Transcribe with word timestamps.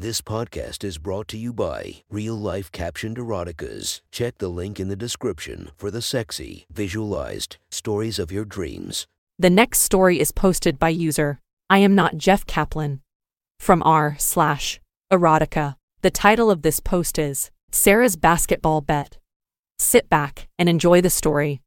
This 0.00 0.22
podcast 0.22 0.82
is 0.82 0.96
brought 0.96 1.28
to 1.28 1.36
you 1.36 1.52
by 1.52 1.96
Real 2.08 2.34
Life 2.34 2.72
Captioned 2.72 3.18
Eroticas. 3.18 4.00
Check 4.10 4.38
the 4.38 4.48
link 4.48 4.80
in 4.80 4.88
the 4.88 4.96
description 4.96 5.72
for 5.76 5.90
the 5.90 6.00
sexy, 6.00 6.64
visualized 6.72 7.58
stories 7.70 8.18
of 8.18 8.32
your 8.32 8.46
dreams. 8.46 9.06
The 9.38 9.50
next 9.50 9.80
story 9.80 10.18
is 10.18 10.32
posted 10.32 10.78
by 10.78 10.88
user 10.88 11.38
I 11.68 11.80
am 11.80 11.94
not 11.94 12.16
Jeff 12.16 12.46
Kaplan 12.46 13.02
from 13.58 13.82
r 13.82 14.16
slash 14.18 14.80
erotica. 15.12 15.76
The 16.00 16.10
title 16.10 16.50
of 16.50 16.62
this 16.62 16.80
post 16.80 17.18
is 17.18 17.50
Sarah's 17.70 18.16
Basketball 18.16 18.80
Bet. 18.80 19.18
Sit 19.78 20.08
back 20.08 20.48
and 20.58 20.66
enjoy 20.66 21.02
the 21.02 21.10
story. 21.10 21.60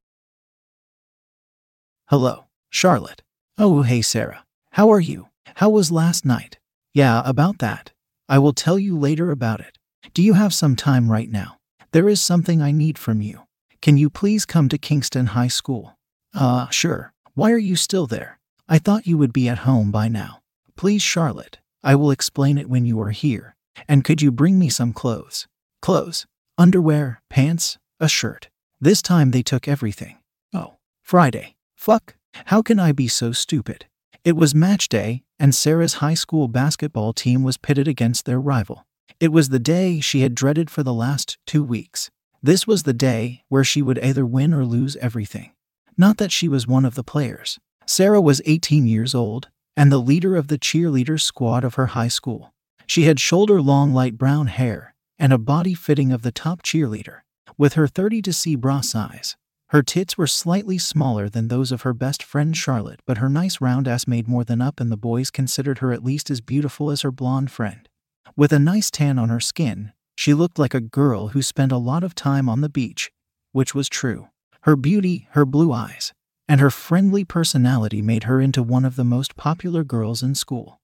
Hello, 2.07 2.45
Charlotte. 2.71 3.21
Oh, 3.59 3.83
hey, 3.83 4.01
Sarah. 4.01 4.43
How 4.71 4.91
are 4.91 4.99
you? 4.99 5.27
How 5.57 5.69
was 5.69 5.91
last 5.91 6.25
night? 6.25 6.57
Yeah, 6.95 7.21
about 7.23 7.59
that. 7.59 7.91
I 8.33 8.39
will 8.39 8.51
tell 8.51 8.79
you 8.79 8.97
later 8.97 9.29
about 9.29 9.59
it. 9.59 9.77
Do 10.15 10.23
you 10.23 10.33
have 10.33 10.55
some 10.55 10.75
time 10.75 11.11
right 11.11 11.29
now? 11.29 11.57
There 11.91 12.09
is 12.09 12.19
something 12.19 12.63
I 12.63 12.71
need 12.71 12.97
from 12.97 13.21
you. 13.21 13.41
Can 13.79 13.95
you 13.95 14.09
please 14.09 14.43
come 14.43 14.69
to 14.69 14.79
Kingston 14.79 15.27
High 15.37 15.49
School? 15.49 15.99
Uh, 16.33 16.67
sure. 16.69 17.13
Why 17.35 17.51
are 17.51 17.59
you 17.59 17.75
still 17.75 18.07
there? 18.07 18.39
I 18.67 18.79
thought 18.79 19.05
you 19.05 19.19
would 19.19 19.33
be 19.33 19.47
at 19.47 19.69
home 19.69 19.91
by 19.91 20.07
now. 20.07 20.41
Please, 20.75 21.03
Charlotte. 21.03 21.59
I 21.83 21.93
will 21.93 22.09
explain 22.09 22.57
it 22.57 22.67
when 22.67 22.87
you 22.87 22.99
are 23.01 23.11
here. 23.11 23.55
And 23.87 24.03
could 24.03 24.23
you 24.23 24.31
bring 24.31 24.57
me 24.57 24.67
some 24.67 24.93
clothes? 24.93 25.47
Clothes, 25.83 26.25
underwear, 26.57 27.21
pants, 27.29 27.77
a 27.99 28.07
shirt. 28.09 28.49
This 28.81 29.03
time 29.03 29.29
they 29.29 29.43
took 29.43 29.67
everything. 29.67 30.17
Oh, 30.51 30.77
Friday. 31.03 31.53
Fuck. 31.75 32.15
How 32.45 32.63
can 32.63 32.79
I 32.79 32.93
be 32.93 33.07
so 33.07 33.31
stupid? 33.31 33.85
It 34.25 34.35
was 34.35 34.55
match 34.55 34.89
day, 34.89 35.21
and 35.43 35.53
Sarah's 35.53 35.95
high 35.95 36.13
school 36.13 36.47
basketball 36.47 37.11
team 37.11 37.43
was 37.43 37.57
pitted 37.57 37.85
against 37.85 38.23
their 38.23 38.39
rival. 38.39 38.85
It 39.19 39.33
was 39.33 39.49
the 39.49 39.59
day 39.59 39.99
she 39.99 40.21
had 40.21 40.35
dreaded 40.35 40.69
for 40.69 40.83
the 40.83 40.93
last 40.93 41.37
two 41.45 41.65
weeks. 41.65 42.09
This 42.41 42.65
was 42.65 42.83
the 42.83 42.93
day 42.93 43.43
where 43.49 43.65
she 43.65 43.81
would 43.81 43.99
either 43.99 44.25
win 44.25 44.53
or 44.53 44.63
lose 44.63 44.95
everything. 44.95 45.51
Not 45.97 46.15
that 46.15 46.31
she 46.31 46.47
was 46.47 46.65
one 46.65 46.85
of 46.85 46.95
the 46.95 47.03
players. 47.03 47.59
Sarah 47.85 48.21
was 48.21 48.41
18 48.45 48.87
years 48.87 49.13
old 49.13 49.49
and 49.75 49.91
the 49.91 49.97
leader 49.97 50.37
of 50.37 50.47
the 50.47 50.57
cheerleader 50.57 51.19
squad 51.19 51.65
of 51.65 51.75
her 51.75 51.87
high 51.87 52.07
school. 52.07 52.53
She 52.87 53.03
had 53.03 53.19
shoulder 53.19 53.61
long 53.61 53.93
light 53.93 54.17
brown 54.17 54.47
hair 54.47 54.95
and 55.19 55.33
a 55.33 55.37
body 55.37 55.73
fitting 55.73 56.13
of 56.13 56.21
the 56.21 56.31
top 56.31 56.63
cheerleader. 56.63 57.23
With 57.57 57.73
her 57.73 57.87
30 57.87 58.21
to 58.21 58.31
C 58.31 58.55
bra 58.55 58.79
size, 58.79 59.35
her 59.73 59.81
tits 59.81 60.19
were 60.19 60.27
slightly 60.27 60.77
smaller 60.77 61.27
than 61.27 61.47
those 61.47 61.71
of 61.71 61.81
her 61.81 61.95
best 61.95 62.21
friend 62.21 62.55
Charlotte, 62.55 62.99
but 63.07 63.17
her 63.17 63.27
nice 63.27 63.59
round 63.59 63.87
ass 63.87 64.05
made 64.05 64.27
more 64.27 64.43
than 64.43 64.61
up, 64.61 64.79
and 64.79 64.91
the 64.91 64.95
boys 64.95 65.31
considered 65.31 65.79
her 65.79 65.91
at 65.91 66.03
least 66.03 66.29
as 66.29 66.41
beautiful 66.41 66.91
as 66.91 67.01
her 67.01 67.11
blonde 67.11 67.49
friend. 67.49 67.89
With 68.35 68.53
a 68.53 68.59
nice 68.59 68.91
tan 68.91 69.17
on 69.17 69.29
her 69.29 69.39
skin, 69.39 69.91
she 70.15 70.35
looked 70.35 70.59
like 70.59 70.75
a 70.75 70.79
girl 70.79 71.29
who 71.29 71.41
spent 71.41 71.71
a 71.71 71.77
lot 71.77 72.03
of 72.03 72.13
time 72.13 72.47
on 72.47 72.61
the 72.61 72.69
beach, 72.69 73.11
which 73.51 73.73
was 73.73 73.89
true. 73.89 74.27
Her 74.61 74.75
beauty, 74.75 75.27
her 75.31 75.43
blue 75.43 75.73
eyes, 75.73 76.13
and 76.47 76.61
her 76.61 76.69
friendly 76.69 77.25
personality 77.25 78.03
made 78.03 78.25
her 78.25 78.39
into 78.39 78.61
one 78.61 78.85
of 78.85 78.95
the 78.95 79.03
most 79.03 79.35
popular 79.35 79.83
girls 79.83 80.21
in 80.21 80.35
school. 80.35 80.79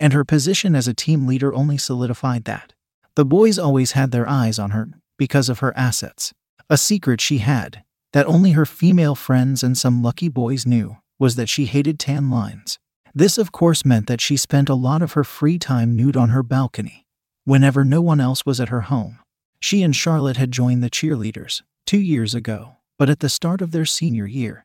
And 0.00 0.14
her 0.14 0.24
position 0.24 0.74
as 0.74 0.88
a 0.88 0.94
team 0.94 1.26
leader 1.26 1.52
only 1.52 1.76
solidified 1.76 2.44
that. 2.44 2.72
The 3.14 3.26
boys 3.26 3.58
always 3.58 3.92
had 3.92 4.10
their 4.10 4.26
eyes 4.26 4.58
on 4.58 4.70
her 4.70 4.88
because 5.18 5.50
of 5.50 5.58
her 5.58 5.76
assets. 5.76 6.32
A 6.70 6.78
secret 6.78 7.20
she 7.20 7.38
had, 7.38 7.84
that 8.16 8.24
only 8.24 8.52
her 8.52 8.64
female 8.64 9.14
friends 9.14 9.62
and 9.62 9.76
some 9.76 10.02
lucky 10.02 10.30
boys 10.30 10.64
knew 10.64 10.96
was 11.18 11.36
that 11.36 11.50
she 11.50 11.66
hated 11.66 11.98
tan 11.98 12.30
lines. 12.30 12.78
This, 13.14 13.36
of 13.36 13.52
course, 13.52 13.84
meant 13.84 14.06
that 14.06 14.22
she 14.22 14.38
spent 14.38 14.70
a 14.70 14.74
lot 14.74 15.02
of 15.02 15.12
her 15.12 15.22
free 15.22 15.58
time 15.58 15.94
nude 15.94 16.16
on 16.16 16.30
her 16.30 16.42
balcony, 16.42 17.04
whenever 17.44 17.84
no 17.84 18.00
one 18.00 18.18
else 18.18 18.46
was 18.46 18.58
at 18.58 18.70
her 18.70 18.88
home. 18.88 19.18
She 19.60 19.82
and 19.82 19.94
Charlotte 19.94 20.38
had 20.38 20.50
joined 20.50 20.82
the 20.82 20.88
cheerleaders 20.88 21.60
two 21.84 22.00
years 22.00 22.34
ago, 22.34 22.76
but 22.98 23.10
at 23.10 23.20
the 23.20 23.28
start 23.28 23.60
of 23.60 23.72
their 23.72 23.84
senior 23.84 24.24
year, 24.24 24.64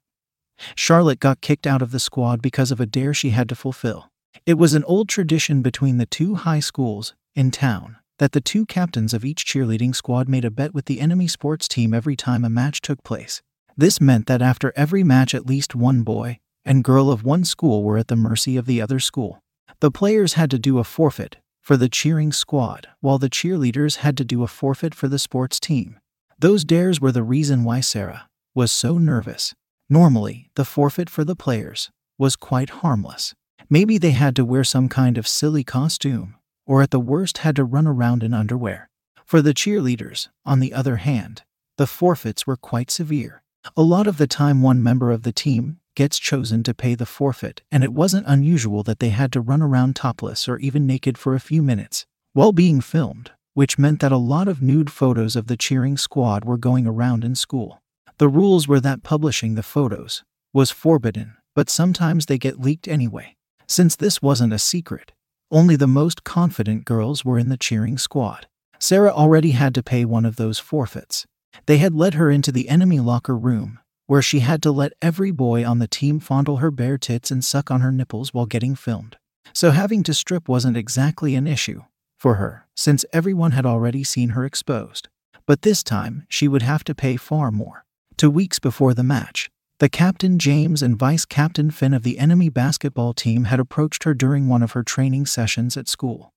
Charlotte 0.73 1.19
got 1.19 1.41
kicked 1.41 1.67
out 1.67 1.81
of 1.81 1.91
the 1.91 1.99
squad 1.99 2.41
because 2.41 2.71
of 2.71 2.79
a 2.79 2.85
dare 2.85 3.13
she 3.13 3.31
had 3.31 3.49
to 3.49 3.55
fulfill. 3.55 4.07
It 4.45 4.53
was 4.53 4.73
an 4.75 4.85
old 4.85 5.09
tradition 5.09 5.61
between 5.61 5.97
the 5.97 6.05
two 6.05 6.35
high 6.35 6.61
schools 6.61 7.15
in 7.35 7.51
town 7.51 7.97
that 8.21 8.33
the 8.33 8.39
two 8.39 8.67
captains 8.67 9.15
of 9.15 9.25
each 9.25 9.43
cheerleading 9.45 9.95
squad 9.95 10.29
made 10.29 10.45
a 10.45 10.51
bet 10.51 10.75
with 10.75 10.85
the 10.85 10.99
enemy 10.99 11.27
sports 11.27 11.67
team 11.67 11.91
every 11.91 12.15
time 12.15 12.45
a 12.45 12.49
match 12.51 12.79
took 12.79 13.03
place. 13.03 13.41
This 13.75 13.99
meant 13.99 14.27
that 14.27 14.43
after 14.43 14.71
every 14.75 15.03
match, 15.03 15.33
at 15.33 15.47
least 15.47 15.73
one 15.73 16.03
boy 16.03 16.37
and 16.63 16.83
girl 16.83 17.09
of 17.09 17.23
one 17.23 17.43
school 17.43 17.83
were 17.83 17.97
at 17.97 18.09
the 18.09 18.15
mercy 18.15 18.57
of 18.57 18.67
the 18.67 18.79
other 18.79 18.99
school. 18.99 19.39
The 19.79 19.89
players 19.89 20.33
had 20.33 20.51
to 20.51 20.59
do 20.59 20.77
a 20.77 20.83
forfeit 20.83 21.37
for 21.61 21.75
the 21.75 21.89
cheering 21.89 22.31
squad, 22.31 22.89
while 22.99 23.17
the 23.17 23.27
cheerleaders 23.27 23.95
had 23.95 24.15
to 24.17 24.23
do 24.23 24.43
a 24.43 24.47
forfeit 24.47 24.93
for 24.93 25.07
the 25.07 25.17
sports 25.17 25.59
team. 25.59 25.99
Those 26.37 26.63
dares 26.63 27.01
were 27.01 27.11
the 27.11 27.23
reason 27.23 27.63
why 27.63 27.79
Sarah 27.79 28.29
was 28.53 28.71
so 28.71 28.99
nervous. 28.99 29.55
Normally, 29.89 30.51
the 30.53 30.65
forfeit 30.65 31.09
for 31.09 31.23
the 31.23 31.35
players 31.35 31.89
was 32.19 32.35
quite 32.35 32.69
harmless. 32.69 33.33
Maybe 33.67 33.97
they 33.97 34.11
had 34.11 34.35
to 34.35 34.45
wear 34.45 34.63
some 34.63 34.89
kind 34.89 35.17
of 35.17 35.27
silly 35.27 35.63
costume 35.63 36.35
or 36.65 36.81
at 36.81 36.91
the 36.91 36.99
worst 36.99 37.39
had 37.39 37.55
to 37.55 37.63
run 37.63 37.87
around 37.87 38.23
in 38.23 38.33
underwear. 38.33 38.89
For 39.25 39.41
the 39.41 39.53
cheerleaders, 39.53 40.29
on 40.45 40.59
the 40.59 40.73
other 40.73 40.97
hand, 40.97 41.43
the 41.77 41.87
forfeits 41.87 42.45
were 42.45 42.57
quite 42.57 42.91
severe. 42.91 43.43
A 43.77 43.81
lot 43.81 44.07
of 44.07 44.17
the 44.17 44.27
time, 44.27 44.61
one 44.61 44.83
member 44.83 45.11
of 45.11 45.23
the 45.23 45.31
team 45.31 45.79
gets 45.95 46.19
chosen 46.19 46.63
to 46.63 46.73
pay 46.73 46.95
the 46.95 47.05
forfeit, 47.05 47.61
and 47.71 47.83
it 47.83 47.93
wasn't 47.93 48.27
unusual 48.27 48.83
that 48.83 48.99
they 48.99 49.09
had 49.09 49.31
to 49.33 49.41
run 49.41 49.61
around 49.61 49.95
topless 49.95 50.47
or 50.47 50.57
even 50.59 50.85
naked 50.87 51.17
for 51.17 51.35
a 51.35 51.39
few 51.39 51.61
minutes 51.61 52.05
while 52.33 52.51
being 52.51 52.81
filmed, 52.81 53.31
which 53.53 53.77
meant 53.77 53.99
that 53.99 54.11
a 54.11 54.17
lot 54.17 54.47
of 54.47 54.61
nude 54.61 54.91
photos 54.91 55.35
of 55.35 55.47
the 55.47 55.57
cheering 55.57 55.97
squad 55.97 56.45
were 56.45 56.57
going 56.57 56.87
around 56.87 57.23
in 57.23 57.35
school. 57.35 57.81
The 58.17 58.29
rules 58.29 58.67
were 58.67 58.79
that 58.79 59.03
publishing 59.03 59.55
the 59.55 59.63
photos 59.63 60.23
was 60.53 60.71
forbidden, 60.71 61.35
but 61.55 61.69
sometimes 61.69 62.25
they 62.25 62.37
get 62.37 62.59
leaked 62.59 62.87
anyway. 62.87 63.35
Since 63.67 63.95
this 63.95 64.21
wasn't 64.21 64.53
a 64.53 64.59
secret, 64.59 65.13
only 65.51 65.75
the 65.75 65.87
most 65.87 66.23
confident 66.23 66.85
girls 66.85 67.25
were 67.25 67.37
in 67.37 67.49
the 67.49 67.57
cheering 67.57 67.97
squad. 67.97 68.47
Sarah 68.79 69.11
already 69.11 69.51
had 69.51 69.75
to 69.75 69.83
pay 69.83 70.05
one 70.05 70.25
of 70.25 70.37
those 70.37 70.57
forfeits. 70.57 71.25
They 71.65 71.77
had 71.77 71.93
led 71.93 72.15
her 72.15 72.31
into 72.31 72.51
the 72.51 72.69
enemy 72.69 72.99
locker 72.99 73.37
room, 73.37 73.79
where 74.07 74.21
she 74.21 74.39
had 74.39 74.63
to 74.63 74.71
let 74.71 74.93
every 75.01 75.31
boy 75.31 75.65
on 75.65 75.79
the 75.79 75.87
team 75.87 76.19
fondle 76.19 76.57
her 76.57 76.71
bare 76.71 76.97
tits 76.97 77.29
and 77.29 77.43
suck 77.43 77.69
on 77.69 77.81
her 77.81 77.91
nipples 77.91 78.33
while 78.33 78.45
getting 78.45 78.75
filmed. 78.75 79.17
So 79.53 79.71
having 79.71 80.03
to 80.03 80.13
strip 80.13 80.47
wasn't 80.47 80.77
exactly 80.77 81.35
an 81.35 81.45
issue 81.47 81.83
for 82.17 82.35
her, 82.35 82.67
since 82.75 83.05
everyone 83.11 83.51
had 83.51 83.65
already 83.65 84.03
seen 84.03 84.29
her 84.29 84.45
exposed. 84.45 85.09
But 85.45 85.63
this 85.63 85.83
time, 85.83 86.25
she 86.29 86.47
would 86.47 86.61
have 86.61 86.83
to 86.85 86.95
pay 86.95 87.17
far 87.17 87.51
more. 87.51 87.85
Two 88.17 88.29
weeks 88.29 88.59
before 88.59 88.93
the 88.93 89.03
match, 89.03 89.49
the 89.81 89.89
captain 89.89 90.37
James 90.37 90.83
and 90.83 90.95
vice 90.95 91.25
captain 91.25 91.71
Finn 91.71 91.91
of 91.91 92.03
the 92.03 92.19
enemy 92.19 92.49
basketball 92.49 93.13
team 93.13 93.45
had 93.45 93.59
approached 93.59 94.03
her 94.03 94.13
during 94.13 94.47
one 94.47 94.61
of 94.61 94.73
her 94.73 94.83
training 94.83 95.25
sessions 95.25 95.75
at 95.75 95.87
school, 95.87 96.31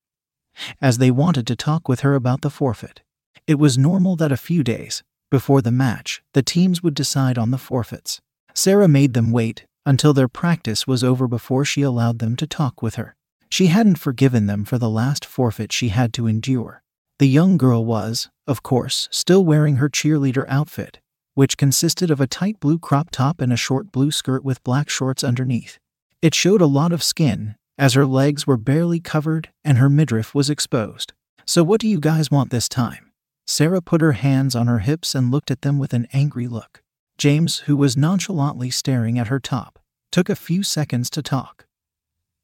as 0.81 0.97
they 0.97 1.10
wanted 1.10 1.47
to 1.47 1.55
talk 1.55 1.87
with 1.87 2.00
her 2.00 2.15
about 2.15 2.41
the 2.41 2.49
forfeit. 2.49 3.03
It 3.47 3.56
was 3.56 3.77
normal 3.77 4.16
that 4.16 4.32
a 4.32 4.38
few 4.38 4.65
days 4.65 5.03
before 5.31 5.60
the 5.60 5.71
match, 5.71 6.22
the 6.32 6.43
teams 6.43 6.82
would 6.82 6.94
decide 6.94 7.37
on 7.37 7.50
the 7.50 7.59
forfeits. 7.59 8.22
Sarah 8.55 8.88
made 8.88 9.12
them 9.12 9.31
wait 9.31 9.66
until 9.84 10.15
their 10.15 10.26
practice 10.26 10.87
was 10.87 11.05
over 11.05 11.28
before 11.28 11.66
she 11.66 11.82
allowed 11.82 12.21
them 12.21 12.37
to 12.37 12.47
talk 12.47 12.81
with 12.81 12.94
her. 12.94 13.15
She 13.50 13.66
hadn't 13.66 13.99
forgiven 13.99 14.47
them 14.47 14.65
for 14.65 14.78
the 14.78 14.88
last 14.88 15.22
forfeit 15.22 15.71
she 15.71 15.88
had 15.91 16.15
to 16.15 16.26
endure. 16.26 16.82
The 17.19 17.28
young 17.28 17.59
girl 17.59 17.84
was, 17.84 18.31
of 18.47 18.62
course, 18.62 19.06
still 19.12 19.44
wearing 19.44 19.76
her 19.76 19.91
cheerleader 19.91 20.47
outfit, 20.49 21.00
which 21.34 21.56
consisted 21.56 22.10
of 22.10 22.20
a 22.20 22.26
tight 22.26 22.58
blue 22.60 22.78
crop 22.78 23.10
top 23.10 23.40
and 23.40 23.52
a 23.52 23.56
short 23.56 23.92
blue 23.92 24.10
skirt 24.10 24.44
with 24.44 24.64
black 24.64 24.88
shorts 24.88 25.22
underneath. 25.22 25.78
It 26.22 26.34
showed 26.34 26.60
a 26.60 26.66
lot 26.66 26.92
of 26.92 27.02
skin, 27.02 27.56
as 27.76 27.94
her 27.94 28.06
legs 28.06 28.46
were 28.46 28.56
barely 28.56 29.00
covered 29.00 29.50
and 29.64 29.78
her 29.78 29.90
midriff 29.90 30.34
was 30.34 30.48
exposed. 30.48 31.12
So, 31.44 31.62
what 31.62 31.81
do 31.81 31.88
you 31.88 32.00
guys 32.00 32.31
want 32.31 32.50
this 32.50 32.69
time? 32.69 33.12
Sarah 33.46 33.82
put 33.82 34.00
her 34.00 34.12
hands 34.12 34.54
on 34.54 34.66
her 34.66 34.78
hips 34.78 35.14
and 35.14 35.31
looked 35.31 35.50
at 35.50 35.62
them 35.62 35.78
with 35.78 35.92
an 35.92 36.08
angry 36.12 36.48
look. 36.48 36.82
James, 37.19 37.60
who 37.60 37.76
was 37.76 37.96
nonchalantly 37.96 38.70
staring 38.70 39.19
at 39.19 39.28
her 39.28 39.38
top, 39.38 39.78
took 40.10 40.28
a 40.28 40.37
few 40.37 40.62
seconds 40.62 41.10
to 41.10 41.22
talk. 41.22 41.66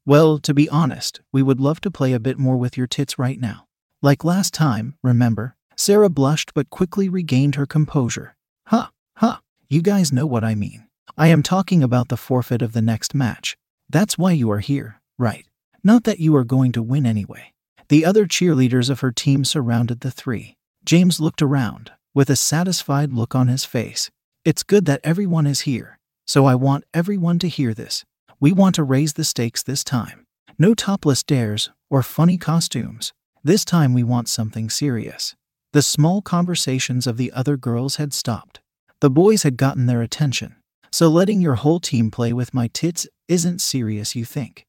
Well, 0.05 0.39
to 0.39 0.53
be 0.53 0.69
honest, 0.69 1.21
we 1.33 1.43
would 1.43 1.61
love 1.61 1.81
to 1.83 1.91
play 1.91 2.13
a 2.13 2.21
bit 2.21 2.39
more 2.39 2.57
with 2.57 2.77
your 2.77 2.87
tits 2.87 3.19
right 3.19 3.41
now. 3.41 3.67
Like 4.03 4.25
last 4.25 4.53
time, 4.53 4.97
remember? 5.03 5.57
Sarah 5.77 6.11
blushed 6.11 6.53
but 6.55 6.69
quickly 6.69 7.09
regained 7.09 7.55
her 7.55 7.67
composure. 7.67 8.37
Huh, 8.71 8.91
huh, 9.17 9.39
you 9.69 9.83
guys 9.83 10.13
know 10.13 10.27
what 10.27 10.45
I 10.45 10.55
mean. 10.55 10.87
I 11.19 11.27
am 11.27 11.43
talking 11.43 11.83
about 11.83 12.09
the 12.09 12.17
forfeit 12.17 12.63
of 12.63 12.73
the 12.73 12.81
next 12.81 13.17
match. 13.17 13.57
That's 13.89 14.17
why 14.17 14.31
you 14.31 14.49
are 14.53 14.61
here, 14.61 15.01
right? 15.19 15.45
Not 15.83 16.05
that 16.05 16.21
you 16.21 16.37
are 16.37 16.45
going 16.45 16.71
to 16.73 16.83
win 16.83 17.05
anyway. 17.05 17.53
The 17.89 18.05
other 18.05 18.27
cheerleaders 18.27 18.89
of 18.89 19.01
her 19.01 19.11
team 19.11 19.45
surrounded 19.45 20.03
the 20.03 20.13
three. 20.13 20.55
James 20.85 21.19
looked 21.19 21.43
around, 21.43 21.91
with 22.15 22.31
a 22.31 22.37
satisfied 22.37 23.13
look 23.13 23.35
on 23.35 23.49
his 23.49 23.65
face. 23.65 24.09
It's 24.45 24.63
good 24.63 24.85
that 24.85 25.01
everyone 25.03 25.49
is 25.49 25.63
here, 25.63 25.99
so 26.25 26.45
I 26.47 26.55
want 26.55 26.85
everyone 26.95 27.41
to 27.41 27.49
hear 27.49 27.75
this. 27.75 28.05
We 28.39 28.53
want 28.53 28.77
to 28.77 28.85
raise 28.85 29.15
the 29.15 29.25
stakes 29.25 29.65
this 29.65 29.83
time. 29.83 30.27
No 30.61 30.75
topless 30.75 31.25
dares 31.25 31.71
or 31.91 32.05
funny 32.05 32.39
costumes. 32.39 33.13
This 33.43 33.65
time 33.65 33.95
we 33.95 34.05
want 34.05 34.29
something 34.29 34.71
serious. 34.71 35.35
The 35.73 35.83
small 35.83 36.21
conversations 36.21 37.07
of 37.07 37.17
the 37.17 37.31
other 37.33 37.57
girls 37.57 37.97
had 37.97 38.13
stopped. 38.13 38.61
The 39.01 39.11
boys 39.11 39.45
had 39.45 39.57
gotten 39.57 39.87
their 39.87 40.03
attention. 40.03 40.57
So 40.91 41.09
letting 41.09 41.41
your 41.41 41.55
whole 41.55 41.79
team 41.79 42.11
play 42.11 42.33
with 42.33 42.53
my 42.53 42.69
tits 42.69 43.07
isn't 43.29 43.61
serious, 43.61 44.17
you 44.17 44.25
think? 44.25 44.67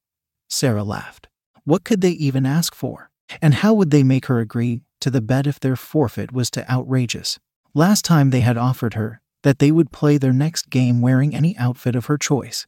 Sarah 0.48 0.84
laughed. 0.84 1.26
What 1.64 1.82
could 1.82 2.00
they 2.02 2.10
even 2.10 2.46
ask 2.46 2.74
for? 2.74 3.10
And 3.40 3.54
how 3.54 3.74
would 3.74 3.90
they 3.90 4.04
make 4.04 4.26
her 4.26 4.38
agree 4.38 4.82
to 5.00 5.10
the 5.10 5.20
bet 5.20 5.46
if 5.48 5.58
their 5.58 5.74
forfeit 5.74 6.32
was 6.32 6.50
too 6.50 6.62
outrageous? 6.70 7.40
Last 7.74 8.04
time 8.04 8.30
they 8.30 8.40
had 8.40 8.56
offered 8.56 8.94
her 8.94 9.20
that 9.42 9.58
they 9.58 9.72
would 9.72 9.90
play 9.90 10.18
their 10.18 10.32
next 10.32 10.70
game 10.70 11.00
wearing 11.00 11.34
any 11.34 11.56
outfit 11.56 11.96
of 11.96 12.06
her 12.06 12.16
choice. 12.16 12.66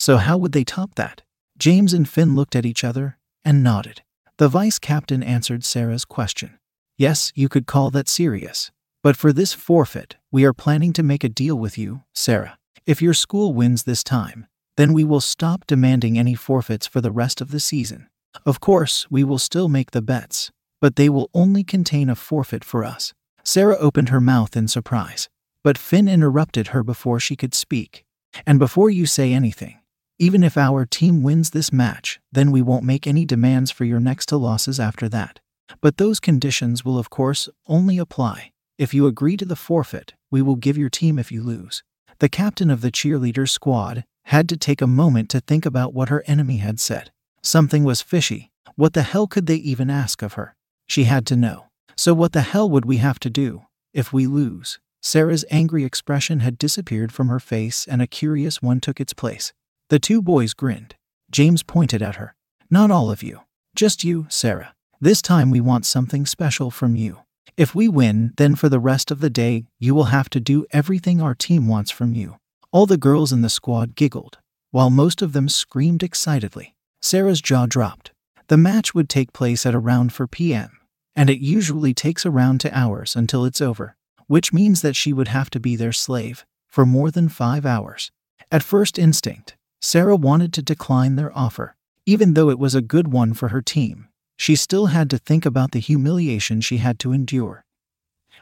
So, 0.00 0.16
how 0.16 0.36
would 0.38 0.52
they 0.52 0.64
top 0.64 0.96
that? 0.96 1.22
James 1.56 1.94
and 1.94 2.08
Finn 2.08 2.34
looked 2.34 2.56
at 2.56 2.66
each 2.66 2.82
other 2.82 3.18
and 3.44 3.62
nodded. 3.62 4.02
The 4.38 4.48
vice 4.48 4.80
captain 4.80 5.22
answered 5.22 5.64
Sarah's 5.64 6.04
question. 6.04 6.58
Yes, 6.96 7.32
you 7.34 7.48
could 7.48 7.66
call 7.66 7.90
that 7.90 8.08
serious. 8.08 8.70
But 9.02 9.16
for 9.16 9.32
this 9.32 9.52
forfeit, 9.52 10.16
we 10.30 10.44
are 10.44 10.52
planning 10.52 10.92
to 10.94 11.02
make 11.02 11.24
a 11.24 11.28
deal 11.28 11.56
with 11.56 11.76
you, 11.76 12.02
Sarah. 12.14 12.56
If 12.86 13.02
your 13.02 13.14
school 13.14 13.52
wins 13.52 13.82
this 13.82 14.04
time, 14.04 14.46
then 14.76 14.92
we 14.92 15.04
will 15.04 15.20
stop 15.20 15.66
demanding 15.66 16.18
any 16.18 16.34
forfeits 16.34 16.86
for 16.86 17.00
the 17.00 17.10
rest 17.10 17.40
of 17.40 17.50
the 17.50 17.60
season. 17.60 18.08
Of 18.46 18.60
course, 18.60 19.06
we 19.10 19.24
will 19.24 19.38
still 19.38 19.68
make 19.68 19.90
the 19.90 20.02
bets, 20.02 20.50
but 20.80 20.96
they 20.96 21.08
will 21.08 21.30
only 21.34 21.64
contain 21.64 22.08
a 22.08 22.14
forfeit 22.14 22.64
for 22.64 22.84
us. 22.84 23.12
Sarah 23.42 23.76
opened 23.78 24.08
her 24.08 24.20
mouth 24.20 24.56
in 24.56 24.68
surprise, 24.68 25.28
but 25.62 25.78
Finn 25.78 26.08
interrupted 26.08 26.68
her 26.68 26.82
before 26.82 27.20
she 27.20 27.36
could 27.36 27.54
speak. 27.54 28.04
And 28.46 28.58
before 28.58 28.90
you 28.90 29.06
say 29.06 29.32
anything, 29.32 29.80
even 30.18 30.44
if 30.44 30.56
our 30.56 30.86
team 30.86 31.22
wins 31.22 31.50
this 31.50 31.72
match, 31.72 32.20
then 32.32 32.50
we 32.50 32.62
won't 32.62 32.84
make 32.84 33.06
any 33.06 33.24
demands 33.24 33.70
for 33.70 33.84
your 33.84 34.00
next 34.00 34.26
two 34.26 34.36
losses 34.36 34.78
after 34.78 35.08
that. 35.08 35.40
But 35.80 35.96
those 35.96 36.20
conditions 36.20 36.84
will, 36.84 36.98
of 36.98 37.10
course, 37.10 37.48
only 37.66 37.98
apply. 37.98 38.52
If 38.78 38.92
you 38.92 39.06
agree 39.06 39.36
to 39.36 39.44
the 39.44 39.56
forfeit, 39.56 40.14
we 40.30 40.42
will 40.42 40.56
give 40.56 40.76
your 40.76 40.90
team 40.90 41.18
if 41.18 41.30
you 41.30 41.42
lose. 41.42 41.82
The 42.18 42.28
captain 42.28 42.70
of 42.70 42.80
the 42.80 42.90
cheerleader 42.90 43.48
squad 43.48 44.04
had 44.24 44.48
to 44.48 44.56
take 44.56 44.80
a 44.80 44.86
moment 44.86 45.28
to 45.30 45.40
think 45.40 45.66
about 45.66 45.94
what 45.94 46.08
her 46.08 46.24
enemy 46.26 46.58
had 46.58 46.80
said. 46.80 47.10
Something 47.42 47.84
was 47.84 48.02
fishy. 48.02 48.50
What 48.76 48.94
the 48.94 49.02
hell 49.02 49.26
could 49.26 49.46
they 49.46 49.56
even 49.56 49.90
ask 49.90 50.22
of 50.22 50.32
her? 50.34 50.56
She 50.86 51.04
had 51.04 51.26
to 51.26 51.36
know. 51.36 51.66
So, 51.96 52.14
what 52.14 52.32
the 52.32 52.42
hell 52.42 52.68
would 52.68 52.84
we 52.84 52.96
have 52.96 53.20
to 53.20 53.30
do 53.30 53.62
if 53.92 54.12
we 54.12 54.26
lose? 54.26 54.78
Sarah's 55.02 55.44
angry 55.50 55.84
expression 55.84 56.40
had 56.40 56.58
disappeared 56.58 57.12
from 57.12 57.28
her 57.28 57.38
face 57.38 57.86
and 57.86 58.00
a 58.00 58.06
curious 58.06 58.62
one 58.62 58.80
took 58.80 59.00
its 59.00 59.12
place. 59.12 59.52
The 59.90 59.98
two 59.98 60.22
boys 60.22 60.54
grinned. 60.54 60.96
James 61.30 61.62
pointed 61.62 62.02
at 62.02 62.16
her. 62.16 62.34
Not 62.70 62.90
all 62.90 63.10
of 63.10 63.22
you. 63.22 63.40
Just 63.76 64.02
you, 64.02 64.26
Sarah. 64.30 64.74
This 65.04 65.20
time 65.20 65.50
we 65.50 65.60
want 65.60 65.84
something 65.84 66.24
special 66.24 66.70
from 66.70 66.96
you. 66.96 67.18
If 67.58 67.74
we 67.74 67.88
win, 67.88 68.32
then 68.38 68.54
for 68.54 68.70
the 68.70 68.80
rest 68.80 69.10
of 69.10 69.20
the 69.20 69.28
day, 69.28 69.66
you 69.78 69.94
will 69.94 70.04
have 70.04 70.30
to 70.30 70.40
do 70.40 70.64
everything 70.70 71.20
our 71.20 71.34
team 71.34 71.68
wants 71.68 71.90
from 71.90 72.14
you. 72.14 72.38
All 72.72 72.86
the 72.86 72.96
girls 72.96 73.30
in 73.30 73.42
the 73.42 73.50
squad 73.50 73.96
giggled, 73.96 74.38
while 74.70 74.88
most 74.88 75.20
of 75.20 75.34
them 75.34 75.46
screamed 75.50 76.02
excitedly. 76.02 76.74
Sarah's 77.02 77.42
jaw 77.42 77.66
dropped. 77.66 78.12
The 78.46 78.56
match 78.56 78.94
would 78.94 79.10
take 79.10 79.34
place 79.34 79.66
at 79.66 79.74
around 79.74 80.14
4 80.14 80.26
p.m., 80.26 80.70
and 81.14 81.28
it 81.28 81.38
usually 81.38 81.92
takes 81.92 82.24
around 82.24 82.62
two 82.62 82.70
hours 82.72 83.14
until 83.14 83.44
it's 83.44 83.60
over, 83.60 83.96
which 84.26 84.54
means 84.54 84.80
that 84.80 84.96
she 84.96 85.12
would 85.12 85.28
have 85.28 85.50
to 85.50 85.60
be 85.60 85.76
their 85.76 85.92
slave 85.92 86.46
for 86.66 86.86
more 86.86 87.10
than 87.10 87.28
five 87.28 87.66
hours. 87.66 88.10
At 88.50 88.62
first 88.62 88.98
instinct, 88.98 89.54
Sarah 89.82 90.16
wanted 90.16 90.54
to 90.54 90.62
decline 90.62 91.16
their 91.16 91.36
offer. 91.36 91.76
Even 92.06 92.32
though 92.32 92.48
it 92.48 92.58
was 92.58 92.74
a 92.74 92.80
good 92.80 93.08
one 93.08 93.34
for 93.34 93.48
her 93.48 93.60
team, 93.60 94.08
she 94.36 94.56
still 94.56 94.86
had 94.86 95.08
to 95.10 95.18
think 95.18 95.46
about 95.46 95.72
the 95.72 95.78
humiliation 95.78 96.60
she 96.60 96.78
had 96.78 96.98
to 97.00 97.12
endure. 97.12 97.64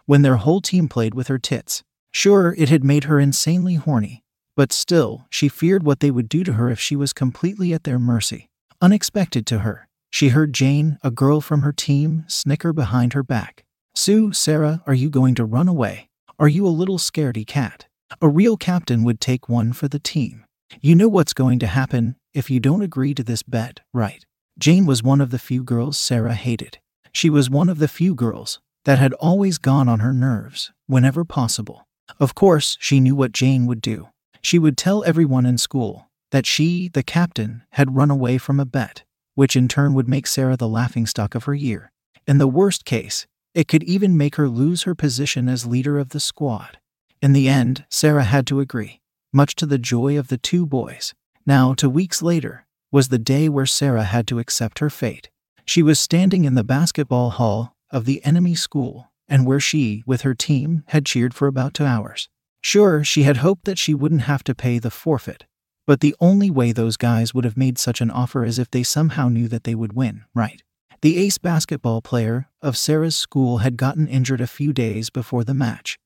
When 0.06 0.22
their 0.22 0.36
whole 0.36 0.60
team 0.60 0.88
played 0.88 1.14
with 1.14 1.28
her 1.28 1.38
tits, 1.38 1.82
sure, 2.10 2.54
it 2.58 2.68
had 2.68 2.82
made 2.82 3.04
her 3.04 3.20
insanely 3.20 3.74
horny, 3.74 4.22
but 4.56 4.72
still, 4.72 5.26
she 5.30 5.48
feared 5.48 5.84
what 5.84 6.00
they 6.00 6.10
would 6.10 6.28
do 6.28 6.44
to 6.44 6.54
her 6.54 6.70
if 6.70 6.80
she 6.80 6.96
was 6.96 7.12
completely 7.12 7.72
at 7.72 7.84
their 7.84 7.98
mercy. 7.98 8.48
Unexpected 8.80 9.46
to 9.46 9.60
her, 9.60 9.88
she 10.10 10.28
heard 10.28 10.52
Jane, 10.52 10.98
a 11.02 11.10
girl 11.10 11.40
from 11.40 11.62
her 11.62 11.72
team, 11.72 12.24
snicker 12.28 12.72
behind 12.72 13.12
her 13.12 13.22
back. 13.22 13.64
Sue, 13.94 14.32
Sarah, 14.32 14.82
are 14.86 14.94
you 14.94 15.08
going 15.08 15.34
to 15.36 15.44
run 15.44 15.68
away? 15.68 16.08
Are 16.38 16.48
you 16.48 16.66
a 16.66 16.68
little 16.68 16.98
scaredy 16.98 17.46
cat? 17.46 17.86
A 18.20 18.28
real 18.28 18.56
captain 18.56 19.04
would 19.04 19.20
take 19.20 19.48
one 19.48 19.72
for 19.72 19.88
the 19.88 19.98
team. 19.98 20.44
You 20.80 20.94
know 20.94 21.08
what's 21.08 21.32
going 21.32 21.58
to 21.60 21.66
happen 21.66 22.16
if 22.34 22.50
you 22.50 22.60
don't 22.60 22.82
agree 22.82 23.14
to 23.14 23.22
this 23.22 23.42
bet, 23.42 23.80
right? 23.92 24.24
Jane 24.58 24.86
was 24.86 25.02
one 25.02 25.20
of 25.20 25.30
the 25.30 25.38
few 25.38 25.62
girls 25.62 25.98
Sarah 25.98 26.34
hated. 26.34 26.78
She 27.12 27.30
was 27.30 27.50
one 27.50 27.68
of 27.68 27.78
the 27.78 27.88
few 27.88 28.14
girls 28.14 28.60
that 28.84 28.98
had 28.98 29.12
always 29.14 29.58
gone 29.58 29.88
on 29.88 30.00
her 30.00 30.12
nerves 30.12 30.72
whenever 30.86 31.24
possible. 31.24 31.86
Of 32.20 32.34
course, 32.34 32.76
she 32.80 33.00
knew 33.00 33.14
what 33.14 33.32
Jane 33.32 33.66
would 33.66 33.80
do. 33.80 34.08
She 34.40 34.58
would 34.58 34.76
tell 34.76 35.04
everyone 35.04 35.46
in 35.46 35.58
school 35.58 36.08
that 36.30 36.46
she, 36.46 36.88
the 36.88 37.02
captain, 37.02 37.62
had 37.72 37.96
run 37.96 38.10
away 38.10 38.38
from 38.38 38.58
a 38.58 38.64
bet, 38.64 39.04
which 39.34 39.56
in 39.56 39.68
turn 39.68 39.94
would 39.94 40.08
make 40.08 40.26
Sarah 40.26 40.56
the 40.56 40.68
laughingstock 40.68 41.34
of 41.34 41.44
her 41.44 41.54
year. 41.54 41.92
In 42.26 42.38
the 42.38 42.48
worst 42.48 42.84
case, 42.84 43.26
it 43.54 43.68
could 43.68 43.82
even 43.82 44.16
make 44.16 44.36
her 44.36 44.48
lose 44.48 44.82
her 44.82 44.94
position 44.94 45.48
as 45.48 45.66
leader 45.66 45.98
of 45.98 46.10
the 46.10 46.20
squad. 46.20 46.78
In 47.20 47.32
the 47.32 47.48
end, 47.48 47.84
Sarah 47.88 48.24
had 48.24 48.46
to 48.48 48.60
agree, 48.60 49.00
much 49.32 49.54
to 49.56 49.66
the 49.66 49.78
joy 49.78 50.18
of 50.18 50.28
the 50.28 50.38
two 50.38 50.66
boys. 50.66 51.14
Now, 51.46 51.74
two 51.74 51.90
weeks 51.90 52.22
later, 52.22 52.66
was 52.92 53.08
the 53.08 53.18
day 53.18 53.48
where 53.48 53.66
Sarah 53.66 54.04
had 54.04 54.28
to 54.28 54.38
accept 54.38 54.78
her 54.78 54.90
fate. 54.90 55.30
She 55.64 55.82
was 55.82 55.98
standing 55.98 56.44
in 56.44 56.54
the 56.54 56.62
basketball 56.62 57.30
hall 57.30 57.74
of 57.90 58.04
the 58.04 58.24
enemy 58.24 58.54
school, 58.54 59.10
and 59.26 59.46
where 59.46 59.60
she, 59.60 60.04
with 60.06 60.20
her 60.20 60.34
team, 60.34 60.84
had 60.88 61.06
cheered 61.06 61.34
for 61.34 61.48
about 61.48 61.72
two 61.72 61.86
hours. 61.86 62.28
Sure, 62.60 63.02
she 63.02 63.22
had 63.22 63.38
hoped 63.38 63.64
that 63.64 63.78
she 63.78 63.94
wouldn't 63.94 64.22
have 64.22 64.44
to 64.44 64.54
pay 64.54 64.78
the 64.78 64.90
forfeit, 64.90 65.46
but 65.86 66.00
the 66.00 66.14
only 66.20 66.50
way 66.50 66.70
those 66.70 66.96
guys 66.96 67.32
would 67.34 67.44
have 67.44 67.56
made 67.56 67.78
such 67.78 68.00
an 68.00 68.10
offer 68.10 68.44
is 68.44 68.58
if 68.58 68.70
they 68.70 68.82
somehow 68.82 69.28
knew 69.28 69.48
that 69.48 69.64
they 69.64 69.74
would 69.74 69.94
win, 69.94 70.24
right? 70.34 70.62
The 71.00 71.16
ace 71.18 71.38
basketball 71.38 72.02
player 72.02 72.48
of 72.60 72.76
Sarah's 72.76 73.16
school 73.16 73.58
had 73.58 73.76
gotten 73.76 74.06
injured 74.06 74.40
a 74.40 74.46
few 74.46 74.72
days 74.72 75.10
before 75.10 75.42
the 75.42 75.54
match, 75.54 75.98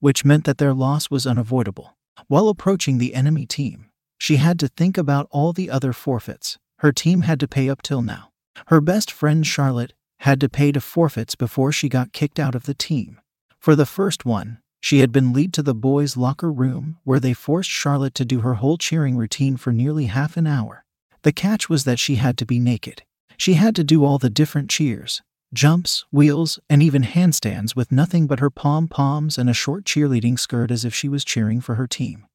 which 0.00 0.24
meant 0.24 0.44
that 0.44 0.58
their 0.58 0.74
loss 0.74 1.10
was 1.10 1.26
unavoidable. 1.26 1.96
While 2.26 2.48
approaching 2.48 2.98
the 2.98 3.14
enemy 3.14 3.46
team, 3.46 3.87
she 4.18 4.36
had 4.36 4.58
to 4.58 4.68
think 4.68 4.98
about 4.98 5.28
all 5.30 5.52
the 5.52 5.70
other 5.70 5.92
forfeits 5.92 6.58
her 6.78 6.92
team 6.92 7.22
had 7.22 7.40
two 7.40 7.48
pay 7.48 7.68
up 7.68 7.82
till 7.82 8.02
now. 8.02 8.30
Her 8.68 8.80
best 8.80 9.10
friend 9.10 9.46
Charlotte 9.46 9.94
had 10.20 10.40
to 10.40 10.48
pay 10.48 10.72
to 10.72 10.80
forfeits 10.80 11.34
before 11.34 11.72
she 11.72 11.88
got 11.88 12.12
kicked 12.12 12.38
out 12.38 12.54
of 12.54 12.64
the 12.64 12.74
team. 12.74 13.20
For 13.58 13.74
the 13.74 13.86
first 13.86 14.24
one, 14.24 14.58
she 14.80 15.00
had 15.00 15.10
been 15.10 15.32
led 15.32 15.52
to 15.54 15.62
the 15.62 15.74
boys' 15.74 16.16
locker 16.16 16.52
room, 16.52 16.98
where 17.02 17.18
they 17.18 17.32
forced 17.32 17.70
Charlotte 17.70 18.14
to 18.14 18.24
do 18.24 18.40
her 18.40 18.54
whole 18.54 18.78
cheering 18.78 19.16
routine 19.16 19.56
for 19.56 19.72
nearly 19.72 20.06
half 20.06 20.36
an 20.36 20.46
hour. 20.46 20.84
The 21.22 21.32
catch 21.32 21.68
was 21.68 21.82
that 21.82 21.98
she 21.98 22.14
had 22.14 22.38
to 22.38 22.46
be 22.46 22.60
naked. 22.60 23.02
She 23.36 23.54
had 23.54 23.74
to 23.74 23.84
do 23.84 24.04
all 24.04 24.18
the 24.18 24.30
different 24.30 24.70
cheers, 24.70 25.20
jumps, 25.52 26.04
wheels, 26.12 26.60
and 26.70 26.80
even 26.80 27.02
handstands 27.02 27.74
with 27.74 27.90
nothing 27.90 28.28
but 28.28 28.38
her 28.38 28.50
pom 28.50 28.86
poms 28.86 29.36
and 29.36 29.50
a 29.50 29.54
short 29.54 29.84
cheerleading 29.84 30.38
skirt 30.38 30.70
as 30.70 30.84
if 30.84 30.94
she 30.94 31.08
was 31.08 31.24
cheering 31.24 31.60
for 31.60 31.74
her 31.74 31.88
team. 31.88 32.27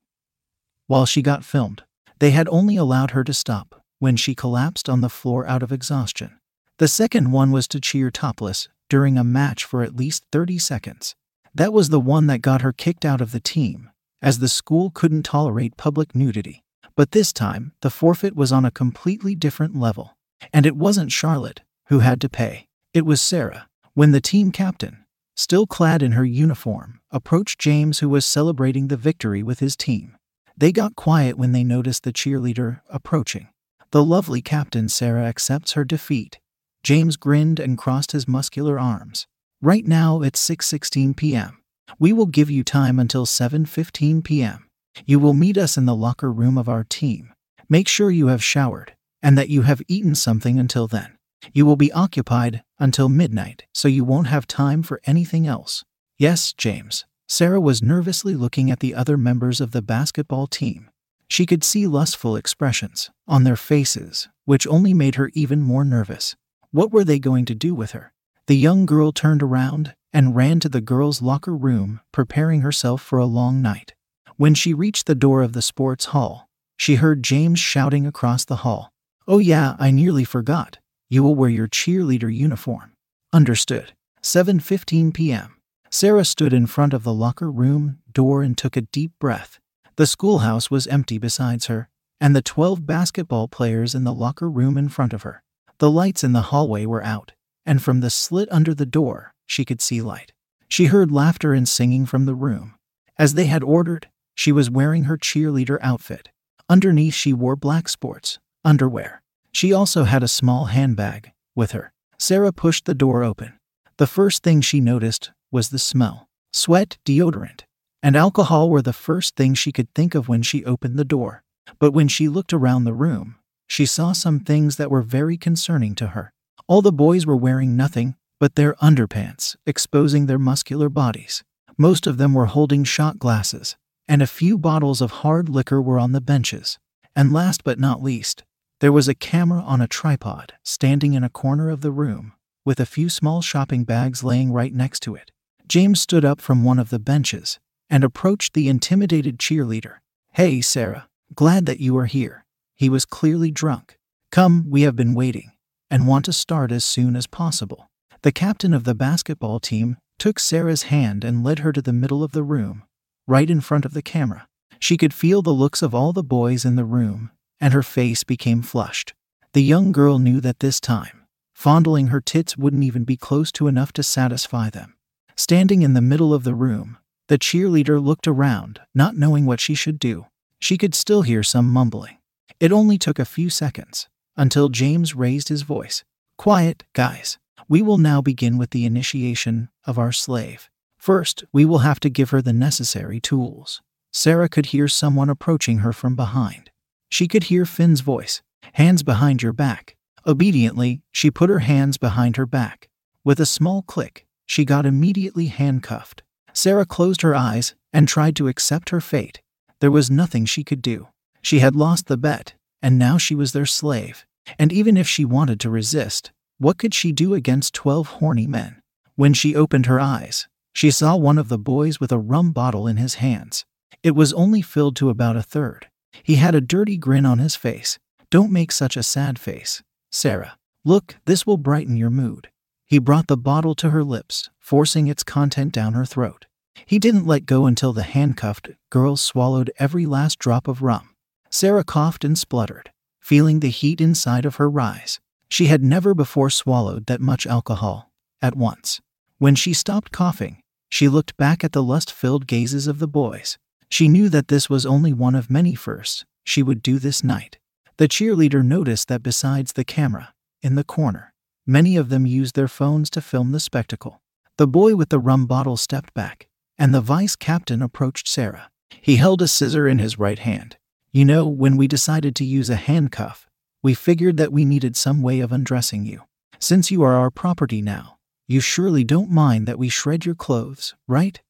While 0.88 1.06
she 1.06 1.22
got 1.22 1.46
filmed, 1.46 1.84
they 2.20 2.32
had 2.32 2.48
only 2.50 2.76
allowed 2.76 3.12
her 3.12 3.24
to 3.24 3.34
stop 3.34 3.82
when 4.00 4.16
she 4.16 4.36
collapsed 4.36 4.90
on 4.90 5.02
the 5.02 5.10
floor 5.10 5.48
out 5.48 5.64
of 5.64 5.72
exhaustion. 5.72 6.38
The 6.78 6.88
second 6.88 7.32
one 7.32 7.52
was 7.52 7.68
to 7.70 7.80
cheer 7.80 8.12
topless 8.12 8.68
during 8.90 9.18
a 9.18 9.24
match 9.24 9.64
for 9.64 9.82
at 9.84 9.96
least 9.96 10.26
30 10.32 10.60
seconds. 10.60 11.16
That 11.56 11.72
was 11.72 11.90
the 11.90 12.00
one 12.00 12.28
that 12.28 12.42
got 12.42 12.62
her 12.62 12.74
kicked 12.74 13.06
out 13.06 13.22
of 13.22 13.32
the 13.32 13.40
team, 13.40 13.90
as 14.22 14.40
the 14.40 14.50
school 14.50 14.90
couldn't 14.90 15.24
tolerate 15.24 15.78
public 15.78 16.16
nudity. 16.16 16.64
But 16.96 17.12
this 17.12 17.32
time, 17.32 17.74
the 17.82 17.90
forfeit 17.90 18.36
was 18.36 18.52
on 18.52 18.66
a 18.66 18.72
completely 18.72 19.36
different 19.36 19.76
level. 19.76 20.18
And 20.52 20.66
it 20.66 20.76
wasn't 20.76 21.12
Charlotte 21.12 21.62
who 21.88 22.00
had 22.00 22.22
to 22.22 22.30
pay, 22.30 22.68
it 22.94 23.06
was 23.06 23.22
Sarah. 23.22 23.68
When 23.94 24.12
the 24.12 24.22
team 24.22 24.52
captain, 24.52 25.06
still 25.36 25.68
clad 25.68 26.02
in 26.02 26.14
her 26.14 26.26
uniform, 26.26 27.02
approached 27.12 27.60
James, 27.60 28.00
who 28.00 28.10
was 28.10 28.26
celebrating 28.26 28.88
the 28.88 28.98
victory 28.98 29.44
with 29.44 29.60
his 29.60 29.76
team, 29.76 30.18
they 30.58 30.72
got 30.72 30.96
quiet 30.96 31.38
when 31.38 31.52
they 31.52 31.64
noticed 31.64 32.04
the 32.04 32.14
cheerleader 32.14 32.82
approaching. 32.90 33.50
The 33.92 34.04
lovely 34.04 34.42
Captain 34.42 34.90
Sarah 34.90 35.26
accepts 35.26 35.74
her 35.74 35.84
defeat. 35.84 36.40
James 36.84 37.16
grinned 37.16 37.60
and 37.60 37.78
crossed 37.78 38.12
his 38.12 38.28
muscular 38.28 38.80
arms. 38.80 39.28
Right 39.62 39.86
now 39.86 40.22
it's 40.22 40.46
6:16 40.48 41.16
p.m. 41.16 41.60
We 42.00 42.12
will 42.12 42.26
give 42.26 42.50
you 42.50 42.64
time 42.64 43.00
until 43.00 43.26
7:15 43.26 44.24
p.m. 44.24 44.68
You 45.06 45.20
will 45.20 45.34
meet 45.34 45.58
us 45.58 45.78
in 45.78 45.86
the 45.86 45.96
locker 45.96 46.32
room 46.32 46.58
of 46.58 46.70
our 46.70 46.84
team. 46.84 47.34
Make 47.70 47.88
sure 47.88 48.12
you 48.12 48.28
have 48.28 48.44
showered 48.44 48.96
and 49.22 49.38
that 49.38 49.50
you 49.50 49.62
have 49.62 49.82
eaten 49.88 50.16
something 50.16 50.60
until 50.60 50.88
then. 50.88 51.18
You 51.54 51.66
will 51.66 51.76
be 51.76 51.92
occupied 51.92 52.64
until 52.80 53.10
midnight, 53.10 53.66
so 53.74 53.88
you 53.88 54.04
won't 54.04 54.28
have 54.28 54.48
time 54.48 54.84
for 54.84 55.02
anything 55.06 55.48
else. 55.48 55.84
Yes, 56.18 56.54
James. 56.54 57.06
Sarah 57.34 57.60
was 57.60 57.82
nervously 57.82 58.36
looking 58.36 58.70
at 58.70 58.80
the 58.80 58.94
other 58.94 59.18
members 59.18 59.60
of 59.60 59.72
the 59.72 59.82
basketball 59.82 60.46
team. 60.46 60.92
She 61.28 61.48
could 61.48 61.64
see 61.64 61.88
lustful 61.88 62.36
expressions 62.36 63.10
on 63.28 63.44
their 63.44 63.56
faces, 63.56 64.30
which 64.46 64.68
only 64.68 64.94
made 64.94 65.16
her 65.16 65.32
even 65.34 65.60
more 65.60 65.84
nervous. 65.84 66.36
What 66.70 66.92
were 66.92 67.04
they 67.04 67.18
going 67.18 67.46
to 67.46 67.56
do 67.56 67.74
with 67.74 67.94
her? 67.94 68.14
The 68.46 68.56
young 68.56 68.86
girl 68.86 69.12
turned 69.12 69.42
around 69.42 69.96
and 70.14 70.36
ran 70.36 70.60
to 70.60 70.70
the 70.70 70.80
girls' 70.80 71.24
locker 71.24 71.56
room, 71.56 72.02
preparing 72.12 72.62
herself 72.62 73.02
for 73.02 73.18
a 73.18 73.26
long 73.26 73.64
night. 73.64 73.96
When 74.38 74.54
she 74.54 74.76
reached 74.76 75.08
the 75.08 75.16
door 75.16 75.42
of 75.42 75.54
the 75.54 75.64
sports 75.64 76.06
hall, 76.14 76.48
she 76.78 76.98
heard 76.98 77.24
James 77.24 77.58
shouting 77.58 78.06
across 78.06 78.46
the 78.46 78.58
hall, 78.58 78.92
Oh, 79.28 79.40
yeah, 79.40 79.76
I 79.80 79.90
nearly 79.90 80.24
forgot. 80.24 80.78
You 81.10 81.24
will 81.24 81.34
wear 81.34 81.50
your 81.50 81.68
cheerleader 81.68 82.32
uniform. 82.32 82.94
Understood. 83.34 83.94
7:15 84.22 85.12
p.m. 85.16 85.53
Sarah 85.94 86.26
stood 86.26 86.54
in 86.54 86.66
front 86.66 86.92
of 86.92 87.04
the 87.04 87.14
locker 87.14 87.52
room 87.52 88.00
door 88.12 88.42
and 88.42 88.58
took 88.58 88.76
a 88.76 88.82
deep 88.82 89.12
breath. 89.20 89.60
The 89.96 90.08
schoolhouse 90.08 90.72
was 90.72 90.88
empty 90.88 91.20
besides 91.20 91.68
her, 91.68 91.88
and 92.20 92.36
the 92.36 92.42
12 92.42 92.88
basketball 92.88 93.48
players 93.48 93.94
in 93.94 94.04
the 94.04 94.12
locker 94.12 94.50
room 94.50 94.76
in 94.76 94.90
front 94.90 95.14
of 95.14 95.22
her. 95.22 95.44
The 95.78 95.92
lights 95.92 96.24
in 96.24 96.34
the 96.34 96.50
hallway 96.50 96.88
were 96.88 97.04
out, 97.04 97.34
and 97.64 97.80
from 97.80 98.00
the 98.00 98.10
slit 98.10 98.52
under 98.52 98.74
the 98.74 98.88
door, 98.88 99.36
she 99.46 99.64
could 99.64 99.82
see 99.82 100.02
light. 100.02 100.34
She 100.68 100.86
heard 100.86 101.12
laughter 101.12 101.54
and 101.54 101.70
singing 101.70 102.08
from 102.08 102.26
the 102.26 102.34
room. 102.34 102.74
As 103.20 103.36
they 103.36 103.46
had 103.46 103.64
ordered, 103.64 104.10
she 104.34 104.52
was 104.52 104.72
wearing 104.72 105.04
her 105.04 105.16
cheerleader 105.16 105.78
outfit. 105.80 106.30
Underneath, 106.68 107.14
she 107.14 107.34
wore 107.34 107.56
black 107.56 107.88
sports 107.88 108.40
underwear. 108.66 109.22
She 109.52 109.72
also 109.72 110.06
had 110.06 110.24
a 110.24 110.28
small 110.28 110.66
handbag 110.66 111.34
with 111.56 111.72
her. 111.74 111.94
Sarah 112.18 112.52
pushed 112.52 112.86
the 112.86 112.96
door 112.96 113.24
open. 113.24 113.60
The 113.98 114.08
first 114.08 114.42
thing 114.42 114.62
she 114.62 114.82
noticed 114.82 115.30
was 115.54 115.70
the 115.70 115.80
smell. 115.80 116.28
Sweat, 116.52 116.98
deodorant, 117.06 117.62
and 118.02 118.16
alcohol 118.16 118.70
were 118.70 118.82
the 118.82 118.92
first 118.92 119.36
things 119.36 119.58
she 119.58 119.72
could 119.72 119.94
think 119.94 120.14
of 120.14 120.28
when 120.28 120.42
she 120.42 120.66
opened 120.66 120.98
the 120.98 121.06
door. 121.06 121.44
But 121.80 121.92
when 121.92 122.10
she 122.10 122.28
looked 122.28 122.52
around 122.52 122.84
the 122.84 122.94
room, 122.94 123.36
she 123.68 123.86
saw 123.86 124.12
some 124.12 124.42
things 124.42 124.76
that 124.76 124.92
were 124.92 125.02
very 125.02 125.38
concerning 125.38 125.96
to 125.96 126.08
her. 126.08 126.34
All 126.68 126.82
the 126.82 126.92
boys 126.92 127.26
were 127.26 127.36
wearing 127.36 127.78
nothing 127.78 128.16
but 128.40 128.56
their 128.56 128.74
underpants, 128.76 129.56
exposing 129.66 130.26
their 130.26 130.38
muscular 130.38 130.90
bodies. 130.90 131.44
Most 131.78 132.06
of 132.06 132.18
them 132.18 132.34
were 132.34 132.48
holding 132.48 132.84
shot 132.84 133.18
glasses, 133.18 133.78
and 134.08 134.22
a 134.22 134.28
few 134.28 134.58
bottles 134.58 135.02
of 135.02 135.12
hard 135.12 135.48
liquor 135.48 135.82
were 135.82 135.98
on 135.98 136.12
the 136.12 136.22
benches. 136.22 136.78
And 137.16 137.32
last 137.32 137.64
but 137.64 137.80
not 137.80 138.04
least, 138.04 138.44
there 138.82 138.92
was 138.92 139.08
a 139.08 139.16
camera 139.16 139.62
on 139.62 139.80
a 139.80 139.88
tripod 139.88 140.54
standing 140.64 141.14
in 141.14 141.24
a 141.24 141.30
corner 141.30 141.70
of 141.70 141.82
the 141.82 141.92
room, 141.92 142.34
with 142.66 142.80
a 142.80 142.86
few 142.86 143.10
small 143.10 143.42
shopping 143.42 143.86
bags 143.86 144.24
laying 144.24 144.52
right 144.52 144.74
next 144.74 145.00
to 145.04 145.16
it. 145.16 145.32
James 145.68 146.02
stood 146.02 146.26
up 146.26 146.42
from 146.42 146.64
one 146.64 146.80
of 146.80 146.90
the 146.90 147.00
benches 147.00 147.60
and 147.90 148.04
approached 148.04 148.54
the 148.54 148.68
intimidated 148.68 149.38
cheerleader. 149.38 149.98
Hey, 150.32 150.62
Sarah, 150.62 151.08
glad 151.36 151.66
that 151.66 151.80
you 151.80 151.98
are 151.98 152.06
here. 152.06 152.46
He 152.76 152.90
was 152.90 153.06
clearly 153.06 153.52
drunk. 153.52 153.98
Come, 154.32 154.70
we 154.70 154.82
have 154.82 154.96
been 154.96 155.14
waiting 155.14 155.52
and 155.90 156.08
want 156.08 156.26
to 156.26 156.34
start 156.34 156.72
as 156.72 156.84
soon 156.84 157.16
as 157.16 157.28
possible. 157.28 157.90
The 158.24 158.32
captain 158.32 158.74
of 158.74 158.84
the 158.84 158.96
basketball 158.96 159.60
team 159.60 159.98
took 160.18 160.40
Sarah's 160.40 160.84
hand 160.84 161.24
and 161.24 161.44
led 161.44 161.60
her 161.60 161.72
to 161.72 161.82
the 161.82 161.94
middle 161.94 162.24
of 162.24 162.32
the 162.32 162.44
room, 162.44 162.84
right 163.28 163.50
in 163.50 163.62
front 163.62 163.86
of 163.86 163.94
the 163.94 164.02
camera. 164.02 164.48
She 164.80 164.98
could 164.98 165.14
feel 165.14 165.42
the 165.42 165.52
looks 165.52 165.82
of 165.82 165.94
all 165.94 166.14
the 166.14 166.24
boys 166.24 166.66
in 166.66 166.76
the 166.76 166.86
room, 166.86 167.32
and 167.60 167.74
her 167.74 167.84
face 167.84 168.24
became 168.24 168.62
flushed. 168.62 169.14
The 169.54 169.62
young 169.62 169.92
girl 169.92 170.20
knew 170.20 170.42
that 170.42 170.60
this 170.60 170.80
time, 170.80 171.26
fondling 171.54 172.08
her 172.08 172.22
tits 172.22 172.58
wouldn't 172.58 172.84
even 172.84 173.04
be 173.04 173.18
close 173.18 173.52
to 173.54 173.68
enough 173.68 173.94
to 173.94 174.04
satisfy 174.04 174.70
them. 174.70 174.96
Standing 175.36 175.82
in 175.82 175.94
the 175.94 176.02
middle 176.02 176.34
of 176.34 176.44
the 176.44 176.54
room, 176.54 176.98
the 177.28 177.38
cheerleader 177.38 178.04
looked 178.04 178.28
around, 178.28 178.82
not 178.94 179.18
knowing 179.18 179.46
what 179.46 179.60
she 179.60 179.76
should 179.76 180.00
do. 180.00 180.28
She 180.60 180.78
could 180.78 180.94
still 180.94 181.24
hear 181.24 181.44
some 181.44 181.70
mumbling. 181.70 182.18
It 182.60 182.72
only 182.72 182.98
took 182.98 183.20
a 183.20 183.26
few 183.26 183.50
seconds 183.50 184.08
until 184.38 184.70
James 184.70 185.16
raised 185.16 185.50
his 185.50 185.64
voice. 185.64 186.04
Quiet, 186.38 186.84
guys. 186.94 187.38
We 187.68 187.82
will 187.82 187.98
now 187.98 188.22
begin 188.22 188.58
with 188.58 188.72
the 188.72 188.86
initiation 188.86 189.70
of 189.86 189.98
our 189.98 190.12
slave. 190.12 190.70
First, 190.98 191.44
we 191.52 191.66
will 191.66 191.80
have 191.80 192.00
to 192.02 192.10
give 192.10 192.30
her 192.30 192.42
the 192.42 192.54
necessary 192.54 193.20
tools. 193.20 193.82
Sarah 194.12 194.50
could 194.50 194.68
hear 194.68 194.88
someone 194.88 195.30
approaching 195.30 195.80
her 195.80 195.92
from 195.94 196.16
behind. 196.16 196.70
She 197.10 197.28
could 197.28 197.46
hear 197.46 197.66
Finn's 197.66 198.02
voice 198.02 198.42
Hands 198.74 199.04
behind 199.04 199.44
your 199.44 199.54
back. 199.54 199.96
Obediently, 200.26 201.02
she 201.12 201.30
put 201.30 201.50
her 201.50 201.60
hands 201.60 201.98
behind 201.98 202.38
her 202.38 202.46
back. 202.46 202.90
With 203.24 203.40
a 203.40 203.46
small 203.46 203.82
click, 203.82 204.26
she 204.46 204.66
got 204.66 204.86
immediately 204.86 205.48
handcuffed. 205.48 206.24
Sarah 206.54 206.86
closed 206.86 207.22
her 207.22 207.36
eyes 207.36 207.76
and 207.92 208.08
tried 208.08 208.36
to 208.36 208.48
accept 208.48 208.90
her 208.90 209.02
fate. 209.02 209.42
There 209.80 209.92
was 209.92 210.12
nothing 210.12 210.46
she 210.46 210.64
could 210.64 210.82
do. 210.82 211.08
She 211.42 211.60
had 211.60 211.76
lost 211.76 212.08
the 212.08 212.18
bet, 212.18 212.54
and 212.82 212.98
now 212.98 213.18
she 213.18 213.36
was 213.36 213.52
their 213.52 213.66
slave. 213.66 214.26
And 214.60 214.72
even 214.72 214.98
if 214.98 215.08
she 215.08 215.26
wanted 215.26 215.60
to 215.62 215.70
resist, 215.70 216.32
what 216.58 216.78
could 216.78 216.94
she 216.94 217.12
do 217.12 217.34
against 217.34 217.74
12 217.74 218.08
horny 218.08 218.48
men? 218.48 218.82
When 219.16 219.34
she 219.34 219.56
opened 219.56 219.86
her 219.86 220.00
eyes, 220.00 220.48
she 220.74 220.92
saw 220.92 221.16
one 221.16 221.38
of 221.38 221.50
the 221.50 221.58
boys 221.58 222.00
with 222.00 222.12
a 222.12 222.20
rum 222.20 222.52
bottle 222.52 222.88
in 222.88 222.98
his 222.98 223.16
hands. 223.16 223.66
It 224.02 224.16
was 224.16 224.34
only 224.34 224.62
filled 224.62 224.96
to 224.98 225.10
about 225.10 225.36
a 225.36 225.44
third. 225.44 225.88
He 226.24 226.36
had 226.36 226.56
a 226.56 226.62
dirty 226.62 226.98
grin 226.98 227.26
on 227.26 227.40
his 227.40 227.56
face. 227.56 228.00
Don't 228.30 228.52
make 228.52 228.72
such 228.72 228.98
a 228.98 229.04
sad 229.04 229.38
face, 229.40 229.84
Sarah. 230.12 230.58
Look, 230.86 231.18
this 231.26 231.46
will 231.46 231.58
brighten 231.58 231.96
your 231.96 232.10
mood. 232.10 232.50
He 232.86 233.00
brought 233.00 233.28
the 233.28 233.38
bottle 233.38 233.76
to 233.76 233.90
her 233.90 234.04
lips, 234.04 234.50
forcing 234.60 235.08
its 235.08 235.24
content 235.24 235.74
down 235.74 235.94
her 235.94 236.06
throat. 236.06 236.46
He 236.86 237.00
didn't 237.00 237.28
let 237.28 237.46
go 237.46 237.66
until 237.66 237.94
the 237.94 238.04
handcuffed 238.04 238.70
girl 238.90 239.16
swallowed 239.16 239.72
every 239.78 240.06
last 240.06 240.40
drop 240.40 240.68
of 240.68 240.82
rum. 240.82 241.16
Sarah 241.50 241.84
coughed 241.84 242.26
and 242.26 242.38
spluttered, 242.38 242.92
feeling 243.20 243.60
the 243.60 243.70
heat 243.70 244.02
inside 244.02 244.46
of 244.46 244.56
her 244.56 244.70
rise. 244.70 245.20
She 245.50 245.68
had 245.68 245.84
never 245.84 246.14
before 246.14 246.50
swallowed 246.50 247.06
that 247.06 247.22
much 247.22 247.46
alcohol 247.46 248.12
at 248.42 248.56
once. 248.56 249.02
When 249.38 249.56
she 249.56 249.74
stopped 249.74 250.12
coughing, 250.12 250.62
she 250.90 251.08
looked 251.08 251.38
back 251.38 251.64
at 251.64 251.72
the 251.72 251.84
lust 251.84 252.12
filled 252.12 252.48
gazes 252.48 252.88
of 252.88 253.00
the 253.00 253.08
boys. 253.08 253.58
She 253.90 254.08
knew 254.08 254.30
that 254.30 254.48
this 254.48 254.70
was 254.70 254.86
only 254.86 255.14
one 255.14 255.36
of 255.36 255.50
many 255.50 255.76
firsts 255.76 256.26
she 256.44 256.64
would 256.64 256.82
do 256.82 257.00
this 257.00 257.24
night. 257.24 257.60
The 257.98 258.08
cheerleader 258.08 258.64
noticed 258.64 259.08
that 259.08 259.24
besides 259.24 259.74
the 259.74 259.86
camera, 259.86 260.34
in 260.62 260.76
the 260.76 260.84
corner, 260.84 261.33
many 261.66 261.96
of 261.96 262.10
them 262.10 262.26
used 262.26 262.56
their 262.56 262.68
phones 262.68 263.10
to 263.12 263.22
film 263.22 263.52
the 263.52 263.60
spectacle. 263.60 264.22
The 264.58 264.68
boy 264.68 264.96
with 264.96 265.10
the 265.10 265.20
rum 265.20 265.46
bottle 265.46 265.78
stepped 265.78 266.14
back, 266.14 266.48
and 266.78 266.94
the 266.94 267.02
vice 267.02 267.36
captain 267.36 267.82
approached 267.82 268.28
Sarah. 268.28 268.70
He 269.02 269.16
held 269.16 269.42
a 269.42 269.48
scissor 269.48 269.88
in 269.88 270.00
his 270.00 270.20
right 270.20 270.40
hand. 270.40 270.78
You 271.12 271.26
know, 271.26 271.48
when 271.48 271.78
we 271.78 271.88
decided 271.88 272.36
to 272.36 272.46
use 272.46 272.70
a 272.70 272.76
handcuff, 272.76 273.48
we 273.82 273.94
figured 273.94 274.38
that 274.38 274.52
we 274.52 274.66
needed 274.66 274.96
some 274.96 275.22
way 275.22 275.40
of 275.40 275.52
undressing 275.52 276.06
you. 276.06 276.24
Since 276.60 276.92
you 276.92 277.04
are 277.04 277.14
our 277.14 277.30
property 277.30 277.82
now, 277.82 278.18
you 278.48 278.60
surely 278.60 279.04
don't 279.04 279.30
mind 279.30 279.68
that 279.68 279.80
we 279.80 279.90
shred 279.90 280.26
your 280.26 280.36
clothes, 280.36 280.96
right? 281.08 281.42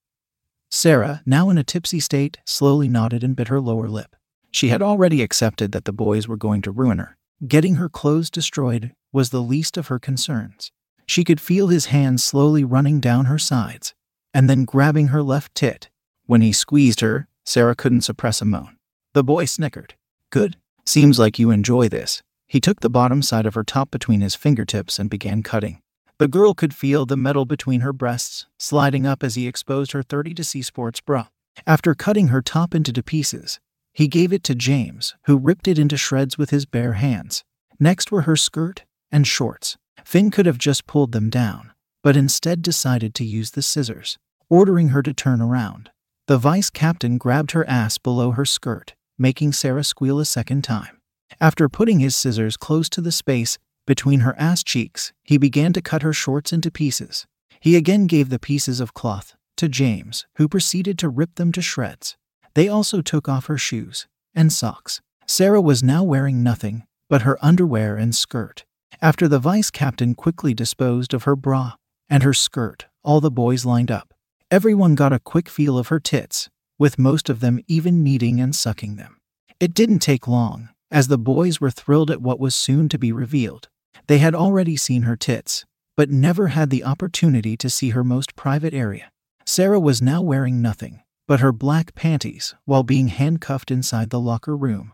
Sarah, 0.71 1.21
now 1.25 1.49
in 1.49 1.57
a 1.57 1.63
tipsy 1.63 1.99
state, 1.99 2.39
slowly 2.45 2.89
nodded 2.89 3.23
and 3.23 3.35
bit 3.35 3.47
her 3.49 3.61
lower 3.61 3.87
lip. 3.87 4.15
She 4.51 4.69
had 4.69 4.81
already 4.81 5.21
accepted 5.21 5.71
that 5.71 5.85
the 5.85 5.93
boys 5.93 6.27
were 6.27 6.37
going 6.37 6.61
to 6.63 6.71
ruin 6.71 6.99
her. 6.99 7.17
Getting 7.47 7.75
her 7.75 7.89
clothes 7.89 8.29
destroyed 8.29 8.93
was 9.11 9.29
the 9.29 9.41
least 9.41 9.77
of 9.77 9.87
her 9.87 9.99
concerns. 9.99 10.71
She 11.05 11.23
could 11.23 11.41
feel 11.41 11.67
his 11.67 11.87
hands 11.87 12.23
slowly 12.23 12.63
running 12.63 12.99
down 12.99 13.25
her 13.25 13.39
sides, 13.39 13.93
and 14.33 14.49
then 14.49 14.65
grabbing 14.65 15.09
her 15.09 15.21
left 15.21 15.53
tit. 15.53 15.89
When 16.25 16.41
he 16.41 16.53
squeezed 16.53 17.01
her, 17.01 17.27
Sarah 17.45 17.75
couldn't 17.75 18.01
suppress 18.01 18.41
a 18.41 18.45
moan. 18.45 18.77
The 19.13 19.23
boy 19.23 19.45
snickered. 19.45 19.95
Good. 20.29 20.55
Seems 20.85 21.19
like 21.19 21.37
you 21.37 21.51
enjoy 21.51 21.89
this. 21.89 22.23
He 22.47 22.61
took 22.61 22.79
the 22.79 22.89
bottom 22.89 23.21
side 23.21 23.45
of 23.45 23.55
her 23.55 23.63
top 23.63 23.91
between 23.91 24.21
his 24.21 24.35
fingertips 24.35 24.99
and 24.99 25.09
began 25.09 25.43
cutting. 25.43 25.81
The 26.19 26.27
girl 26.27 26.53
could 26.53 26.73
feel 26.73 27.05
the 27.05 27.17
metal 27.17 27.45
between 27.45 27.81
her 27.81 27.93
breasts 27.93 28.45
sliding 28.57 29.05
up 29.05 29.23
as 29.23 29.35
he 29.35 29.47
exposed 29.47 29.91
her 29.91 30.03
30 30.03 30.33
to 30.35 30.43
C 30.43 30.61
sports 30.61 31.01
bra. 31.01 31.27
After 31.67 31.93
cutting 31.93 32.29
her 32.29 32.41
top 32.41 32.73
into 32.73 33.03
pieces, 33.03 33.59
he 33.93 34.07
gave 34.07 34.33
it 34.33 34.43
to 34.43 34.55
James, 34.55 35.15
who 35.25 35.37
ripped 35.37 35.67
it 35.67 35.79
into 35.79 35.97
shreds 35.97 36.37
with 36.37 36.49
his 36.49 36.65
bare 36.65 36.93
hands. 36.93 37.43
Next 37.79 38.11
were 38.11 38.23
her 38.23 38.35
skirt 38.35 38.83
and 39.11 39.27
shorts. 39.27 39.77
Finn 40.03 40.31
could 40.31 40.45
have 40.45 40.57
just 40.57 40.87
pulled 40.87 41.11
them 41.11 41.29
down, 41.29 41.71
but 42.01 42.17
instead 42.17 42.61
decided 42.61 43.13
to 43.15 43.23
use 43.23 43.51
the 43.51 43.61
scissors, 43.61 44.17
ordering 44.49 44.89
her 44.89 45.03
to 45.03 45.13
turn 45.13 45.41
around. 45.41 45.91
The 46.27 46.37
vice 46.37 46.69
captain 46.69 47.17
grabbed 47.17 47.51
her 47.51 47.67
ass 47.69 47.97
below 47.97 48.31
her 48.31 48.45
skirt, 48.45 48.95
making 49.17 49.53
Sarah 49.53 49.83
squeal 49.83 50.19
a 50.19 50.25
second 50.25 50.63
time. 50.63 50.99
After 51.39 51.69
putting 51.69 51.99
his 51.99 52.15
scissors 52.15 52.57
close 52.57 52.89
to 52.89 53.01
the 53.01 53.11
space 53.11 53.57
between 53.85 54.21
her 54.21 54.35
ass 54.39 54.63
cheeks, 54.63 55.13
he 55.23 55.37
began 55.37 55.73
to 55.73 55.81
cut 55.81 56.01
her 56.01 56.13
shorts 56.13 56.53
into 56.53 56.71
pieces. 56.71 57.27
He 57.59 57.75
again 57.75 58.07
gave 58.07 58.29
the 58.29 58.39
pieces 58.39 58.79
of 58.79 58.93
cloth 58.93 59.35
to 59.57 59.69
James, 59.69 60.25
who 60.37 60.47
proceeded 60.47 60.97
to 60.99 61.09
rip 61.09 61.35
them 61.35 61.51
to 61.51 61.61
shreds. 61.61 62.17
They 62.55 62.67
also 62.67 63.01
took 63.01 63.27
off 63.27 63.47
her 63.47 63.57
shoes 63.57 64.07
and 64.35 64.51
socks. 64.51 65.01
Sarah 65.27 65.61
was 65.61 65.83
now 65.83 66.03
wearing 66.03 66.43
nothing 66.43 66.83
but 67.09 67.23
her 67.23 67.37
underwear 67.43 67.95
and 67.95 68.15
skirt. 68.15 68.65
After 69.01 69.27
the 69.27 69.39
vice 69.39 69.69
captain 69.69 70.15
quickly 70.15 70.53
disposed 70.53 71.13
of 71.13 71.23
her 71.23 71.35
bra 71.35 71.73
and 72.09 72.23
her 72.23 72.33
skirt, 72.33 72.87
all 73.03 73.21
the 73.21 73.29
boys 73.29 73.65
lined 73.65 73.91
up. 73.91 74.13
Everyone 74.49 74.95
got 74.95 75.13
a 75.13 75.19
quick 75.19 75.49
feel 75.49 75.77
of 75.77 75.89
her 75.89 75.99
tits, 75.99 76.49
with 76.79 76.99
most 76.99 77.29
of 77.29 77.39
them 77.39 77.59
even 77.67 78.03
kneading 78.03 78.39
and 78.39 78.55
sucking 78.55 78.95
them. 78.95 79.17
It 79.59 79.73
didn't 79.73 79.99
take 79.99 80.27
long, 80.27 80.69
as 80.89 81.07
the 81.07 81.17
boys 81.17 81.59
were 81.61 81.71
thrilled 81.71 82.11
at 82.11 82.21
what 82.21 82.39
was 82.39 82.55
soon 82.55 82.89
to 82.89 82.97
be 82.97 83.11
revealed. 83.11 83.67
They 84.07 84.17
had 84.17 84.35
already 84.35 84.75
seen 84.75 85.03
her 85.03 85.15
tits, 85.15 85.65
but 85.95 86.09
never 86.09 86.47
had 86.47 86.69
the 86.69 86.83
opportunity 86.83 87.55
to 87.57 87.69
see 87.69 87.89
her 87.89 88.03
most 88.03 88.35
private 88.35 88.73
area. 88.73 89.11
Sarah 89.45 89.79
was 89.79 90.01
now 90.01 90.21
wearing 90.21 90.61
nothing 90.61 91.02
but 91.27 91.39
her 91.39 91.51
black 91.51 91.95
panties 91.95 92.55
while 92.65 92.83
being 92.83 93.07
handcuffed 93.07 93.71
inside 93.71 94.09
the 94.09 94.19
locker 94.19 94.55
room. 94.55 94.93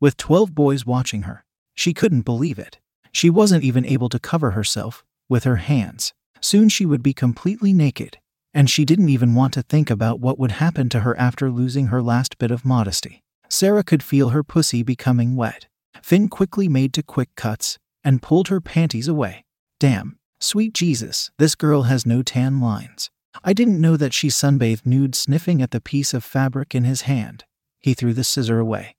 With 0.00 0.16
12 0.16 0.54
boys 0.54 0.86
watching 0.86 1.22
her, 1.22 1.44
she 1.74 1.94
couldn't 1.94 2.22
believe 2.22 2.58
it. 2.58 2.78
She 3.12 3.30
wasn't 3.30 3.64
even 3.64 3.84
able 3.84 4.08
two 4.08 4.18
cover 4.18 4.52
herself 4.52 5.04
with 5.28 5.44
her 5.44 5.56
hands. 5.56 6.12
Soon 6.40 6.68
she 6.68 6.86
would 6.86 7.02
be 7.02 7.12
completely 7.12 7.72
naked, 7.72 8.18
and 8.54 8.70
she 8.70 8.84
didn't 8.84 9.08
even 9.08 9.34
want 9.34 9.54
to 9.54 9.62
think 9.62 9.90
about 9.90 10.20
what 10.20 10.38
would 10.38 10.52
happen 10.52 10.88
to 10.90 11.00
her 11.00 11.18
after 11.18 11.50
losing 11.50 11.86
her 11.86 12.02
last 12.02 12.38
bit 12.38 12.50
of 12.50 12.64
modesty. 12.64 13.22
Sarah 13.48 13.82
could 13.82 14.02
feel 14.02 14.30
her 14.30 14.44
pussy 14.44 14.82
becoming 14.82 15.34
wet. 15.34 15.66
Finn 16.02 16.28
quickly 16.28 16.68
made 16.68 16.92
to 16.94 17.02
quick 17.02 17.34
cuts 17.34 17.78
and 18.04 18.22
pulled 18.22 18.48
her 18.48 18.60
panties 18.60 19.08
away. 19.08 19.44
Damn, 19.80 20.18
sweet 20.40 20.74
Jesus, 20.74 21.30
this 21.38 21.54
girl 21.54 21.84
has 21.84 22.06
no 22.06 22.22
tan 22.22 22.60
lines. 22.60 23.10
I 23.44 23.52
didn't 23.52 23.80
know 23.80 23.96
that 23.96 24.12
she 24.12 24.28
sunbathed 24.28 24.84
nude 24.84 25.14
sniffing 25.14 25.62
at 25.62 25.70
the 25.70 25.80
piece 25.80 26.12
of 26.12 26.24
fabric 26.24 26.74
in 26.74 26.84
his 26.84 27.02
hand. 27.02 27.44
He 27.80 27.94
threw 27.94 28.12
the 28.12 28.24
scissor 28.24 28.58
away, 28.58 28.96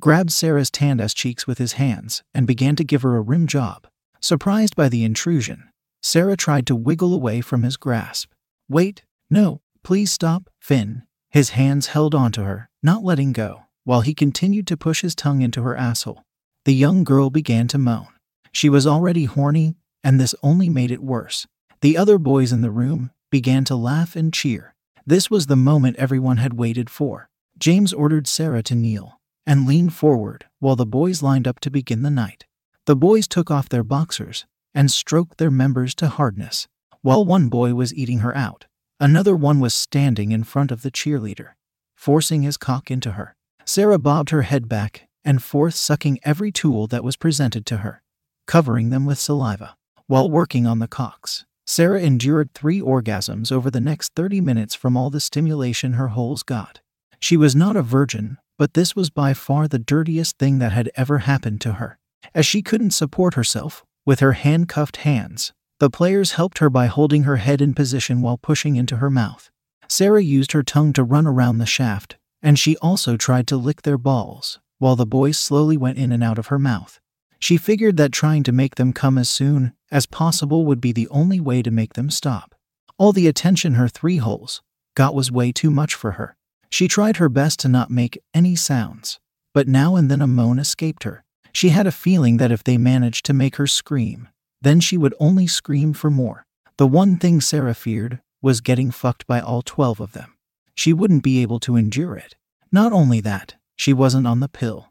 grabbed 0.00 0.32
Sarah's 0.32 0.70
tanned 0.70 1.00
ass 1.00 1.14
cheeks 1.14 1.46
with 1.46 1.58
his 1.58 1.72
hands, 1.74 2.22
and 2.32 2.46
began 2.46 2.76
to 2.76 2.84
give 2.84 3.02
her 3.02 3.16
a 3.16 3.20
rim 3.20 3.46
job. 3.46 3.86
Surprised 4.20 4.76
by 4.76 4.88
the 4.88 5.04
intrusion, 5.04 5.70
Sarah 6.02 6.36
tried 6.36 6.66
to 6.66 6.76
wiggle 6.76 7.12
away 7.12 7.40
from 7.40 7.62
his 7.62 7.76
grasp. 7.76 8.30
Wait, 8.68 9.02
no, 9.30 9.60
please 9.82 10.12
stop, 10.12 10.50
Finn. 10.60 11.02
His 11.30 11.50
hands 11.50 11.88
held 11.88 12.14
onto 12.14 12.42
her, 12.42 12.70
not 12.82 13.04
letting 13.04 13.32
go, 13.32 13.64
while 13.84 14.00
he 14.00 14.14
continued 14.14 14.66
to 14.68 14.76
push 14.76 15.02
his 15.02 15.14
tongue 15.14 15.42
into 15.42 15.62
her 15.62 15.76
asshole. 15.76 16.24
The 16.64 16.74
young 16.74 17.04
girl 17.04 17.30
began 17.30 17.68
to 17.68 17.78
moan. 17.78 18.08
She 18.52 18.68
was 18.68 18.86
already 18.86 19.24
horny, 19.24 19.76
and 20.02 20.18
this 20.18 20.34
only 20.42 20.68
made 20.68 20.90
it 20.90 21.02
worse. 21.02 21.46
The 21.80 21.96
other 21.96 22.18
boys 22.18 22.52
in 22.52 22.60
the 22.60 22.70
room 22.70 23.10
began 23.30 23.64
to 23.64 23.76
laugh 23.76 24.16
and 24.16 24.32
cheer. 24.32 24.74
This 25.06 25.30
was 25.30 25.46
the 25.46 25.56
moment 25.56 25.96
everyone 25.96 26.36
had 26.36 26.54
waited 26.54 26.90
for. 26.90 27.28
James 27.58 27.92
ordered 27.92 28.26
Sarah 28.26 28.62
to 28.64 28.74
kneel 28.74 29.20
and 29.46 29.66
lean 29.66 29.88
forward 29.88 30.44
while 30.60 30.76
the 30.76 30.86
boys 30.86 31.22
lined 31.22 31.48
up 31.48 31.58
to 31.60 31.70
begin 31.70 32.02
the 32.02 32.10
night. 32.10 32.44
The 32.86 32.96
boys 32.96 33.26
took 33.26 33.50
off 33.50 33.68
their 33.68 33.82
boxers 33.82 34.46
and 34.74 34.90
stroked 34.90 35.38
their 35.38 35.50
members 35.50 35.94
to 35.96 36.08
hardness. 36.08 36.68
While 37.00 37.24
one 37.24 37.48
boy 37.48 37.74
was 37.74 37.94
eating 37.94 38.18
her 38.18 38.36
out, 38.36 38.66
another 39.00 39.34
one 39.34 39.60
was 39.60 39.74
standing 39.74 40.32
in 40.32 40.44
front 40.44 40.70
of 40.70 40.82
the 40.82 40.90
cheerleader, 40.90 41.50
forcing 41.96 42.42
his 42.42 42.56
cock 42.56 42.90
into 42.90 43.12
her. 43.12 43.34
Sarah 43.64 43.98
bobbed 43.98 44.30
her 44.30 44.42
head 44.42 44.68
back 44.68 45.08
and 45.24 45.42
forth, 45.42 45.74
sucking 45.74 46.20
every 46.22 46.52
tool 46.52 46.86
that 46.86 47.04
was 47.04 47.16
presented 47.16 47.66
to 47.66 47.78
her, 47.78 48.02
covering 48.46 48.90
them 48.90 49.04
with 49.04 49.18
saliva. 49.18 49.76
While 50.06 50.30
working 50.30 50.66
on 50.66 50.78
the 50.78 50.88
cocks, 50.88 51.44
Sarah 51.70 52.00
endured 52.00 52.54
three 52.54 52.80
orgasms 52.80 53.52
over 53.52 53.70
the 53.70 53.78
next 53.78 54.14
30 54.14 54.40
minutes 54.40 54.74
from 54.74 54.96
all 54.96 55.10
the 55.10 55.20
stimulation 55.20 55.92
her 55.92 56.08
holes 56.08 56.42
got. 56.42 56.80
She 57.20 57.36
was 57.36 57.54
not 57.54 57.76
a 57.76 57.82
virgin, 57.82 58.38
but 58.56 58.72
this 58.72 58.96
was 58.96 59.10
by 59.10 59.34
far 59.34 59.68
the 59.68 59.78
dirtiest 59.78 60.38
thing 60.38 60.60
that 60.60 60.72
had 60.72 60.90
ever 60.96 61.18
happened 61.18 61.60
to 61.60 61.74
her. 61.74 61.98
As 62.34 62.46
she 62.46 62.62
couldn't 62.62 62.92
support 62.92 63.34
herself 63.34 63.84
with 64.06 64.20
her 64.20 64.32
handcuffed 64.32 64.96
hands, 65.04 65.52
the 65.78 65.90
players 65.90 66.32
helped 66.32 66.56
her 66.56 66.70
by 66.70 66.86
holding 66.86 67.24
her 67.24 67.36
head 67.36 67.60
in 67.60 67.74
position 67.74 68.22
while 68.22 68.38
pushing 68.38 68.76
into 68.76 68.96
her 68.96 69.10
mouth. 69.10 69.50
Sarah 69.88 70.22
used 70.22 70.52
her 70.52 70.62
tongue 70.62 70.94
to 70.94 71.04
run 71.04 71.26
around 71.26 71.58
the 71.58 71.66
shaft, 71.66 72.16
and 72.40 72.58
she 72.58 72.78
also 72.78 73.18
tried 73.18 73.46
to 73.46 73.58
lick 73.58 73.82
their 73.82 73.98
balls, 73.98 74.58
while 74.78 74.96
the 74.96 75.04
boys 75.04 75.36
slowly 75.36 75.76
went 75.76 75.98
in 75.98 76.12
and 76.12 76.24
out 76.24 76.38
of 76.38 76.46
her 76.46 76.58
mouth. 76.58 76.98
She 77.38 77.56
figured 77.56 77.96
that 77.96 78.12
trying 78.12 78.42
to 78.44 78.52
make 78.52 78.74
them 78.74 78.92
come 78.92 79.16
as 79.16 79.28
soon 79.28 79.72
as 79.90 80.06
possible 80.06 80.66
would 80.66 80.80
be 80.80 80.92
the 80.92 81.08
only 81.08 81.40
way 81.40 81.62
to 81.62 81.70
make 81.70 81.94
them 81.94 82.10
stop. 82.10 82.54
All 82.98 83.12
the 83.12 83.28
attention 83.28 83.74
her 83.74 83.88
three 83.88 84.16
holes 84.16 84.60
got 84.94 85.14
was 85.14 85.30
way 85.30 85.52
too 85.52 85.70
much 85.70 85.94
for 85.94 86.12
her. 86.12 86.36
She 86.70 86.88
tried 86.88 87.16
her 87.16 87.28
best 87.28 87.60
to 87.60 87.68
not 87.68 87.90
make 87.90 88.20
any 88.34 88.56
sounds, 88.56 89.20
but 89.54 89.68
now 89.68 89.96
and 89.96 90.10
then 90.10 90.20
a 90.20 90.26
moan 90.26 90.58
escaped 90.58 91.04
her. 91.04 91.24
She 91.52 91.70
had 91.70 91.86
a 91.86 91.92
feeling 91.92 92.36
that 92.38 92.52
if 92.52 92.64
they 92.64 92.76
managed 92.76 93.24
to 93.26 93.32
make 93.32 93.56
her 93.56 93.66
scream, 93.66 94.28
then 94.60 94.80
she 94.80 94.98
would 94.98 95.14
only 95.20 95.46
scream 95.46 95.92
for 95.92 96.10
more. 96.10 96.44
The 96.76 96.86
one 96.86 97.16
thing 97.16 97.40
Sarah 97.40 97.74
feared 97.74 98.20
was 98.42 98.60
getting 98.60 98.90
fucked 98.90 99.26
by 99.26 99.40
all 99.40 99.62
12 99.62 100.00
of 100.00 100.12
them. 100.12 100.34
She 100.74 100.92
wouldn't 100.92 101.22
be 101.22 101.40
able 101.40 101.58
to 101.60 101.76
endure 101.76 102.16
it. 102.16 102.36
Not 102.70 102.92
only 102.92 103.20
that, 103.20 103.54
she 103.76 103.92
wasn't 103.92 104.26
on 104.26 104.40
the 104.40 104.48
pill. 104.48 104.87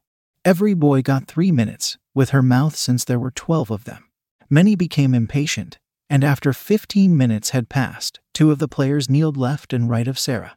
Every 0.48 0.74
boy 0.76 1.02
got 1.02 1.28
three 1.28 1.52
minutes 1.52 1.98
with 2.16 2.30
her 2.30 2.42
mouth 2.42 2.74
since 2.74 3.04
there 3.04 3.20
were 3.20 3.32
12 3.32 3.70
of 3.70 3.84
them. 3.84 4.06
Many 4.50 4.78
became 4.78 5.14
impatient, 5.14 5.78
and 6.10 6.24
after 6.24 6.54
15 6.54 7.18
minutes 7.18 7.50
had 7.50 7.68
passed, 7.68 8.22
two 8.34 8.50
of 8.50 8.58
the 8.58 8.70
players 8.70 9.10
kneeled 9.10 9.36
left 9.36 9.74
and 9.74 9.90
right 9.90 10.08
of 10.08 10.18
Sarah, 10.18 10.56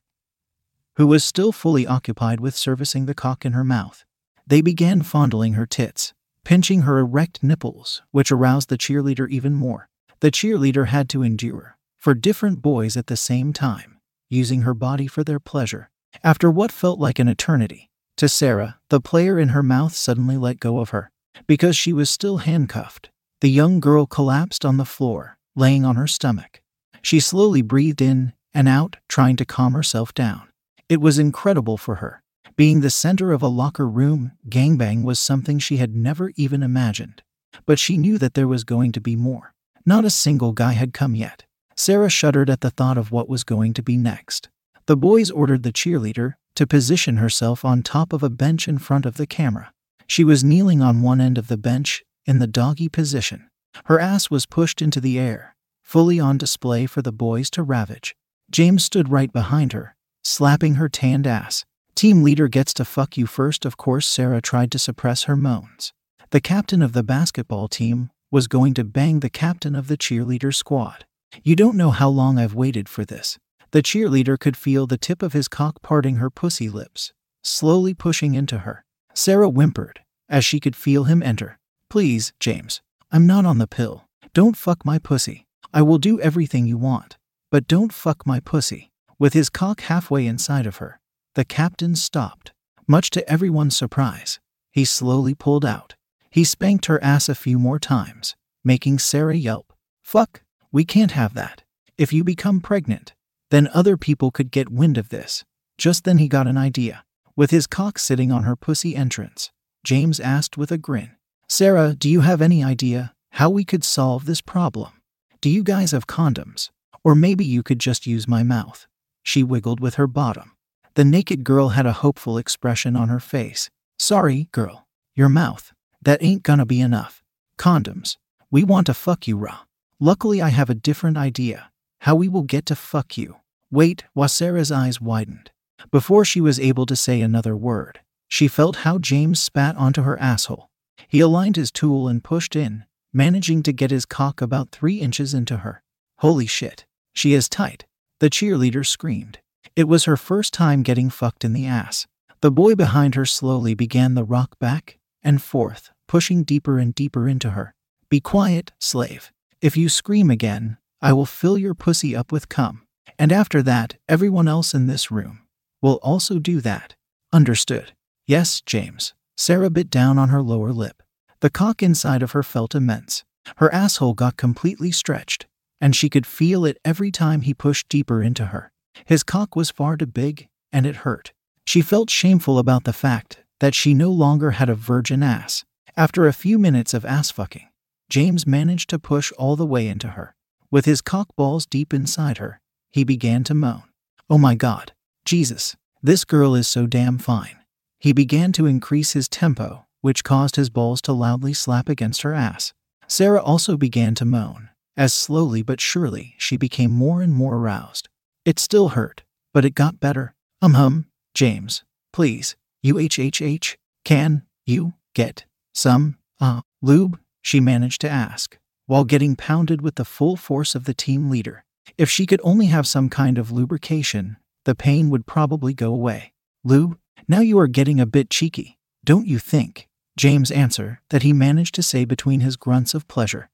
who 0.94 1.08
was 1.08 1.24
still 1.24 1.50
fully 1.50 1.88
occupied 1.88 2.38
with 2.38 2.54
servicing 2.54 3.06
the 3.06 3.16
cock 3.16 3.44
in 3.44 3.50
her 3.50 3.64
mouth. 3.64 4.04
They 4.46 4.60
began 4.60 5.02
fondling 5.02 5.54
her 5.54 5.66
tits, 5.66 6.14
pinching 6.44 6.82
her 6.82 7.00
erect 7.00 7.42
nipples, 7.42 8.00
which 8.12 8.30
aroused 8.30 8.68
the 8.68 8.78
cheerleader 8.78 9.28
even 9.28 9.54
more. 9.54 9.88
The 10.20 10.30
cheerleader 10.30 10.86
had 10.86 11.08
to 11.08 11.24
endure, 11.24 11.76
four 11.98 12.14
different 12.14 12.62
boys 12.62 12.96
at 12.96 13.08
the 13.08 13.16
same 13.16 13.52
time, 13.52 13.98
using 14.28 14.62
her 14.62 14.72
body 14.72 15.08
for 15.08 15.24
their 15.24 15.40
pleasure. 15.40 15.90
After 16.22 16.48
what 16.48 16.70
felt 16.70 17.00
like 17.00 17.18
an 17.18 17.26
eternity, 17.26 17.89
to 18.20 18.28
Sarah, 18.28 18.78
the 18.90 19.00
player 19.00 19.38
in 19.38 19.48
her 19.48 19.62
mouth 19.62 19.94
suddenly 19.94 20.36
let 20.36 20.60
go 20.60 20.80
of 20.80 20.90
her. 20.90 21.10
Because 21.46 21.74
she 21.74 21.90
was 21.90 22.10
still 22.10 22.36
handcuffed, 22.36 23.08
the 23.40 23.48
young 23.48 23.80
girl 23.80 24.04
collapsed 24.04 24.62
on 24.62 24.76
the 24.76 24.84
floor, 24.84 25.38
laying 25.56 25.86
on 25.86 25.96
her 25.96 26.06
stomach. 26.06 26.60
She 27.00 27.18
slowly 27.18 27.62
breathed 27.62 28.02
in 28.02 28.34
and 28.52 28.68
out, 28.68 28.96
trying 29.08 29.36
to 29.36 29.46
calm 29.46 29.72
herself 29.72 30.12
down. 30.12 30.50
It 30.86 31.00
was 31.00 31.18
incredible 31.18 31.78
for 31.78 31.94
her. 31.94 32.22
Being 32.56 32.82
the 32.82 32.90
center 32.90 33.32
of 33.32 33.40
a 33.40 33.48
locker 33.48 33.88
room 33.88 34.32
gangbang 34.50 35.02
was 35.02 35.18
something 35.18 35.58
she 35.58 35.78
had 35.78 35.96
never 35.96 36.30
even 36.36 36.62
imagined. 36.62 37.22
But 37.64 37.78
she 37.78 37.96
knew 37.96 38.18
that 38.18 38.34
there 38.34 38.46
was 38.46 38.64
going 38.64 38.92
to 38.92 39.00
be 39.00 39.16
more. 39.16 39.54
Not 39.86 40.04
a 40.04 40.10
single 40.10 40.52
guy 40.52 40.74
had 40.74 40.92
come 40.92 41.14
yet. 41.14 41.44
Sarah 41.74 42.10
shuddered 42.10 42.50
at 42.50 42.60
the 42.60 42.70
thought 42.70 42.98
of 42.98 43.10
what 43.10 43.30
was 43.30 43.44
going 43.44 43.72
to 43.72 43.82
be 43.82 43.96
next. 43.96 44.50
The 44.84 44.96
boys 44.96 45.30
ordered 45.30 45.62
the 45.62 45.72
cheerleader 45.72 46.34
to 46.60 46.66
position 46.66 47.16
herself 47.16 47.64
on 47.64 47.82
top 47.82 48.12
of 48.12 48.22
a 48.22 48.28
bench 48.28 48.68
in 48.68 48.76
front 48.76 49.06
of 49.06 49.16
the 49.16 49.26
camera. 49.26 49.72
She 50.06 50.24
was 50.24 50.44
kneeling 50.44 50.82
on 50.82 51.00
one 51.00 51.18
end 51.18 51.38
of 51.38 51.48
the 51.48 51.56
bench 51.56 52.04
in 52.26 52.38
the 52.38 52.46
doggy 52.46 52.90
position. 52.90 53.48
Her 53.86 53.98
ass 53.98 54.28
was 54.28 54.44
pushed 54.44 54.82
into 54.82 55.00
the 55.00 55.18
air, 55.18 55.56
fully 55.82 56.20
on 56.20 56.36
display 56.36 56.84
for 56.84 57.00
the 57.00 57.12
boys 57.12 57.48
to 57.52 57.62
ravage. 57.62 58.14
James 58.50 58.84
stood 58.84 59.08
right 59.08 59.32
behind 59.32 59.72
her, 59.72 59.96
slapping 60.22 60.74
her 60.74 60.90
tanned 60.90 61.26
ass. 61.26 61.64
Team 61.94 62.22
leader 62.22 62.46
gets 62.46 62.74
to 62.74 62.84
fuck 62.84 63.16
you 63.16 63.26
first. 63.26 63.64
Of 63.64 63.78
course, 63.78 64.06
Sarah 64.06 64.42
tried 64.42 64.70
to 64.72 64.78
suppress 64.78 65.22
her 65.22 65.36
moans. 65.36 65.94
The 66.28 66.42
captain 66.42 66.82
of 66.82 66.92
the 66.92 67.02
basketball 67.02 67.68
team 67.68 68.10
was 68.30 68.48
going 68.48 68.74
to 68.74 68.84
bang 68.84 69.20
the 69.20 69.30
captain 69.30 69.74
of 69.74 69.88
the 69.88 69.96
cheerleader 69.96 70.54
squad. 70.54 71.06
You 71.42 71.56
don't 71.56 71.78
know 71.78 71.90
how 71.90 72.10
long 72.10 72.38
I've 72.38 72.52
waited 72.52 72.86
for 72.86 73.06
this. 73.06 73.38
The 73.72 73.82
cheerleader 73.82 74.38
could 74.38 74.56
feel 74.56 74.86
the 74.86 74.98
tip 74.98 75.22
of 75.22 75.32
his 75.32 75.48
cock 75.48 75.80
parting 75.82 76.16
her 76.16 76.30
pussy 76.30 76.68
lips, 76.68 77.12
slowly 77.42 77.94
pushing 77.94 78.34
into 78.34 78.58
her. 78.58 78.84
Sarah 79.14 79.48
whimpered 79.48 80.00
as 80.28 80.44
she 80.44 80.60
could 80.60 80.76
feel 80.76 81.04
him 81.04 81.22
enter. 81.22 81.58
Please, 81.90 82.32
James, 82.38 82.80
I'm 83.10 83.26
not 83.26 83.44
on 83.44 83.58
the 83.58 83.66
pill. 83.66 84.06
Don't 84.32 84.56
fuck 84.56 84.84
my 84.84 84.98
pussy. 84.98 85.46
I 85.74 85.82
will 85.82 85.98
do 85.98 86.20
everything 86.20 86.66
you 86.66 86.78
want, 86.78 87.18
but 87.50 87.68
don't 87.68 87.92
fuck 87.92 88.26
my 88.26 88.40
pussy. 88.40 88.90
With 89.18 89.34
his 89.34 89.50
cock 89.50 89.82
halfway 89.82 90.26
inside 90.26 90.66
of 90.66 90.76
her, 90.76 91.00
the 91.34 91.44
captain 91.44 91.96
stopped. 91.96 92.52
Much 92.86 93.10
to 93.10 93.28
everyone's 93.28 93.76
surprise, 93.76 94.40
he 94.70 94.84
slowly 94.84 95.34
pulled 95.34 95.64
out. 95.64 95.94
He 96.30 96.44
spanked 96.44 96.86
her 96.86 97.02
ass 97.02 97.28
a 97.28 97.34
few 97.34 97.58
more 97.58 97.78
times, 97.78 98.36
making 98.64 99.00
Sarah 99.00 99.36
yelp. 99.36 99.72
Fuck, 100.02 100.42
we 100.72 100.84
can't 100.84 101.12
have 101.12 101.34
that. 101.34 101.62
If 101.98 102.12
you 102.12 102.24
become 102.24 102.60
pregnant, 102.60 103.14
then 103.50 103.68
other 103.74 103.96
people 103.96 104.30
could 104.30 104.50
get 104.50 104.70
wind 104.70 104.96
of 104.96 105.10
this. 105.10 105.44
Just 105.78 106.04
then 106.04 106.18
he 106.18 106.28
got 106.28 106.46
an 106.46 106.56
idea. 106.56 107.04
With 107.36 107.50
his 107.50 107.66
cock 107.66 107.98
sitting 107.98 108.32
on 108.32 108.44
her 108.44 108.56
pussy 108.56 108.96
entrance, 108.96 109.50
James 109.84 110.20
asked 110.20 110.56
with 110.56 110.70
a 110.70 110.78
grin. 110.78 111.12
Sarah, 111.48 111.94
do 111.94 112.08
you 112.08 112.20
have 112.20 112.42
any 112.42 112.62
idea 112.62 113.14
how 113.30 113.50
we 113.50 113.64
could 113.64 113.84
solve 113.84 114.24
this 114.24 114.40
problem? 114.40 114.92
Do 115.40 115.48
you 115.48 115.62
guys 115.62 115.92
have 115.92 116.06
condoms? 116.06 116.70
Or 117.02 117.14
maybe 117.14 117.44
you 117.44 117.62
could 117.62 117.78
just 117.78 118.06
use 118.06 118.28
my 118.28 118.42
mouth. 118.42 118.86
She 119.22 119.42
wiggled 119.42 119.80
with 119.80 119.94
her 119.94 120.06
bottom. 120.06 120.52
The 120.94 121.04
naked 121.04 121.44
girl 121.44 121.70
had 121.70 121.86
a 121.86 121.92
hopeful 122.04 122.36
expression 122.36 122.94
on 122.94 123.08
her 123.08 123.20
face. 123.20 123.70
Sorry, 123.98 124.48
girl. 124.52 124.86
Your 125.14 125.28
mouth. 125.28 125.72
That 126.02 126.22
ain't 126.22 126.42
gonna 126.42 126.66
be 126.66 126.80
enough. 126.80 127.22
Condoms. 127.58 128.16
We 128.50 128.64
want 128.64 128.86
to 128.86 128.94
fuck 128.94 129.26
you 129.26 129.36
raw. 129.36 129.60
Luckily, 129.98 130.42
I 130.42 130.48
have 130.48 130.70
a 130.70 130.74
different 130.74 131.16
idea 131.16 131.70
how 132.00 132.14
we 132.14 132.28
will 132.28 132.42
get 132.42 132.66
to 132.66 132.76
fuck 132.76 133.16
you. 133.16 133.36
Wait, 133.70 134.04
Wasara's 134.16 134.72
eyes 134.72 135.00
widened. 135.00 135.50
Before 135.90 136.24
she 136.24 136.40
was 136.40 136.58
able 136.58 136.86
to 136.86 136.96
say 136.96 137.20
another 137.20 137.56
word, 137.56 138.00
she 138.28 138.48
felt 138.48 138.76
how 138.76 138.98
James 138.98 139.40
spat 139.40 139.76
onto 139.76 140.02
her 140.02 140.18
asshole. 140.18 140.70
He 141.08 141.20
aligned 141.20 141.56
his 141.56 141.70
tool 141.70 142.08
and 142.08 142.22
pushed 142.22 142.54
in, 142.54 142.84
managing 143.12 143.62
to 143.62 143.72
get 143.72 143.90
his 143.90 144.06
cock 144.06 144.40
about 144.40 144.70
three 144.70 145.00
inches 145.00 145.34
into 145.34 145.58
her. 145.58 145.82
Holy 146.18 146.46
shit. 146.46 146.84
She 147.12 147.32
is 147.32 147.48
tight. 147.48 147.86
The 148.20 148.30
cheerleader 148.30 148.86
screamed. 148.86 149.38
It 149.76 149.88
was 149.88 150.04
her 150.04 150.16
first 150.16 150.52
time 150.52 150.82
getting 150.82 151.10
fucked 151.10 151.44
in 151.44 151.52
the 151.52 151.66
ass. 151.66 152.06
The 152.40 152.50
boy 152.50 152.74
behind 152.74 153.14
her 153.14 153.26
slowly 153.26 153.74
began 153.74 154.14
the 154.14 154.24
rock 154.24 154.58
back 154.58 154.98
and 155.22 155.42
forth, 155.42 155.90
pushing 156.08 156.42
deeper 156.42 156.78
and 156.78 156.94
deeper 156.94 157.28
into 157.28 157.50
her. 157.50 157.74
Be 158.08 158.20
quiet, 158.20 158.72
slave. 158.78 159.32
If 159.60 159.76
you 159.76 159.88
scream 159.88 160.30
again, 160.30 160.78
I 161.00 161.12
will 161.12 161.26
fill 161.26 161.58
your 161.58 161.74
pussy 161.74 162.16
up 162.16 162.32
with 162.32 162.48
cum. 162.48 162.86
And 163.18 163.32
after 163.32 163.62
that, 163.62 163.96
everyone 164.08 164.48
else 164.48 164.74
in 164.74 164.86
this 164.86 165.10
room 165.10 165.40
will 165.82 165.98
also 166.02 166.38
do 166.38 166.60
that. 166.60 166.94
Understood. 167.32 167.92
Yes, 168.26 168.60
James. 168.60 169.14
Sarah 169.36 169.70
bit 169.70 169.90
down 169.90 170.18
on 170.18 170.28
her 170.28 170.42
lower 170.42 170.72
lip. 170.72 171.02
The 171.40 171.50
cock 171.50 171.82
inside 171.82 172.22
of 172.22 172.32
her 172.32 172.42
felt 172.42 172.74
immense. 172.74 173.24
Her 173.56 173.72
asshole 173.72 174.14
got 174.14 174.36
completely 174.36 174.92
stretched, 174.92 175.46
and 175.80 175.96
she 175.96 176.10
could 176.10 176.26
feel 176.26 176.64
it 176.64 176.78
every 176.84 177.10
time 177.10 177.40
he 177.40 177.54
pushed 177.54 177.88
deeper 177.88 178.22
into 178.22 178.46
her. 178.46 178.70
His 179.06 179.22
cock 179.22 179.56
was 179.56 179.70
far 179.70 179.96
too 179.96 180.06
big, 180.06 180.48
and 180.72 180.84
it 180.84 180.96
hurt. 180.96 181.32
She 181.66 181.80
felt 181.80 182.10
shameful 182.10 182.58
about 182.58 182.84
the 182.84 182.92
fact 182.92 183.38
that 183.60 183.74
she 183.74 183.94
no 183.94 184.10
longer 184.10 184.52
had 184.52 184.68
a 184.68 184.74
virgin 184.74 185.22
ass. 185.22 185.64
After 185.96 186.26
a 186.26 186.32
few 186.32 186.58
minutes 186.58 186.94
of 186.94 187.04
ass 187.04 187.30
fucking, 187.30 187.68
James 188.08 188.46
managed 188.46 188.90
to 188.90 188.98
push 188.98 189.32
all 189.32 189.56
the 189.56 189.66
way 189.66 189.86
into 189.88 190.08
her. 190.08 190.34
With 190.70 190.84
his 190.84 191.00
cock 191.00 191.34
balls 191.36 191.66
deep 191.66 191.92
inside 191.94 192.38
her, 192.38 192.59
he 192.90 193.04
began 193.04 193.44
to 193.44 193.54
moan. 193.54 193.84
Oh 194.28 194.38
my 194.38 194.54
god. 194.54 194.92
Jesus. 195.24 195.76
This 196.02 196.24
girl 196.24 196.54
is 196.54 196.66
so 196.66 196.86
damn 196.86 197.18
fine. 197.18 197.56
He 197.98 198.12
began 198.12 198.52
to 198.52 198.66
increase 198.66 199.12
his 199.12 199.28
tempo, 199.28 199.86
which 200.00 200.24
caused 200.24 200.56
his 200.56 200.70
balls 200.70 201.02
to 201.02 201.12
loudly 201.12 201.52
slap 201.52 201.88
against 201.88 202.22
her 202.22 202.32
ass. 202.32 202.72
Sarah 203.06 203.42
also 203.42 203.76
began 203.76 204.14
to 204.14 204.24
moan, 204.24 204.70
as 204.96 205.12
slowly 205.12 205.62
but 205.62 205.80
surely 205.80 206.34
she 206.38 206.56
became 206.56 206.90
more 206.90 207.20
and 207.20 207.34
more 207.34 207.56
aroused. 207.56 208.08
It 208.44 208.58
still 208.58 208.90
hurt, 208.90 209.22
but 209.52 209.64
it 209.64 209.74
got 209.74 210.00
better. 210.00 210.34
Um 210.62 210.74
hum, 210.74 211.06
James, 211.34 211.84
please, 212.12 212.56
UHHH, 212.84 213.76
can 214.04 214.42
you 214.64 214.94
get 215.14 215.44
some, 215.74 216.16
uh, 216.40 216.62
lube? 216.80 217.18
She 217.42 217.60
managed 217.60 218.00
to 218.02 218.10
ask, 218.10 218.58
while 218.86 219.04
getting 219.04 219.36
pounded 219.36 219.82
with 219.82 219.96
the 219.96 220.04
full 220.04 220.36
force 220.36 220.74
of 220.74 220.84
the 220.84 220.94
team 220.94 221.30
leader. 221.30 221.64
If 221.98 222.10
she 222.10 222.26
could 222.26 222.40
only 222.42 222.66
have 222.66 222.86
some 222.86 223.08
kind 223.08 223.38
of 223.38 223.50
lubrication, 223.50 224.36
the 224.64 224.74
pain 224.74 225.10
would 225.10 225.26
probably 225.26 225.74
go 225.74 225.92
away. 225.92 226.32
Lube, 226.64 226.98
now 227.28 227.40
you 227.40 227.58
are 227.58 227.66
getting 227.66 228.00
a 228.00 228.06
bit 228.06 228.30
cheeky, 228.30 228.78
don't 229.04 229.26
you 229.26 229.38
think? 229.38 229.88
James' 230.16 230.50
answer, 230.50 231.00
that 231.10 231.22
he 231.22 231.32
managed 231.32 231.74
to 231.76 231.82
say 231.82 232.04
between 232.04 232.40
his 232.40 232.56
grunts 232.56 232.94
of 232.94 233.08
pleasure, 233.08 233.48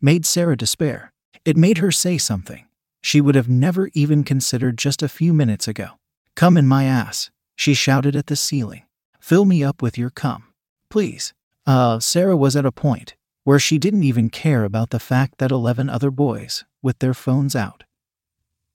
made 0.00 0.26
Sarah 0.26 0.56
despair. 0.56 1.12
It 1.44 1.56
made 1.56 1.78
her 1.78 1.90
say 1.90 2.18
something 2.18 2.66
she 3.00 3.20
would 3.20 3.34
have 3.34 3.48
never 3.48 3.90
even 3.94 4.24
considered 4.24 4.76
just 4.76 5.02
a 5.02 5.08
few 5.08 5.32
minutes 5.32 5.68
ago. 5.68 5.90
Come 6.34 6.56
in 6.56 6.66
my 6.66 6.84
ass, 6.84 7.30
she 7.56 7.74
shouted 7.74 8.16
at 8.16 8.26
the 8.26 8.36
ceiling. 8.36 8.82
Fill 9.20 9.44
me 9.44 9.62
up 9.64 9.82
with 9.82 9.98
your 9.98 10.10
cum. 10.10 10.44
Please. 10.90 11.32
Uh, 11.66 12.00
Sarah 12.00 12.36
was 12.36 12.56
at 12.56 12.66
a 12.66 12.72
point 12.72 13.14
where 13.44 13.58
she 13.58 13.78
didn't 13.78 14.04
even 14.04 14.30
care 14.30 14.64
about 14.64 14.90
the 14.90 14.98
fact 14.98 15.38
that 15.38 15.50
11 15.50 15.88
other 15.88 16.10
boys, 16.10 16.64
with 16.82 16.98
their 16.98 17.14
phones 17.14 17.56
out, 17.56 17.84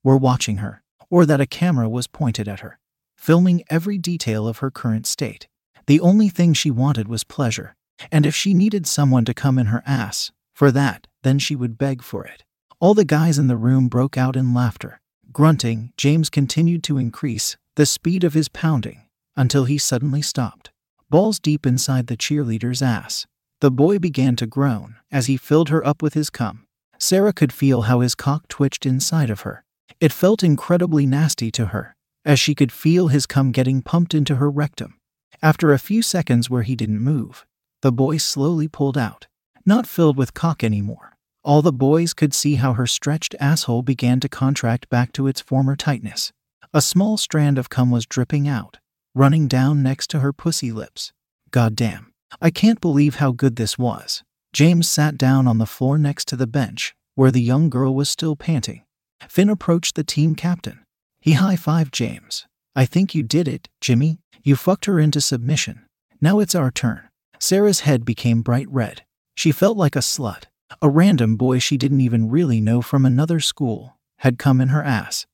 were 0.02 0.16
watching 0.16 0.58
her, 0.58 0.82
or 1.10 1.26
that 1.26 1.40
a 1.40 1.46
camera 1.46 1.88
was 1.88 2.06
pointed 2.06 2.48
at 2.48 2.60
her 2.60 2.78
filming 3.24 3.64
every 3.70 3.96
detail 3.96 4.46
of 4.46 4.58
her 4.58 4.70
current 4.70 5.06
state. 5.06 5.48
The 5.86 5.98
only 6.00 6.28
thing 6.28 6.52
she 6.52 6.70
wanted 6.70 7.08
was 7.08 7.24
pleasure, 7.24 7.74
and 8.12 8.26
if 8.26 8.34
she 8.34 8.52
needed 8.52 8.86
someone 8.86 9.24
to 9.24 9.32
come 9.32 9.58
in 9.58 9.66
her 9.66 9.82
ass 9.86 10.30
for 10.52 10.70
that, 10.72 11.06
then 11.22 11.38
she 11.38 11.56
would 11.56 11.78
beg 11.78 12.02
for 12.02 12.26
it. 12.26 12.44
All 12.80 12.92
the 12.92 13.04
guys 13.04 13.38
in 13.38 13.46
the 13.46 13.56
room 13.56 13.88
broke 13.88 14.18
out 14.18 14.36
in 14.36 14.52
laughter. 14.52 15.00
Grunting, 15.32 15.94
James 15.96 16.28
continued 16.28 16.84
to 16.84 16.98
increase 16.98 17.56
the 17.76 17.86
speed 17.86 18.24
of 18.24 18.34
his 18.34 18.48
pounding 18.48 19.06
until 19.36 19.64
he 19.64 19.78
suddenly 19.78 20.20
stopped. 20.20 20.70
Balls 21.08 21.38
deep 21.38 21.64
inside 21.64 22.08
the 22.08 22.18
cheerleader's 22.18 22.82
ass. 22.82 23.26
The 23.60 23.70
boy 23.70 23.98
began 23.98 24.36
to 24.36 24.46
groan 24.46 24.96
as 25.10 25.26
he 25.26 25.38
filled 25.38 25.70
her 25.70 25.86
up 25.86 26.02
with 26.02 26.12
his 26.12 26.28
cum. 26.28 26.66
Sarah 26.98 27.32
could 27.32 27.52
feel 27.52 27.82
how 27.82 28.00
his 28.00 28.14
cock 28.14 28.48
twitched 28.48 28.86
inside 28.86 29.30
of 29.30 29.40
her. 29.40 29.64
It 30.00 30.12
felt 30.12 30.42
incredibly 30.42 31.06
nasty 31.06 31.50
to 31.52 31.66
her, 31.66 31.94
as 32.24 32.40
she 32.40 32.54
could 32.54 32.72
feel 32.72 33.08
his 33.08 33.26
cum 33.26 33.52
getting 33.52 33.82
pumped 33.82 34.14
into 34.14 34.36
her 34.36 34.50
rectum. 34.50 34.98
After 35.42 35.72
a 35.72 35.78
few 35.78 36.02
seconds 36.02 36.48
where 36.48 36.62
he 36.62 36.74
didn't 36.74 37.00
move, 37.00 37.44
the 37.82 37.92
boy 37.92 38.16
slowly 38.16 38.68
pulled 38.68 38.96
out, 38.96 39.26
not 39.66 39.86
filled 39.86 40.16
with 40.16 40.34
cock 40.34 40.64
anymore. 40.64 41.16
All 41.42 41.60
the 41.60 41.72
boys 41.72 42.14
could 42.14 42.32
see 42.32 42.54
how 42.54 42.72
her 42.72 42.86
stretched 42.86 43.34
asshole 43.38 43.82
began 43.82 44.20
to 44.20 44.28
contract 44.28 44.88
back 44.88 45.12
to 45.12 45.26
its 45.26 45.42
former 45.42 45.76
tightness. 45.76 46.32
A 46.72 46.80
small 46.80 47.18
strand 47.18 47.58
of 47.58 47.68
cum 47.68 47.90
was 47.90 48.06
dripping 48.06 48.48
out, 48.48 48.78
running 49.14 49.46
down 49.46 49.82
next 49.82 50.08
to 50.10 50.20
her 50.20 50.32
pussy 50.32 50.72
lips. 50.72 51.12
God 51.50 51.76
damn. 51.76 52.12
I 52.40 52.50
can't 52.50 52.80
believe 52.80 53.16
how 53.16 53.32
good 53.32 53.56
this 53.56 53.78
was. 53.78 54.24
James 54.54 54.88
sat 54.88 55.18
down 55.18 55.48
on 55.48 55.58
the 55.58 55.66
floor 55.66 55.98
next 55.98 56.28
to 56.28 56.36
the 56.36 56.46
bench, 56.46 56.94
where 57.16 57.32
the 57.32 57.42
young 57.42 57.68
girl 57.68 57.92
was 57.92 58.08
still 58.08 58.36
panting. 58.36 58.84
Finn 59.28 59.50
approached 59.50 59.96
the 59.96 60.04
team 60.04 60.36
captain. 60.36 60.78
He 61.20 61.32
high 61.32 61.56
fived 61.56 61.90
James. 61.90 62.46
I 62.76 62.86
think 62.86 63.16
you 63.16 63.24
did 63.24 63.48
it, 63.48 63.68
Jimmy. 63.80 64.20
You 64.44 64.54
fucked 64.54 64.84
her 64.84 65.00
into 65.00 65.20
submission. 65.20 65.84
Now 66.20 66.38
it's 66.38 66.54
our 66.54 66.70
turn. 66.70 67.08
Sarah's 67.40 67.80
head 67.80 68.04
became 68.04 68.42
bright 68.42 68.68
red. 68.70 69.02
She 69.34 69.50
felt 69.50 69.76
like 69.76 69.96
a 69.96 70.00
slut. 70.00 70.44
A 70.80 70.88
random 70.88 71.34
boy 71.34 71.58
she 71.58 71.76
didn't 71.76 72.02
even 72.02 72.30
really 72.30 72.60
know 72.60 72.80
from 72.80 73.04
another 73.04 73.40
school 73.40 73.96
had 74.18 74.38
come 74.38 74.60
in 74.60 74.68
her 74.68 74.84
ass. 74.84 75.26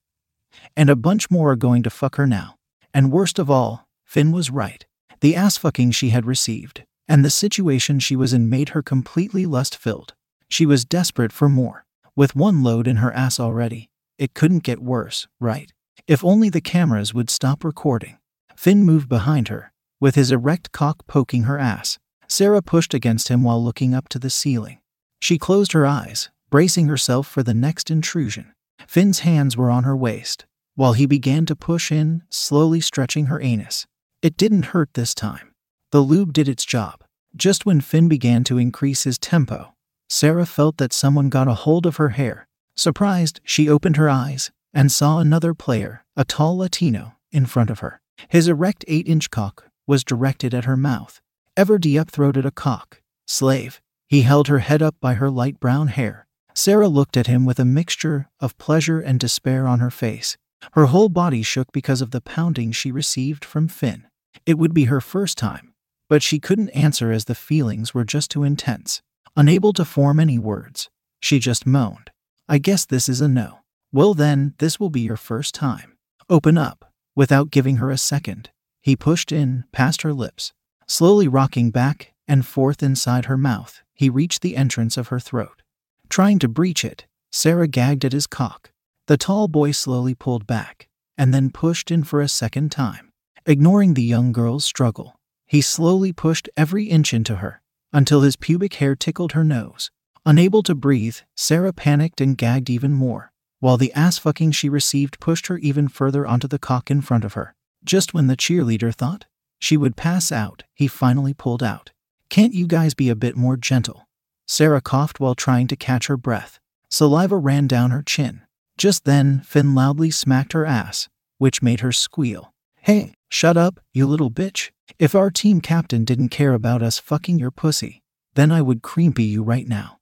And 0.75 0.89
a 0.89 0.97
bunch 0.97 1.31
more 1.31 1.51
are 1.51 1.57
going 1.57 1.83
to 1.83 1.91
fuck 1.91 2.17
her 2.17 2.27
now. 2.27 2.55
And 2.95 3.13
worst 3.13 3.39
of 3.39 3.51
all, 3.51 3.87
Finn 4.07 4.33
was 4.33 4.51
right. 4.51 4.87
The 5.21 5.37
ass 5.37 5.59
fucking 5.59 5.91
she 5.91 6.09
had 6.09 6.25
received, 6.25 6.85
and 7.11 7.25
the 7.25 7.29
situation 7.29 7.99
she 7.99 8.15
was 8.15 8.33
in 8.33 8.49
made 8.49 8.69
her 8.69 8.83
completely 8.83 9.45
lust 9.45 9.77
filled. 9.77 10.15
She 10.49 10.65
was 10.65 10.85
desperate 10.85 11.33
for 11.33 11.49
more. 11.49 11.85
With 12.15 12.37
one 12.37 12.63
load 12.63 12.87
in 12.87 12.97
her 12.99 13.13
ass 13.13 13.41
already, 13.41 13.91
it 14.17 14.33
couldn't 14.33 14.63
get 14.63 14.79
worse, 14.79 15.27
right? 15.41 15.73
If 16.07 16.25
only 16.25 16.49
the 16.51 16.61
cameras 16.61 17.13
would 17.13 17.29
stop 17.29 17.65
recording. 17.65 18.19
Finn 18.55 18.85
moved 18.85 19.09
behind 19.09 19.49
her, 19.49 19.73
with 19.99 20.15
his 20.15 20.31
erect 20.31 20.71
cock 20.71 21.05
poking 21.09 21.43
her 21.43 21.59
ass. 21.59 21.99
Sarah 22.29 22.63
pushed 22.63 22.95
against 22.95 23.27
him 23.27 23.43
while 23.43 23.63
looking 23.63 23.93
up 23.93 24.09
to 24.11 24.21
the 24.21 24.31
ceiling. 24.31 24.79
She 25.21 25.37
closed 25.37 25.73
her 25.73 25.85
eyes, 25.85 26.31
bracing 26.49 26.87
herself 26.87 27.27
for 27.27 27.43
the 27.43 27.55
next 27.55 27.91
intrusion. 27.91 28.53
Finn's 28.87 29.21
hands 29.21 29.57
were 29.57 29.71
on 29.71 29.83
her 29.83 29.97
waist, 29.97 30.47
while 30.77 30.93
he 30.93 31.07
began 31.07 31.45
to 31.47 31.57
push 31.57 31.91
in, 31.91 32.23
slowly 32.31 32.81
stretching 32.81 33.27
her 33.27 33.43
anus. 33.43 33.89
It 34.23 34.37
didn't 34.37 34.67
hurt 34.67 34.95
this 34.95 35.13
time. 35.13 35.50
The 35.93 36.01
lube 36.01 36.33
did 36.33 36.49
its 36.49 36.65
job. 36.65 37.03
Just 37.35 37.67
when 37.67 37.81
Finn 37.81 38.09
began 38.09 38.45
to 38.45 38.59
increase 38.59 39.05
his 39.05 39.19
tempo, 39.19 39.75
Sarah 40.09 40.47
felt 40.47 40.77
that 40.79 40.93
someone 40.93 41.29
got 41.29 41.49
a 41.49 41.55
hold 41.55 41.87
of 41.87 41.97
her 41.97 42.11
hair. 42.11 42.47
Surprised, 42.77 43.41
she 43.45 43.69
opened 43.69 43.97
her 43.97 44.09
eyes 44.09 44.51
and 44.73 44.93
saw 44.93 45.19
another 45.19 45.53
player, 45.53 46.05
a 46.17 46.25
tall 46.25 46.59
Latino, 46.59 47.15
in 47.33 47.45
front 47.47 47.71
of 47.71 47.81
her. 47.81 48.01
His 48.29 48.49
erect 48.49 48.85
eight 48.87 49.09
inch 49.09 49.31
cock 49.31 49.71
was 49.87 50.05
directed 50.05 50.55
at 50.55 50.65
her 50.65 50.77
mouth. 50.77 51.21
Ever 51.57 51.79
Diep 51.79 52.09
throated 52.09 52.47
a 52.47 52.53
cock. 52.53 53.03
Slave. 53.27 53.81
He 54.09 54.23
held 54.23 54.49
her 54.49 54.61
head 54.61 54.83
up 54.83 54.95
by 55.01 55.15
her 55.15 55.31
light 55.31 55.59
brown 55.61 55.89
hair. 55.89 56.27
Sarah 56.55 56.89
looked 56.89 57.17
at 57.17 57.27
him 57.27 57.45
with 57.45 57.59
a 57.59 57.65
mixture 57.65 58.29
of 58.39 58.59
pleasure 58.59 59.01
and 59.01 59.19
despair 59.19 59.67
on 59.67 59.81
her 59.81 59.91
face. 59.91 60.37
Her 60.73 60.87
whole 60.87 61.09
body 61.09 61.43
shook 61.43 61.73
because 61.73 62.01
of 62.01 62.11
the 62.11 62.21
pounding 62.21 62.71
she 62.71 62.93
received 62.93 63.45
from 63.45 63.67
Finn. 63.67 64.07
It 64.47 64.59
would 64.59 64.75
be 64.75 64.85
her 64.85 65.01
first 65.01 65.39
time, 65.39 65.70
but 66.11 66.25
she 66.25 66.41
couldn't 66.41 66.71
answer 66.71 67.13
as 67.13 67.27
the 67.27 67.37
feelings 67.37 67.95
were 67.95 68.05
just 68.05 68.33
too 68.33 68.43
intense. 68.43 69.01
Unable 69.37 69.73
to 69.73 69.85
form 69.85 70.19
any 70.19 70.41
words, 70.41 70.91
she 71.21 71.39
just 71.39 71.67
moaned. 71.67 72.11
I 72.49 72.59
guess 72.59 72.85
this 72.85 73.09
is 73.09 73.21
a 73.21 73.29
no. 73.29 73.61
Well, 73.93 74.15
then, 74.15 74.55
this 74.59 74.81
will 74.81 74.91
be 74.91 75.03
your 75.03 75.17
first 75.17 75.55
time. 75.55 75.97
Open 76.29 76.59
up. 76.59 76.93
Without 77.15 77.53
giving 77.53 77.77
her 77.77 77.93
a 77.93 77.97
second, 77.97 78.51
he 78.83 78.97
pushed 78.97 79.31
in 79.31 79.65
past 79.71 80.03
her 80.03 80.13
lips. 80.13 80.53
Slowly 80.89 81.29
rocking 81.29 81.71
back 81.71 82.13
and 82.27 82.45
forth 82.45 82.83
inside 82.83 83.27
her 83.27 83.37
mouth, 83.37 83.81
he 83.95 84.11
reached 84.11 84.43
the 84.43 84.57
entrance 84.57 84.97
of 84.97 85.09
her 85.09 85.21
throat. 85.21 85.63
Trying 86.09 86.41
to 86.41 86.49
breach 86.49 86.85
it, 86.85 87.07
Sarah 87.31 87.69
gagged 87.69 88.05
at 88.05 88.13
his 88.13 88.27
cock. 88.27 88.73
The 89.07 89.17
tall 89.17 89.47
boy 89.47 89.71
slowly 89.71 90.17
pulled 90.17 90.45
back 90.45 90.89
and 91.17 91.33
then 91.33 91.51
pushed 91.51 91.93
in 91.93 92.03
for 92.03 92.21
a 92.21 92.27
second 92.27 92.73
time. 92.73 93.13
Ignoring 93.47 93.95
the 93.95 94.03
young 94.03 94.33
girl's 94.33 94.65
struggle, 94.65 95.20
he 95.51 95.61
slowly 95.61 96.13
pushed 96.13 96.49
every 96.57 96.85
inch 96.85 97.13
into 97.13 97.37
her 97.37 97.61
until 97.93 98.21
his 98.21 98.37
pubic 98.37 98.75
hair 98.75 98.95
tickled 98.95 99.33
her 99.33 99.43
nose. 99.43 99.91
Unable 100.25 100.63
to 100.63 100.77
breathe, 100.77 101.17
Sarah 101.35 101.73
panicked 101.73 102.21
and 102.21 102.39
gagged 102.39 102.71
even 102.71 102.93
more 102.93 103.31
while 103.61 103.77
the 103.77 103.93
ass 103.93 104.17
fucking 104.19 104.53
she 104.53 104.69
received 104.69 105.21
pushed 105.21 105.47
her 105.49 105.59
even 105.59 105.87
further 105.87 106.27
onto 106.27 106.49
the 106.49 106.59
cock 106.59 106.91
in 106.91 107.01
front 107.03 107.25
of 107.25 107.35
her. 107.35 107.55
Just 107.85 108.13
when 108.13 108.27
the 108.27 108.37
cheerleader 108.37 108.95
thought 108.95 109.27
she 109.59 109.77
would 109.77 109.97
pass 109.97 110.33
out, 110.33 110.65
he 110.75 110.89
finally 110.89 111.35
pulled 111.35 111.63
out. 111.63 111.91
Can't 112.31 112.55
you 112.55 112.67
guys 112.67 112.95
be 112.95 113.09
a 113.09 113.17
bit 113.17 113.37
more 113.37 113.57
gentle? 113.57 114.09
Sarah 114.47 114.81
coughed 114.81 115.21
while 115.21 115.35
trying 115.35 115.67
to 115.67 115.77
catch 115.77 116.07
her 116.07 116.17
breath. 116.17 116.59
Saliva 116.89 117.37
ran 117.37 117.67
down 117.67 117.91
her 117.91 118.03
chin. 118.03 118.43
Just 118.79 119.05
then, 119.05 119.41
Finn 119.41 119.75
loudly 119.75 120.11
smacked 120.11 120.55
her 120.55 120.65
ass, 120.65 121.09
which 121.39 121.63
made 121.63 121.81
her 121.81 121.93
squeal. 121.93 122.55
Hey, 122.83 123.13
shut 123.29 123.59
up, 123.59 123.79
you 123.93 124.07
little 124.07 124.31
bitch. 124.31 124.71
If 124.99 125.15
our 125.15 125.31
team 125.31 125.61
captain 125.61 126.05
didn't 126.07 126.31
care 126.31 126.55
about 126.55 126.83
us 126.83 126.99
fucking 126.99 127.39
your 127.39 127.51
pussy, 127.51 128.01
then 128.35 128.51
I 128.51 128.63
would 128.63 128.81
creepy 128.81 129.25
you 129.25 129.43
right 129.43 129.69
now. 129.69 129.99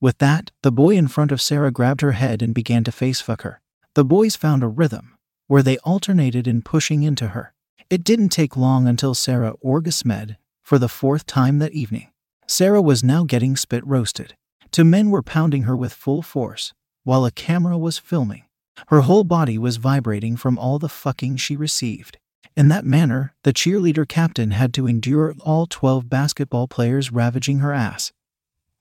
With 0.00 0.18
that, 0.18 0.50
the 0.62 0.72
boy 0.72 0.96
in 0.96 1.06
front 1.06 1.30
of 1.30 1.40
Sarah 1.40 1.70
grabbed 1.70 2.00
her 2.00 2.12
head 2.12 2.42
and 2.42 2.52
began 2.52 2.82
to 2.84 2.92
face 2.92 3.20
fuck 3.20 3.42
her. 3.42 3.60
The 3.94 4.04
boys 4.04 4.34
found 4.34 4.64
a 4.64 4.68
rhythm, 4.68 5.16
where 5.46 5.62
they 5.62 5.78
alternated 5.78 6.48
in 6.48 6.62
pushing 6.62 7.04
into 7.04 7.28
her. 7.28 7.54
It 7.90 8.02
didn't 8.02 8.30
take 8.30 8.56
long 8.56 8.88
until 8.88 9.14
Sarah 9.14 9.54
orgasmed 9.64 10.36
for 10.64 10.80
the 10.80 10.88
fourth 10.88 11.26
time 11.26 11.60
that 11.60 11.72
evening. 11.72 12.08
Sarah 12.48 12.82
was 12.82 13.04
now 13.04 13.22
getting 13.22 13.56
spit 13.56 13.86
roasted. 13.86 14.34
Two 14.72 14.84
men 14.84 15.10
were 15.10 15.22
pounding 15.22 15.62
her 15.62 15.76
with 15.76 15.92
full 15.92 16.22
force, 16.22 16.72
while 17.04 17.24
a 17.24 17.30
camera 17.30 17.78
was 17.78 17.98
filming. 17.98 18.44
Her 18.88 19.02
whole 19.02 19.24
body 19.24 19.58
was 19.58 19.76
vibrating 19.76 20.36
from 20.36 20.58
all 20.58 20.78
the 20.78 20.88
fucking 20.88 21.36
she 21.36 21.56
received. 21.56 22.18
In 22.56 22.68
that 22.68 22.84
manner, 22.84 23.34
the 23.42 23.52
cheerleader 23.52 24.06
captain 24.06 24.52
had 24.52 24.72
to 24.74 24.86
endure 24.86 25.34
all 25.40 25.66
12 25.66 26.08
basketball 26.08 26.68
players 26.68 27.10
ravaging 27.10 27.58
her 27.58 27.72
ass 27.72 28.12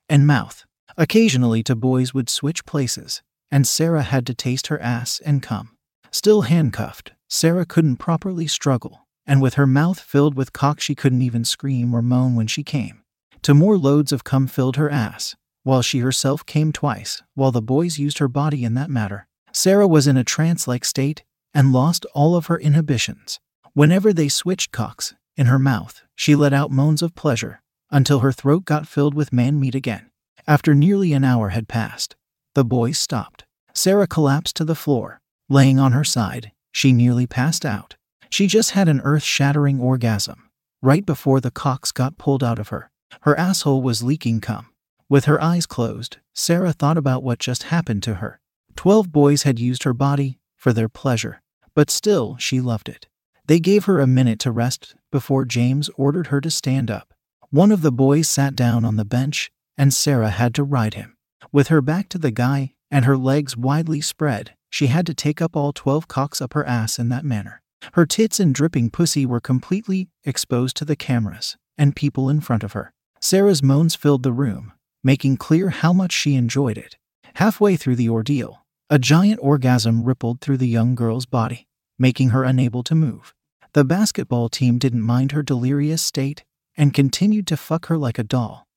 and 0.10 0.28
mouth. 0.28 0.66
Occasionally, 0.98 1.64
two 1.64 1.76
boys 1.76 2.14
would 2.14 2.30
switch 2.30 2.66
places, 2.66 3.24
and 3.50 3.66
Sarah 3.66 4.04
had 4.04 4.28
to 4.28 4.34
taste 4.34 4.68
her 4.68 4.80
ass 4.82 5.20
and 5.26 5.42
come. 5.42 5.76
Still 6.12 6.44
handcuffed, 6.44 7.14
Sarah 7.28 7.66
couldn't 7.66 7.98
properly 7.98 8.46
struggle, 8.46 9.08
and 9.26 9.42
with 9.42 9.56
her 9.56 9.66
mouth 9.66 10.00
filled 10.00 10.36
with 10.36 10.54
cock, 10.54 10.80
she 10.80 10.94
couldn't 10.94 11.24
even 11.24 11.46
scream 11.46 11.96
or 11.96 12.04
moan 12.04 12.36
when 12.36 12.46
she 12.46 12.64
came. 12.64 13.02
Two 13.42 13.56
more 13.56 13.78
loads 13.78 14.12
of 14.12 14.24
cum 14.24 14.46
filled 14.46 14.76
her 14.76 14.90
ass, 14.90 15.36
while 15.64 15.82
she 15.82 16.00
herself 16.00 16.46
came 16.46 16.72
twice, 16.72 17.24
while 17.34 17.52
the 17.52 17.62
boys 17.62 17.98
used 17.98 18.20
her 18.20 18.28
body 18.28 18.64
in 18.64 18.76
that 18.76 18.90
matter. 18.90 19.28
Sarah 19.54 19.88
was 19.88 20.08
in 20.08 20.18
a 20.18 20.24
trance 20.24 20.68
like 20.68 20.84
state 20.84 21.24
and 21.54 21.72
lost 21.72 22.06
all 22.14 22.36
of 22.36 22.48
her 22.48 22.58
inhibitions. 22.58 23.40
Whenever 23.74 24.12
they 24.12 24.28
switched 24.28 24.72
cocks 24.72 25.14
in 25.38 25.46
her 25.46 25.60
mouth, 25.60 26.02
she 26.16 26.36
let 26.36 26.54
out 26.54 26.72
moans 26.72 27.02
of 27.02 27.16
pleasure 27.16 27.62
until 27.92 28.20
her 28.20 28.32
throat 28.32 28.66
got 28.66 28.88
filled 28.88 29.14
with 29.14 29.32
man 29.32 29.60
meat 29.60 29.76
again. 29.76 30.10
After 30.48 30.74
nearly 30.74 31.14
an 31.14 31.24
hour 31.24 31.50
had 31.50 31.68
passed, 31.68 32.16
the 32.56 32.66
boys 32.66 32.98
stopped. 32.98 33.46
Sarah 33.74 34.08
collapsed 34.08 34.56
to 34.58 34.66
the 34.66 34.76
floor. 34.76 35.22
Laying 35.50 35.80
on 35.80 35.92
her 35.92 36.04
side, 36.04 36.52
she 36.72 36.92
nearly 36.92 37.28
passed 37.28 37.66
out. 37.66 37.96
She 38.30 38.48
just 38.48 38.72
had 38.72 38.90
an 38.90 39.02
earth 39.02 39.24
shattering 39.24 39.80
orgasm. 39.80 40.50
Right 40.82 41.06
before 41.06 41.40
the 41.40 41.52
cocks 41.52 41.92
got 41.92 42.18
pulled 42.18 42.44
out 42.44 42.60
of 42.60 42.70
her, 42.70 42.90
her 43.22 43.38
asshole 43.38 43.82
was 43.82 44.04
leaking 44.04 44.42
cum. 44.42 44.68
With 45.08 45.26
her 45.26 45.42
eyes 45.42 45.68
closed, 45.68 46.18
Sarah 46.34 46.74
thought 46.74 46.98
about 46.98 47.24
what 47.24 47.38
just 47.38 47.64
happened 47.64 48.02
to 48.04 48.16
her. 48.16 48.40
Twelve 48.76 49.12
boys 49.12 49.44
had 49.44 49.60
used 49.60 49.84
her 49.84 49.94
body 49.94 50.40
for 50.56 50.74
their 50.74 50.90
pleasure, 50.90 51.42
but 51.76 51.90
still 51.90 52.38
she 52.38 52.60
loved 52.62 52.90
it. 52.90 53.08
They 53.46 53.60
gave 53.60 53.86
her 53.86 54.00
a 54.00 54.08
minute 54.08 54.40
to 54.40 54.52
rest 54.52 54.96
before 55.12 55.46
James 55.46 55.90
ordered 55.96 56.28
her 56.28 56.40
to 56.42 56.50
stand 56.50 56.90
up. 56.90 57.14
One 57.50 57.72
of 57.72 57.82
the 57.82 57.92
boys 57.92 58.30
sat 58.30 58.56
down 58.56 58.86
on 58.86 58.96
the 58.96 59.06
bench, 59.06 59.52
and 59.78 59.94
Sarah 59.94 60.30
had 60.30 60.54
to 60.56 60.64
ride 60.64 60.94
him. 60.94 61.18
With 61.52 61.68
her 61.68 61.82
back 61.82 62.10
to 62.10 62.18
the 62.18 62.32
guy 62.32 62.74
and 62.90 63.06
her 63.06 63.18
legs 63.18 63.58
widely 63.58 64.02
spread, 64.02 64.56
she 64.70 64.88
had 64.88 65.06
to 65.06 65.14
take 65.14 65.42
up 65.42 65.56
all 65.56 65.74
12 65.74 66.08
cocks 66.08 66.42
up 66.42 66.54
her 66.54 66.66
ass 66.66 66.98
in 66.98 67.10
that 67.10 67.26
manner. 67.26 67.62
Her 67.94 68.06
tits 68.06 68.40
and 68.40 68.56
dripping 68.56 68.90
pussy 68.90 69.26
were 69.26 69.40
completely 69.40 70.10
exposed 70.24 70.78
to 70.78 70.86
the 70.86 70.96
cameras 70.96 71.58
and 71.78 71.96
people 71.96 72.30
in 72.30 72.40
front 72.40 72.64
of 72.64 72.74
her. 72.74 72.94
Sarah's 73.20 73.62
moans 73.62 73.94
filled 73.96 74.24
the 74.24 74.32
room, 74.34 74.74
making 75.04 75.38
clear 75.38 75.70
how 75.70 75.94
much 75.94 76.12
she 76.12 76.36
enjoyed 76.36 76.78
it. 76.78 76.98
Halfway 77.36 77.76
through 77.76 77.96
the 77.98 78.10
ordeal, 78.10 78.63
a 78.94 79.00
giant 79.00 79.40
orgasm 79.42 80.04
rippled 80.04 80.40
through 80.40 80.58
the 80.58 80.68
young 80.68 80.94
girl's 80.94 81.26
body 81.26 81.66
making 81.98 82.30
her 82.30 82.44
unable 82.44 82.84
to 82.84 82.94
move. 82.94 83.34
The 83.74 83.84
basketball 83.84 84.50
team 84.50 84.78
didn't 84.78 85.02
mind 85.02 85.32
her 85.32 85.42
delirious 85.42 86.04
state 86.04 86.44
and 86.78 86.94
continued 86.94 87.48
to 87.48 87.58
fuck 87.58 87.88
her 87.88 87.98
like 87.98 88.20
a 88.20 88.24
doll, 88.24 88.68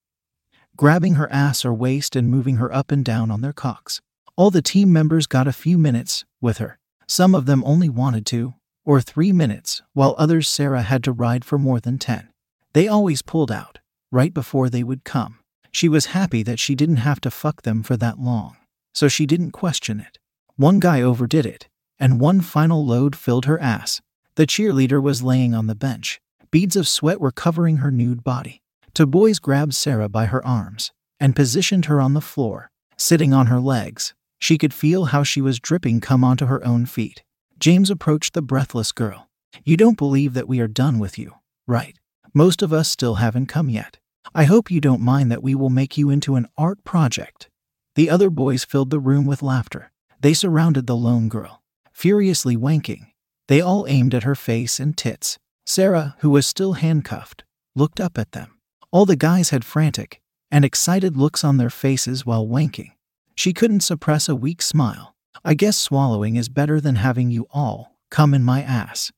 grabbing 0.75 1.17
her 1.17 1.31
ass 1.31 1.67
or 1.67 1.75
waist 1.75 2.17
and 2.17 2.31
moving 2.31 2.57
her 2.57 2.75
up 2.75 2.91
and 2.91 3.05
down 3.05 3.31
on 3.31 3.43
their 3.43 3.53
cocks. 3.53 4.01
All 4.37 4.51
the 4.51 4.63
team 4.63 4.91
members 4.91 5.27
got 5.27 5.47
a 5.47 5.53
few 5.53 5.77
minutes 5.77 6.25
with 6.41 6.57
her. 6.57 6.79
Some 7.07 7.35
of 7.35 7.45
them 7.45 7.63
only 7.67 7.91
wanted 7.91 8.25
two 8.25 8.55
or 8.87 9.03
three 9.03 9.33
minutes, 9.33 9.83
while 9.93 10.15
others 10.17 10.49
Sarah 10.49 10.81
had 10.81 11.05
to 11.05 11.13
ride 11.13 11.45
for 11.45 11.59
more 11.59 11.79
than 11.79 11.99
10. 11.99 12.31
They 12.73 12.89
always 12.89 13.21
pulled 13.21 13.53
out 13.53 13.81
right 14.11 14.33
before 14.33 14.71
they 14.71 14.83
would 14.83 15.05
come. 15.05 15.41
She 15.73 15.91
was 15.91 16.07
happy 16.07 16.43
that 16.43 16.59
she 16.59 16.75
didn't 16.75 17.05
have 17.05 17.21
to 17.21 17.31
fuck 17.31 17.63
them 17.63 17.83
for 17.83 17.99
that 17.99 18.19
long, 18.19 18.57
so 18.97 19.09
she 19.09 19.27
didn't 19.27 19.51
question 19.51 20.01
it. 20.01 20.19
One 20.57 20.81
guy 20.81 21.03
overdid 21.03 21.45
it 21.45 21.69
and 21.99 22.21
one 22.21 22.41
final 22.41 22.85
load 22.85 23.17
filled 23.17 23.45
her 23.45 23.59
ass. 23.59 24.01
The 24.37 24.47
cheerleader 24.47 25.03
was 25.03 25.23
laying 25.23 25.55
on 25.55 25.67
the 25.67 25.75
bench. 25.75 26.21
Beads 26.51 26.77
of 26.77 26.89
sweat 26.89 27.21
were 27.21 27.33
covering 27.33 27.79
her 27.79 27.91
nude 27.91 28.25
body. 28.25 28.63
Two 28.95 29.07
boys 29.07 29.39
grabbed 29.39 29.75
Sarah 29.75 30.09
by 30.09 30.27
her 30.27 30.45
arms 30.47 30.93
and 31.21 31.37
positioned 31.37 31.87
her 31.87 32.01
on 32.01 32.15
the 32.15 32.21
floor, 32.21 32.71
sitting 32.97 33.33
on 33.33 33.47
her 33.47 33.61
legs. 33.61 34.15
She 34.39 34.59
could 34.59 34.75
feel 34.75 35.07
how 35.07 35.23
she 35.23 35.41
was 35.41 35.61
dripping 35.61 36.01
cum 36.01 36.25
onto 36.25 36.47
her 36.47 36.65
own 36.65 36.87
feet. 36.87 37.23
James 37.59 37.91
approached 37.91 38.35
the 38.35 38.43
breathless 38.43 38.93
girl. 38.93 39.29
You 39.65 39.77
don't 39.77 39.99
believe 39.99 40.35
that 40.35 40.49
we 40.49 40.61
are 40.61 40.69
done 40.69 40.99
with 40.99 41.19
you, 41.19 41.35
right? 41.67 41.99
Most 42.35 42.63
of 42.63 42.73
us 42.73 42.89
still 42.89 43.17
haven't 43.17 43.47
come 43.47 43.71
yet. 43.71 43.99
I 44.35 44.45
hope 44.45 44.71
you 44.71 44.81
don't 44.81 45.01
mind 45.01 45.31
that 45.33 45.43
we 45.43 45.55
will 45.55 45.71
make 45.71 45.97
you 45.97 46.11
into 46.11 46.37
an 46.37 46.49
art 46.59 46.85
project. 46.85 47.49
The 47.97 48.09
other 48.09 48.31
boys 48.31 48.65
filled 48.65 48.91
the 48.91 49.01
room 49.01 49.27
with 49.27 49.43
laughter. 49.43 49.91
They 50.21 50.33
surrounded 50.33 50.87
the 50.87 50.97
lone 50.97 51.29
girl 51.29 51.63
furiously 51.97 52.59
wanking. 52.59 53.07
They 53.49 53.63
all 53.63 53.87
aimed 53.89 54.15
at 54.15 54.25
her 54.25 54.35
face 54.35 54.79
and 54.79 54.95
tits. 54.95 55.39
Sarah, 55.65 56.15
who 56.19 56.29
was 56.29 56.47
still 56.47 56.75
handcuffed, 56.75 57.43
looked 57.75 58.01
up 58.01 58.19
at 58.19 58.33
them. 58.33 58.59
All 58.91 59.07
the 59.07 59.17
guys 59.17 59.49
had 59.49 59.65
frantic 59.65 60.21
and 60.51 60.63
excited 60.63 61.17
looks 61.17 61.43
on 61.43 61.57
their 61.57 61.71
faces 61.71 62.27
while 62.27 62.47
wanking. 62.47 62.91
She 63.35 63.55
couldn't 63.55 63.81
suppress 63.81 64.29
a 64.29 64.37
weak 64.37 64.61
smile. 64.61 65.17
I 65.43 65.55
guess 65.55 65.79
swallowing 65.79 66.37
is 66.37 66.51
better 66.51 66.83
than 66.83 66.97
having 66.97 67.31
you 67.31 67.47
all 67.51 67.97
come 68.11 68.35
in 68.35 68.43
my 68.43 68.63
ass. 68.63 69.11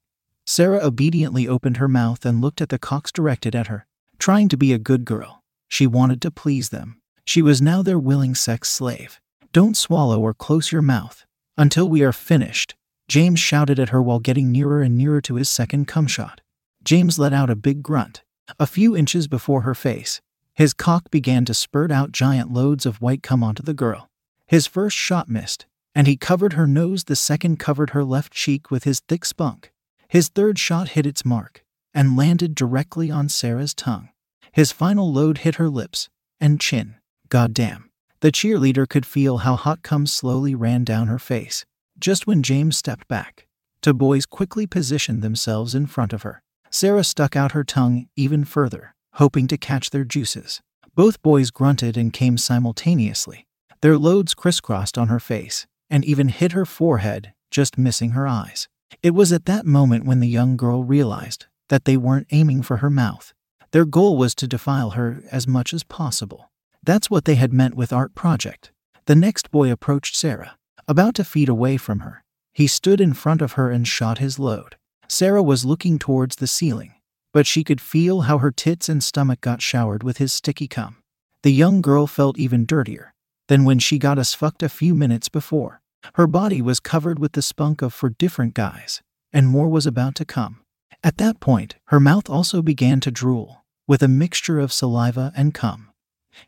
Sarah 0.47 0.81
obediently 0.81 1.49
opened 1.49 1.79
her 1.79 1.89
mouth 1.89 2.25
and 2.25 2.41
looked 2.41 2.61
at 2.61 2.69
the 2.69 2.79
cocks 2.79 3.11
directed 3.11 3.57
at 3.57 3.67
her, 3.67 3.87
trying 4.21 4.49
to 4.51 4.57
be 4.57 4.73
a 4.73 4.79
good 4.79 5.05
girl. 5.05 5.43
She 5.69 5.87
wanted 5.87 6.23
to 6.23 6.31
please 6.31 6.69
them. 6.69 7.01
She 7.29 7.43
was 7.43 7.61
now 7.61 7.83
their 7.83 7.99
willing 7.99 8.35
sex 8.35 8.71
slave. 8.71 9.21
Don't 9.53 9.77
swallow 9.77 10.19
or 10.19 10.33
close 10.33 10.73
your 10.73 10.81
mouth. 10.81 11.27
Until 11.59 11.87
we 11.87 12.03
are 12.03 12.11
finished, 12.11 12.75
James 13.07 13.39
shouted 13.39 13.79
at 13.79 13.91
her 13.91 14.01
while 14.01 14.19
getting 14.19 14.51
nearer 14.51 14.81
and 14.81 14.97
nearer 14.97 15.21
to 15.21 15.35
his 15.35 15.51
second 15.51 15.87
cum 15.87 16.07
shot. 16.07 16.41
James 16.83 17.19
let 17.19 17.35
out 17.35 17.51
a 17.51 17.55
big 17.55 17.83
grunt. 17.83 18.23
A 18.59 18.67
few 18.67 18.97
inches 18.97 19.29
before 19.29 19.61
her 19.61 19.75
face, 19.75 20.23
his 20.55 20.73
cock 20.73 21.11
began 21.11 21.45
to 21.45 21.53
spurt 21.53 21.93
out 21.93 22.13
giant 22.13 22.51
loads 22.51 22.87
of 22.87 23.03
white 23.03 23.23
cum 23.23 23.45
onto 23.45 23.63
the 23.63 23.75
girl. 23.75 24.09
His 24.47 24.67
first 24.67 24.97
shot 24.97 25.29
missed, 25.29 25.67
and 25.95 26.07
he 26.07 26.17
covered 26.17 26.55
her 26.55 26.67
nose, 26.67 27.05
the 27.05 27.15
second 27.15 27.59
covered 27.59 27.91
her 27.91 28.05
left 28.05 28.33
cheek 28.33 28.71
with 28.71 28.85
his 28.85 29.01
thick 29.01 29.27
spunk. 29.27 29.71
His 30.09 30.29
third 30.31 30.59
shot 30.59 30.89
hit 30.97 31.05
its 31.05 31.27
mark 31.27 31.63
and 31.93 32.17
landed 32.17 32.55
directly 32.55 33.11
on 33.11 33.29
Sarah's 33.29 33.75
tongue. 33.75 34.09
His 34.51 34.73
final 34.73 35.13
load 35.13 35.39
hit 35.45 35.57
her 35.57 35.69
lips 35.69 36.09
and 36.41 36.59
chin. 36.59 36.95
Goddamn. 37.31 37.91
The 38.21 38.33
cheerleader 38.33 38.89
could 38.89 39.05
feel 39.05 39.39
how 39.39 39.55
hot 39.57 39.83
cum 39.83 40.07
slowly 40.07 40.55
ran 40.55 40.85
down 40.85 41.09
her 41.09 41.19
face. 41.19 41.67
Just 41.99 42.27
when 42.27 42.43
James 42.43 42.77
stepped 42.77 43.07
back, 43.07 43.47
two 43.83 43.93
boys 43.93 44.25
quickly 44.25 44.67
positioned 44.67 45.21
themselves 45.21 45.75
in 45.75 45.87
front 45.87 46.13
of 46.13 46.23
her. 46.23 46.43
Sarah 46.71 47.05
stuck 47.05 47.37
out 47.37 47.53
her 47.53 47.65
tongue 47.65 48.09
even 48.17 48.45
further, 48.45 48.95
hoping 49.15 49.47
to 49.49 49.59
catch 49.59 49.91
their 49.91 50.05
juices. 50.05 50.61
Both 50.95 51.23
boys 51.23 51.51
grunted 51.51 51.97
and 51.97 52.13
came 52.13 52.39
simultaneously. 52.39 53.47
Their 53.83 53.99
loads 53.99 54.35
crisscrossed 54.35 54.97
on 54.97 55.09
her 55.09 55.21
face 55.21 55.67
and 55.91 56.05
even 56.05 56.29
hit 56.29 56.53
her 56.53 56.67
forehead, 56.67 57.33
just 57.51 57.79
missing 57.79 58.11
her 58.11 58.27
eyes. 58.27 58.69
It 59.03 59.11
was 59.11 59.33
at 59.33 59.45
that 59.45 59.67
moment 59.67 60.05
when 60.05 60.21
the 60.21 60.29
young 60.29 60.57
girl 60.57 60.83
realized 60.83 61.47
that 61.69 61.85
they 61.85 61.97
weren't 61.97 62.27
aiming 62.31 62.63
for 62.63 62.79
her 62.79 62.91
mouth. 62.91 63.33
Their 63.73 63.85
goal 63.85 64.17
was 64.17 64.35
to 64.37 64.49
defile 64.49 64.91
her 64.91 65.23
as 65.31 65.47
much 65.47 65.75
as 65.75 65.85
possible. 65.85 66.48
That's 66.83 67.11
what 67.11 67.25
they 67.25 67.35
had 67.35 67.53
meant 67.53 67.75
with 67.75 67.93
Art 67.93 68.15
Project. 68.15 68.73
The 69.07 69.15
next 69.15 69.51
boy 69.51 69.71
approached 69.71 70.17
Sarah, 70.17 70.57
about 70.87 71.15
to 71.17 71.25
feet 71.25 71.49
away 71.49 71.77
from 71.77 72.01
her. 72.01 72.25
He 72.53 72.67
stood 72.67 73.01
in 73.01 73.15
front 73.15 73.43
of 73.43 73.53
her 73.53 73.71
and 73.71 73.87
shot 73.87 74.19
his 74.19 74.39
load. 74.39 74.77
Sarah 75.09 75.43
was 75.43 75.65
looking 75.65 75.99
towards 75.99 76.37
the 76.37 76.47
ceiling, 76.47 76.95
but 77.33 77.47
she 77.47 77.65
could 77.65 77.81
feel 77.81 78.23
how 78.23 78.39
her 78.39 78.51
tits 78.51 78.89
and 78.89 79.03
stomach 79.03 79.41
got 79.41 79.63
showered 79.63 80.03
with 80.03 80.19
his 80.19 80.33
sticky 80.33 80.69
cum. 80.69 80.97
The 81.43 81.53
young 81.53 81.81
girl 81.81 82.07
felt 82.07 82.39
even 82.39 82.67
dirtier 82.67 83.15
than 83.49 83.65
when 83.65 83.79
she 83.79 83.99
got 83.99 84.19
us 84.19 84.35
fucked 84.35 84.63
a 84.63 84.69
few 84.69 84.95
minutes 84.95 85.29
before. 85.29 85.81
Her 86.15 86.27
body 86.27 86.61
was 86.63 86.81
covered 86.81 87.19
with 87.19 87.33
the 87.33 87.43
spunk 87.43 87.83
of 87.83 87.93
four 87.93 88.11
different 88.11 88.55
guys, 88.55 89.03
and 89.33 89.49
more 89.49 89.69
was 89.69 89.87
about 89.87 90.15
two 90.15 90.25
come. 90.25 90.61
At 91.03 91.19
that 91.19 91.41
point, 91.41 91.77
her 91.87 92.01
mouth 92.01 92.29
also 92.29 92.61
began 92.63 93.01
to 93.01 93.11
drool, 93.11 93.65
with 93.87 94.03
a 94.03 94.09
mixture 94.09 94.59
of 94.59 94.73
saliva 94.73 95.33
and 95.37 95.55
cum, 95.55 95.91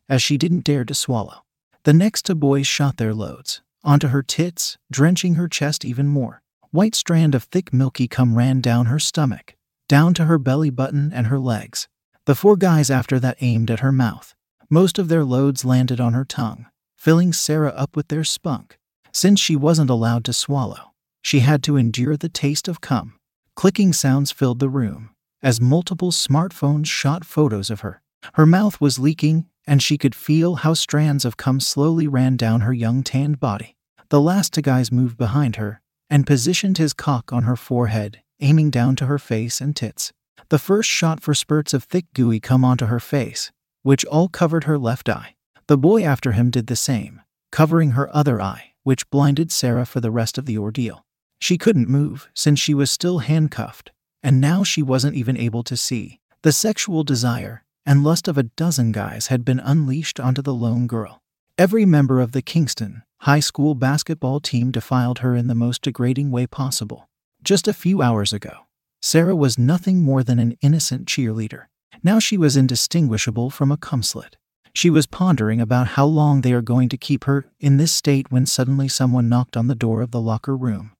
as 0.08 0.22
she 0.22 0.38
didn't 0.38 0.64
dare 0.64 0.84
to 0.84 0.94
swallow. 0.94 1.44
The 1.84 1.92
next 1.92 2.26
two 2.26 2.34
boys 2.34 2.66
shot 2.66 2.96
their 2.96 3.14
loads 3.14 3.62
onto 3.82 4.08
her 4.08 4.22
tits, 4.22 4.76
drenching 4.90 5.34
her 5.36 5.48
chest 5.48 5.84
even 5.84 6.06
more. 6.06 6.42
White 6.70 6.94
strand 6.94 7.34
of 7.34 7.44
thick 7.44 7.72
milky 7.72 8.06
cum 8.06 8.36
ran 8.36 8.60
down 8.60 8.86
her 8.86 8.98
stomach, 8.98 9.56
down 9.88 10.14
to 10.14 10.26
her 10.26 10.38
belly 10.38 10.70
button 10.70 11.12
and 11.12 11.26
her 11.28 11.38
legs. 11.38 11.88
The 12.26 12.34
four 12.34 12.56
guys 12.56 12.90
after 12.90 13.18
that 13.18 13.38
aimed 13.40 13.70
at 13.70 13.80
her 13.80 13.92
mouth. 13.92 14.34
Most 14.68 14.98
of 14.98 15.08
their 15.08 15.24
loads 15.24 15.64
landed 15.64 15.98
on 15.98 16.12
her 16.12 16.24
tongue, 16.24 16.66
filling 16.96 17.32
Sarah 17.32 17.70
up 17.70 17.96
with 17.96 18.08
their 18.08 18.22
spunk. 18.22 18.78
Since 19.12 19.40
she 19.40 19.56
wasn't 19.56 19.90
allowed 19.90 20.24
to 20.26 20.32
swallow, 20.32 20.92
she 21.22 21.40
had 21.40 21.62
to 21.64 21.76
endure 21.76 22.16
the 22.16 22.28
taste 22.28 22.68
of 22.68 22.80
cum. 22.80 23.18
Clicking 23.56 23.92
sounds 23.92 24.30
filled 24.30 24.60
the 24.60 24.68
room 24.68 25.10
as 25.42 25.60
multiple 25.60 26.10
smartphones 26.10 26.86
shot 26.86 27.24
photos 27.24 27.70
of 27.70 27.80
her. 27.80 28.02
Her 28.34 28.46
mouth 28.46 28.80
was 28.80 28.98
leaking, 28.98 29.46
and 29.66 29.82
she 29.82 29.98
could 29.98 30.14
feel 30.14 30.56
how 30.56 30.74
strands 30.74 31.24
of 31.24 31.36
cum 31.36 31.60
slowly 31.60 32.06
ran 32.06 32.36
down 32.36 32.62
her 32.62 32.72
young 32.72 33.02
tanned 33.02 33.40
body. 33.40 33.76
The 34.08 34.20
last 34.20 34.52
two 34.52 34.62
guys 34.62 34.90
moved 34.90 35.16
behind 35.16 35.56
her 35.56 35.80
and 36.08 36.26
positioned 36.26 36.78
his 36.78 36.92
cock 36.92 37.32
on 37.32 37.44
her 37.44 37.56
forehead, 37.56 38.22
aiming 38.40 38.70
down 38.70 38.96
to 38.96 39.06
her 39.06 39.18
face 39.18 39.60
and 39.60 39.76
tits. 39.76 40.12
The 40.48 40.58
first 40.58 40.90
shot 40.90 41.20
for 41.22 41.34
spurts 41.34 41.72
of 41.72 41.84
thick 41.84 42.06
gooey 42.14 42.40
cum 42.40 42.64
onto 42.64 42.86
her 42.86 42.98
face, 42.98 43.52
which 43.82 44.04
all 44.06 44.28
covered 44.28 44.64
her 44.64 44.78
left 44.78 45.08
eye. 45.08 45.36
The 45.68 45.78
boy 45.78 46.02
after 46.02 46.32
him 46.32 46.50
did 46.50 46.66
the 46.66 46.74
same, 46.74 47.20
covering 47.52 47.92
her 47.92 48.14
other 48.14 48.40
eye, 48.40 48.72
which 48.82 49.08
blinded 49.10 49.52
Sarah 49.52 49.86
for 49.86 50.00
the 50.00 50.10
rest 50.10 50.38
of 50.38 50.46
the 50.46 50.58
ordeal. 50.58 51.04
She 51.40 51.56
couldn't 51.56 51.88
move 51.88 52.28
since 52.34 52.58
she 52.58 52.74
was 52.74 52.90
still 52.90 53.20
handcuffed, 53.20 53.92
and 54.22 54.40
now 54.40 54.64
she 54.64 54.82
wasn't 54.82 55.16
even 55.16 55.36
able 55.36 55.62
to 55.62 55.76
see. 55.76 56.18
The 56.42 56.52
sexual 56.52 57.04
desire 57.04 57.64
and 57.84 58.04
lust 58.04 58.28
of 58.28 58.38
a 58.38 58.44
dozen 58.44 58.92
guys 58.92 59.28
had 59.28 59.44
been 59.44 59.60
unleashed 59.60 60.20
onto 60.20 60.42
the 60.42 60.54
lone 60.54 60.86
girl. 60.86 61.20
Every 61.58 61.84
member 61.84 62.20
of 62.20 62.32
the 62.32 62.42
Kingston 62.42 63.02
high 63.24 63.40
school 63.40 63.74
basketball 63.74 64.40
team 64.40 64.70
defiled 64.70 65.18
her 65.18 65.36
in 65.36 65.46
the 65.46 65.54
most 65.54 65.82
degrading 65.82 66.30
way 66.30 66.46
possible. 66.46 67.08
Just 67.42 67.68
a 67.68 67.74
few 67.74 68.00
hours 68.00 68.32
ago, 68.32 68.66
Sarah 69.02 69.36
was 69.36 69.58
nothing 69.58 70.02
more 70.02 70.22
than 70.22 70.38
an 70.38 70.56
innocent 70.62 71.06
cheerleader. 71.06 71.66
Now 72.02 72.18
she 72.18 72.38
was 72.38 72.56
indistinguishable 72.56 73.50
from 73.50 73.70
a 73.70 73.76
cumslet. 73.76 74.36
She 74.72 74.88
was 74.88 75.06
pondering 75.06 75.60
about 75.60 75.88
how 75.88 76.06
long 76.06 76.40
they 76.40 76.52
are 76.52 76.62
going 76.62 76.88
to 76.90 76.96
keep 76.96 77.24
her 77.24 77.50
in 77.58 77.76
this 77.76 77.92
state 77.92 78.30
when 78.30 78.46
suddenly 78.46 78.88
someone 78.88 79.28
knocked 79.28 79.56
on 79.56 79.66
the 79.66 79.74
door 79.74 80.00
of 80.00 80.12
the 80.12 80.20
locker 80.20 80.56
room. 80.56 80.92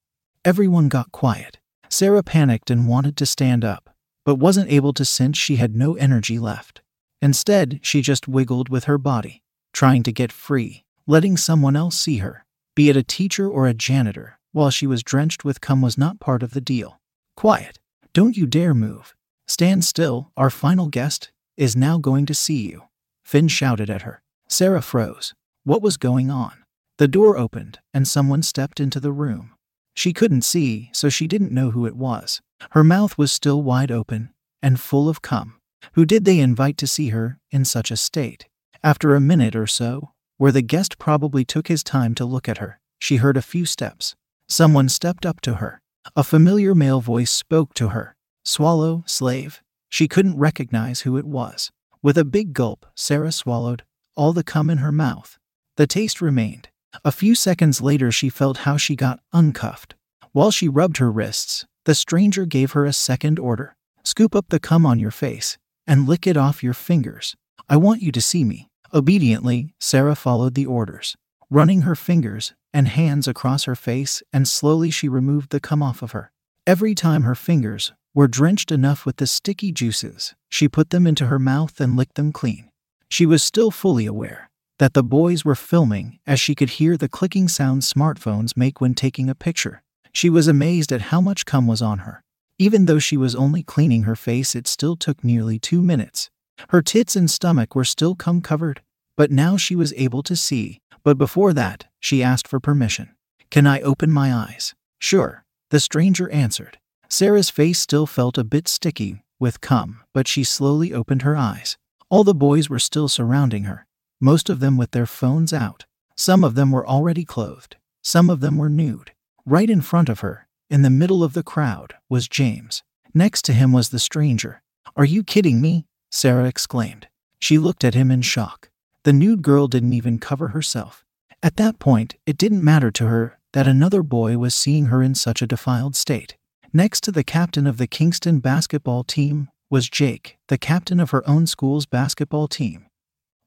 Everyone 0.45 0.89
got 0.89 1.13
quiet. 1.13 1.59
Sarah 1.89 2.23
panicked 2.23 2.71
and 2.71 2.89
wanted 2.89 3.17
to 3.17 3.27
stand 3.27 3.65
up, 3.65 3.91
but 4.31 4.37
wasn't 4.37 4.71
able 4.71 4.93
to 4.93 5.05
since 5.05 5.37
she 5.37 5.57
had 5.57 5.75
no 5.75 5.97
energy 5.97 6.39
left. 6.39 6.83
Instead, 7.21 7.81
she 7.83 8.01
just 8.01 8.29
wiggled 8.29 8.69
with 8.69 8.85
her 8.85 8.97
body, 8.97 9.43
trying 9.73 10.05
to 10.05 10.13
get 10.13 10.31
free, 10.31 10.85
letting 11.05 11.37
someone 11.37 11.75
else 11.75 11.99
see 11.99 12.19
her, 12.19 12.47
be 12.77 12.89
it 12.89 12.97
a 12.97 13.03
teacher 13.03 13.51
or 13.51 13.67
a 13.67 13.75
janitor, 13.75 14.39
while 14.53 14.71
she 14.71 14.87
was 14.87 15.03
drenched 15.03 15.45
with 15.45 15.61
cum 15.61 15.83
was 15.83 15.99
not 15.99 16.21
part 16.21 16.45
of 16.45 16.53
the 16.53 16.61
deal. 16.61 17.01
Quiet. 17.37 17.81
Don't 18.13 18.37
you 18.37 18.47
dare 18.47 18.73
move. 18.73 19.17
Stand 19.49 19.85
still, 19.85 20.31
our 20.37 20.49
final 20.49 20.87
guest 20.87 21.33
is 21.57 21.75
now 21.75 21.99
going 21.99 22.25
to 22.27 22.33
see 22.33 22.69
you. 22.69 22.85
Finn 23.25 23.49
shouted 23.49 23.91
at 23.91 24.03
her. 24.03 24.23
Sarah 24.49 24.81
froze. 24.81 25.35
What 25.65 25.83
was 25.83 25.97
going 25.97 26.31
on? 26.31 26.53
The 26.99 27.09
door 27.09 27.37
opened, 27.37 27.81
and 27.93 28.07
someone 28.07 28.45
stepped 28.45 28.79
into 28.79 29.01
the 29.01 29.11
room. 29.11 29.55
She 30.01 30.15
couldn't 30.15 30.45
see, 30.45 30.89
so 30.95 31.11
she 31.11 31.27
didn't 31.27 31.53
know 31.53 31.73
who 31.73 31.85
it 31.85 31.95
was. 31.95 32.41
Her 32.71 32.83
mouth 32.83 33.19
was 33.19 33.31
still 33.31 33.63
wide 33.63 33.93
open 33.93 34.31
and 34.63 34.81
full 34.81 35.11
of 35.11 35.21
cum. 35.21 35.61
Who 35.93 36.07
did 36.07 36.25
they 36.25 36.41
invite 36.41 36.79
to 36.79 36.87
see 36.87 37.11
her 37.11 37.39
in 37.51 37.67
such 37.67 37.91
a 37.91 37.99
state? 37.99 38.49
After 38.83 39.15
a 39.15 39.21
minute 39.21 39.55
or 39.55 39.67
so, 39.67 40.13
where 40.39 40.53
the 40.53 40.63
guest 40.63 40.99
probably 40.99 41.45
took 41.45 41.69
his 41.69 41.85
time 41.85 42.15
to 42.15 42.25
look 42.25 42.49
at 42.49 42.57
her, 42.57 42.81
she 42.99 43.17
heard 43.17 43.37
a 43.37 43.43
few 43.43 43.67
steps. 43.67 44.17
Someone 44.49 44.89
stepped 44.89 45.27
up 45.27 45.43
to 45.43 45.57
her. 45.57 45.83
A 46.17 46.25
familiar 46.25 46.75
male 46.75 47.03
voice 47.03 47.31
spoke 47.31 47.75
to 47.75 47.89
her. 47.89 48.17
Swallow, 48.43 49.05
slave. 49.07 49.61
She 49.91 50.09
couldn't 50.09 50.39
recognize 50.39 51.03
who 51.03 51.19
it 51.19 51.27
was. 51.27 51.71
With 52.03 52.17
a 52.17 52.25
big 52.25 52.55
gulp, 52.55 52.87
Sarah 52.95 53.33
swallowed 53.33 53.83
all 54.17 54.33
the 54.33 54.45
cum 54.45 54.71
in 54.71 54.79
her 54.79 54.93
mouth. 54.93 55.39
The 55.77 55.87
taste 55.87 56.23
remained. 56.23 56.71
A 57.05 57.13
few 57.13 57.35
seconds 57.35 57.81
later, 57.81 58.11
she 58.11 58.29
felt 58.29 58.59
how 58.59 58.77
she 58.77 58.97
got 58.97 59.21
uncuffed. 59.33 59.95
While 60.33 60.51
she 60.51 60.69
rubbed 60.69 60.99
her 60.99 61.11
wrists, 61.11 61.67
the 61.85 61.95
stranger 61.95 62.47
gave 62.47 62.73
her 62.73 62.85
a 62.85 62.93
second 62.93 63.39
order 63.39 63.75
scoop 64.05 64.35
up 64.35 64.47
the 64.49 64.61
cum 64.61 64.87
on 64.87 64.99
your 64.99 65.11
face 65.11 65.59
and 65.87 66.09
lick 66.09 66.27
it 66.27 66.37
off 66.37 66.63
your 66.63 66.75
fingers. 66.75 67.37
I 67.69 67.77
want 67.77 68.03
you 68.03 68.11
to 68.13 68.21
see 68.21 68.45
me. 68.45 68.69
Obediently, 68.93 69.75
Sarah 69.79 70.15
followed 70.15 70.55
the 70.55 70.67
orders, 70.67 71.17
running 71.49 71.83
her 71.83 71.95
fingers 71.95 72.55
and 72.73 72.89
hands 72.89 73.29
across 73.29 73.65
her 73.65 73.77
face, 73.77 74.23
and 74.33 74.49
slowly 74.49 74.91
she 74.91 75.09
removed 75.09 75.51
the 75.51 75.61
cum 75.61 75.83
off 75.83 76.03
of 76.03 76.13
her. 76.13 76.33
Every 76.67 76.95
time 76.95 77.23
her 77.23 77.35
fingers 77.35 77.93
were 78.15 78.29
drenched 78.29 78.73
enough 78.73 79.07
with 79.07 79.17
the 79.17 79.27
sticky 79.27 79.71
juices, 79.73 80.35
she 80.49 80.69
put 80.69 80.91
them 80.91 81.07
into 81.07 81.27
her 81.27 81.39
mouth 81.39 81.81
and 81.81 81.97
licked 81.97 82.17
them 82.17 82.33
clean. 82.33 82.71
She 83.09 83.27
was 83.27 83.43
still 83.43 83.71
fully 83.71 84.07
aware 84.07 84.50
that 84.81 84.95
the 84.95 85.03
boys 85.03 85.45
were 85.45 85.55
filming 85.55 86.19
as 86.27 86.41
she 86.41 86.55
could 86.55 86.71
hear 86.71 86.97
the 86.97 87.07
clicking 87.07 87.49
sound 87.49 87.83
smartphones 87.83 88.57
make 88.57 88.81
when 88.81 88.95
taking 88.95 89.29
a 89.29 89.35
picture. 89.35 89.83
She 90.11 90.31
was 90.31 90.49
amazed 90.49 90.91
at 90.91 91.13
how 91.13 91.21
much 91.21 91.45
cum 91.45 91.67
was 91.67 91.83
on 91.83 91.99
her. 91.99 92.23
Even 92.59 92.87
though 92.87 92.99
she 92.99 93.19
was 93.19 93.35
only 93.35 93.63
cleaning 93.63 94.05
her 94.05 94.17
face, 94.17 94.55
it 94.55 94.67
still 94.67 94.97
took 94.97 95.23
nearly 95.23 95.59
two 95.59 95.83
minutes. 95.83 96.31
Her 96.71 96.81
tits 96.81 97.15
and 97.15 97.31
stomach 97.31 97.75
were 97.75 97.85
still 97.85 98.15
cum 98.15 98.41
covered, 98.41 98.81
but 99.19 99.31
now 99.31 99.59
she 99.59 99.77
was 99.77 99.93
able 99.99 100.23
to 100.23 100.35
see. 100.35 100.81
But 101.05 101.19
before 101.19 101.53
that, 101.53 101.85
she 102.01 102.23
asked 102.23 102.49
for 102.49 102.59
permission. 102.59 103.15
Can 103.51 103.67
I 103.67 103.83
open 103.83 104.11
my 104.11 104.33
eyes? 104.33 104.75
Sure, 104.99 105.45
the 105.69 105.81
stranger 105.81 106.31
answered. 106.31 106.79
Sarah's 107.07 107.51
face 107.51 107.81
still 107.81 108.07
felt 108.07 108.39
a 108.39 108.45
bit 108.45 108.67
sticky 108.67 109.25
with 109.39 109.61
cum, 109.61 110.01
but 110.15 110.27
she 110.27 110.43
slowly 110.43 110.95
opened 110.95 111.21
her 111.21 111.37
eyes. 111.37 111.77
All 112.09 112.25
the 112.25 112.35
boys 112.35 112.71
were 112.71 112.79
still 112.79 113.09
surrounding 113.09 113.65
her, 113.65 113.87
most 114.21 114.51
of 114.51 114.61
them 114.61 114.77
with 114.77 114.91
their 114.91 115.07
phones 115.07 115.53
out. 115.53 115.87
Some 116.17 116.45
of 116.45 116.55
them 116.55 116.71
were 116.71 116.87
already 116.87 117.25
clothed, 117.25 117.77
some 118.03 118.29
of 118.29 118.41
them 118.41 118.59
were 118.59 118.69
nude. 118.69 119.13
Right 119.47 119.71
in 119.71 119.81
front 119.81 120.09
of 120.09 120.21
her, 120.21 120.47
in 120.69 120.83
the 120.83 120.91
middle 120.91 121.25
of 121.25 121.33
the 121.33 121.43
crowd, 121.43 121.95
was 122.09 122.29
James. 122.29 122.83
Next 123.15 123.43
to 123.47 123.53
him 123.53 123.73
was 123.73 123.89
the 123.89 123.99
stranger. 123.99 124.63
Are 124.97 125.05
you 125.05 125.25
kidding 125.25 125.61
me? 125.61 125.87
Sarah 126.11 126.45
exclaimed. 126.45 127.09
She 127.39 127.59
looked 127.59 127.85
at 127.85 127.95
him 127.95 128.11
in 128.11 128.23
shock. 128.23 128.71
The 129.05 129.13
nude 129.13 129.43
girl 129.43 129.67
didn't 129.67 129.95
even 129.95 130.19
cover 130.19 130.49
herself. 130.49 131.05
At 131.43 131.57
that 131.57 131.79
point, 131.79 132.17
it 132.27 132.37
didn't 132.37 132.63
matter 132.63 132.91
to 132.91 133.07
her 133.07 133.39
that 133.53 133.67
another 133.67 134.03
boy 134.03 134.37
was 134.37 134.55
seeing 134.55 134.87
her 134.87 135.03
in 135.03 135.15
such 135.15 135.41
a 135.41 135.47
defiled 135.47 135.97
state. 135.97 136.37
Next 136.73 137.03
to 137.05 137.13
the 137.13 137.25
captain 137.25 137.67
of 137.67 137.79
the 137.79 137.87
Kingston 137.87 138.41
basketball 138.41 139.03
team 139.05 139.49
was 139.71 139.89
Jake, 139.89 140.37
the 140.49 140.59
captain 140.59 141.01
of 141.01 141.11
her 141.11 141.29
own 141.29 141.47
school's 141.47 141.87
basketball 141.87 142.47
team. 142.47 142.87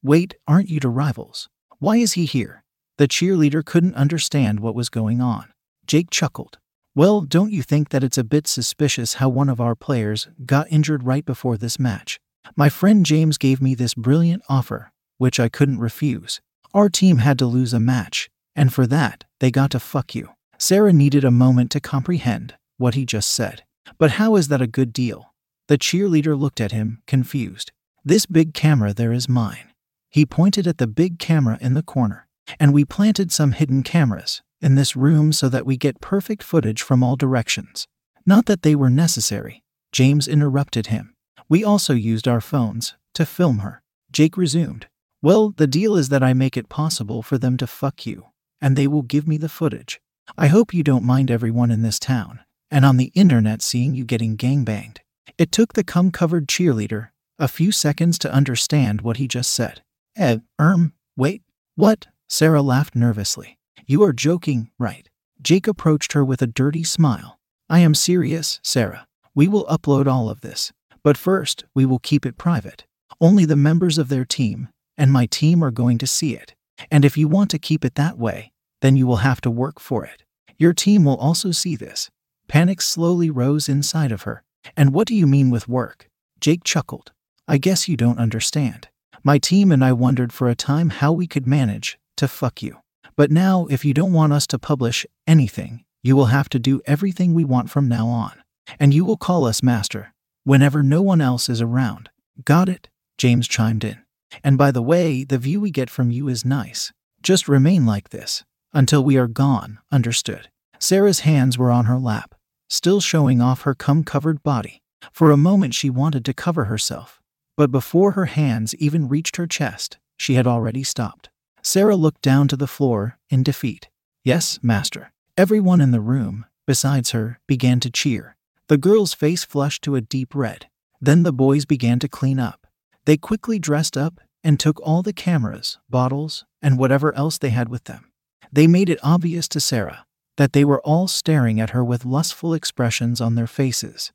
Wait, 0.06 0.36
aren't 0.46 0.70
you 0.70 0.82
two 0.82 0.90
rivals? 0.90 1.48
Why 1.80 1.96
is 1.96 2.14
he 2.14 2.26
here? 2.26 2.66
The 2.98 3.08
cheerleader 3.08 3.64
couldn't 3.64 3.96
understand 3.96 4.60
what 4.60 4.76
was 4.76 4.90
going 4.90 5.22
on. 5.22 5.54
Jake 5.88 6.10
chuckled. 6.10 6.58
Well, 6.94 7.22
don't 7.22 7.54
you 7.54 7.64
think 7.64 7.88
that 7.90 8.04
it's 8.04 8.18
a 8.18 8.24
bit 8.26 8.46
suspicious 8.46 9.16
how 9.16 9.30
one 9.30 9.48
of 9.48 9.62
our 9.62 9.76
players 9.76 10.28
got 10.46 10.70
injured 10.70 11.04
right 11.04 11.26
before 11.26 11.56
this 11.56 11.80
match? 11.80 12.20
My 12.58 12.68
friend 12.68 13.06
James 13.06 13.38
gave 13.38 13.62
me 13.62 13.76
this 13.76 13.94
brilliant 13.94 14.44
offer, 14.50 14.92
which 15.20 15.40
I 15.40 15.48
couldn't 15.48 15.80
refuse. 15.80 16.42
Our 16.74 16.90
team 16.90 17.20
had 17.20 17.40
to 17.40 17.46
lose 17.46 17.74
a 17.74 17.80
match, 17.80 18.30
and 18.58 18.74
for 18.74 18.86
that, 18.88 19.24
they 19.40 19.52
got 19.52 19.72
to 19.72 19.80
fuck 19.80 20.14
you. 20.14 20.32
Sarah 20.58 20.92
needed 20.92 21.24
a 21.24 21.32
moment 21.32 21.72
to 21.72 21.80
comprehend 21.80 22.56
what 22.78 22.96
he 22.96 23.06
just 23.06 23.30
said. 23.30 23.64
But 23.98 24.12
how 24.12 24.36
is 24.36 24.50
that 24.50 24.62
a 24.62 24.68
good 24.68 24.92
deal? 24.92 25.34
The 25.70 25.78
cheerleader 25.78 26.38
looked 26.38 26.60
at 26.60 26.74
him, 26.74 27.02
confused. 27.08 27.72
This 28.04 28.26
big 28.26 28.54
camera 28.54 28.94
there 28.94 29.14
is 29.14 29.30
mine. 29.30 29.73
He 30.14 30.28
pointed 30.28 30.68
at 30.68 30.78
the 30.78 30.86
big 30.86 31.18
camera 31.18 31.58
in 31.60 31.74
the 31.74 31.82
corner. 31.82 32.28
And 32.60 32.72
we 32.72 32.86
planted 32.86 33.32
some 33.32 33.54
hidden 33.54 33.82
cameras 33.82 34.44
in 34.62 34.76
this 34.76 34.96
room 34.96 35.34
so 35.34 35.50
that 35.50 35.66
we 35.66 35.76
get 35.76 36.02
perfect 36.02 36.44
footage 36.44 36.84
from 36.84 37.02
all 37.02 37.16
directions. 37.16 37.88
Not 38.24 38.46
that 38.46 38.62
they 38.62 38.76
were 38.76 38.92
necessary. 38.92 39.64
James 39.92 40.28
interrupted 40.28 40.88
him. 40.88 41.16
We 41.50 41.64
also 41.64 41.94
used 41.94 42.28
our 42.28 42.42
phones 42.42 42.96
to 43.16 43.26
film 43.26 43.60
her. 43.60 43.82
Jake 44.12 44.38
resumed. 44.38 44.88
Well, 45.22 45.50
the 45.50 45.68
deal 45.68 45.96
is 45.96 46.10
that 46.10 46.24
I 46.24 46.34
make 46.34 46.58
it 46.58 46.70
possible 46.70 47.24
for 47.24 47.40
them 47.40 47.58
to 47.58 47.66
fuck 47.66 48.06
you, 48.06 48.28
and 48.62 48.76
they 48.76 48.88
will 48.88 49.02
give 49.02 49.28
me 49.28 49.38
the 49.38 49.50
footage. 49.50 50.00
I 50.38 50.48
hope 50.48 50.74
you 50.74 50.84
don't 50.84 51.04
mind 51.04 51.32
everyone 51.32 51.72
in 51.72 51.82
this 51.82 51.98
town 51.98 52.42
and 52.70 52.86
on 52.86 52.98
the 52.98 53.12
internet 53.16 53.62
seeing 53.62 53.96
you 53.96 54.06
getting 54.06 54.38
gangbanged. 54.38 54.98
It 55.40 55.52
took 55.52 55.74
the 55.74 55.84
cum 55.84 56.12
covered 56.12 56.48
cheerleader 56.48 57.10
a 57.40 57.48
few 57.48 57.72
seconds 57.72 58.20
to 58.20 58.32
understand 58.32 59.02
what 59.02 59.18
he 59.18 59.28
just 59.28 59.52
said. 59.52 59.82
Eh, 60.16 60.38
erm, 60.60 60.94
wait, 61.18 61.42
what? 61.76 62.08
Sarah 62.30 62.62
laughed 62.62 62.96
nervously. 62.96 63.58
You 63.86 64.04
are 64.04 64.14
joking, 64.14 64.70
right? 64.78 65.10
Jake 65.42 65.68
approached 65.68 66.14
her 66.14 66.24
with 66.24 66.42
a 66.42 66.48
dirty 66.48 66.84
smile. 66.84 67.40
I 67.70 67.80
am 67.80 67.96
serious, 67.96 68.60
Sarah. 68.64 69.08
We 69.36 69.48
will 69.48 69.66
upload 69.66 70.08
all 70.08 70.30
of 70.30 70.42
this. 70.42 70.72
But 71.04 71.18
first, 71.18 71.66
we 71.74 71.86
will 71.86 72.00
keep 72.00 72.26
it 72.26 72.38
private. 72.38 72.86
Only 73.20 73.46
the 73.46 73.56
members 73.56 73.98
of 73.98 74.10
their 74.10 74.26
team 74.26 74.70
and 74.98 75.12
my 75.12 75.26
team 75.26 75.64
are 75.64 75.72
going 75.72 75.98
to 75.98 76.08
see 76.08 76.36
it. 76.36 76.56
And 76.92 77.04
if 77.04 77.18
you 77.18 77.28
want 77.28 77.50
to 77.52 77.60
keep 77.60 77.84
it 77.84 77.96
that 77.96 78.18
way, 78.18 78.52
then 78.82 78.96
you 78.96 79.08
will 79.08 79.18
have 79.18 79.42
to 79.42 79.52
work 79.52 79.80
for 79.80 80.06
it. 80.06 80.24
Your 80.58 80.74
team 80.74 81.04
will 81.04 81.18
also 81.18 81.52
see 81.52 81.76
this. 81.76 82.10
Panic 82.48 82.82
slowly 82.82 83.30
rose 83.30 83.68
inside 83.68 84.12
of 84.12 84.24
her. 84.24 84.44
And 84.78 84.94
what 84.94 85.08
do 85.08 85.16
you 85.16 85.28
mean 85.28 85.50
with 85.50 85.68
work? 85.68 86.10
Jake 86.40 86.64
chuckled. 86.64 87.12
I 87.48 87.58
guess 87.58 87.88
you 87.88 87.98
don't 87.98 88.20
understand. 88.20 88.88
My 89.26 89.38
team 89.38 89.72
and 89.72 89.86
I 89.86 89.94
wondered 89.94 90.34
for 90.34 90.50
a 90.50 90.56
time 90.56 90.90
how 90.90 91.14
we 91.14 91.28
could 91.28 91.48
manage 91.48 91.98
to 92.18 92.28
fuck 92.28 92.62
you. 92.62 92.80
But 93.16 93.32
now, 93.32 93.68
if 93.70 93.86
you 93.86 93.94
don't 93.94 94.12
want 94.12 94.34
us 94.34 94.46
to 94.48 94.60
publish 94.60 95.06
anything, 95.26 95.86
you 96.02 96.18
will 96.18 96.26
have 96.26 96.50
to 96.50 96.60
do 96.60 96.82
everything 96.86 97.34
we 97.34 97.46
want 97.46 97.70
from 97.70 97.88
now 97.88 98.08
on. 98.08 98.34
And 98.82 98.94
you 98.94 99.06
will 99.06 99.16
call 99.16 99.46
us 99.46 99.64
master 99.64 100.14
whenever 100.44 100.84
no 100.84 101.02
one 101.02 101.22
else 101.22 101.48
is 101.48 101.62
around. 101.62 102.10
Got 102.44 102.68
it? 102.68 102.90
James 103.18 103.48
chimed 103.48 103.86
in. 103.86 104.00
And 104.44 104.58
by 104.58 104.72
the 104.72 104.82
way, 104.82 105.24
the 105.24 105.38
view 105.38 105.62
we 105.62 105.72
get 105.72 105.90
from 105.90 106.12
you 106.12 106.28
is 106.28 106.44
nice. 106.44 106.92
Just 107.22 107.48
remain 107.48 107.86
like 107.86 108.10
this 108.10 108.44
until 108.74 109.06
we 109.06 109.16
are 109.16 109.28
gone, 109.28 109.80
understood? 109.90 110.50
Sarah's 110.80 111.22
hands 111.22 111.58
were 111.58 111.72
on 111.72 111.86
her 111.86 111.98
lap, 111.98 112.36
still 112.68 113.00
showing 113.00 113.40
off 113.40 113.62
her 113.62 113.74
cum 113.74 114.04
covered 114.04 114.44
body. 114.44 114.82
For 115.14 115.32
a 115.32 115.38
moment, 115.38 115.74
she 115.74 115.90
wanted 115.90 116.26
to 116.26 116.34
cover 116.34 116.66
herself, 116.66 117.22
but 117.56 117.72
before 117.72 118.12
her 118.12 118.26
hands 118.26 118.76
even 118.76 119.08
reached 119.08 119.38
her 119.38 119.48
chest, 119.48 119.98
she 120.18 120.36
had 120.36 120.48
already 120.48 120.84
stopped. 120.84 121.30
Sarah 121.62 121.96
looked 121.96 122.22
down 122.22 122.48
to 122.50 122.58
the 122.58 122.68
floor 122.68 123.18
in 123.30 123.44
defeat. 123.44 123.90
Yes, 124.24 124.60
master. 124.62 125.12
Everyone 125.38 125.82
in 125.82 125.92
the 125.92 126.02
room, 126.02 126.46
besides 126.66 127.12
her, 127.12 127.40
began 127.48 127.80
to 127.82 127.90
cheer. 127.90 128.36
The 128.68 128.78
girl's 128.78 129.14
face 129.14 129.44
flushed 129.44 129.82
to 129.84 129.96
a 129.96 130.02
deep 130.02 130.34
red. 130.36 130.68
Then 131.02 131.24
the 131.24 131.34
boys 131.34 131.66
began 131.66 132.00
to 132.00 132.08
clean 132.08 132.40
up. 132.40 132.68
They 133.06 133.18
quickly 133.18 133.60
dressed 133.60 133.98
up 133.98 134.20
and 134.44 134.60
took 134.60 134.80
all 134.82 135.02
the 135.02 135.14
cameras, 135.14 135.78
bottles, 135.90 136.46
and 136.62 136.78
whatever 136.78 137.14
else 137.16 137.38
they 137.38 137.50
had 137.50 137.70
with 137.70 137.86
them. 137.86 138.12
They 138.52 138.68
made 138.68 138.90
it 138.90 139.00
obvious 139.04 139.48
to 139.50 139.60
Sarah 139.60 140.06
that 140.38 140.54
they 140.54 140.66
were 140.66 140.82
all 140.82 141.08
staring 141.08 141.60
at 141.60 141.72
her 141.72 141.84
with 141.84 142.06
lustful 142.06 142.54
expressions 142.54 143.22
on 143.22 143.36
their 143.36 143.48
faces. 143.48 144.12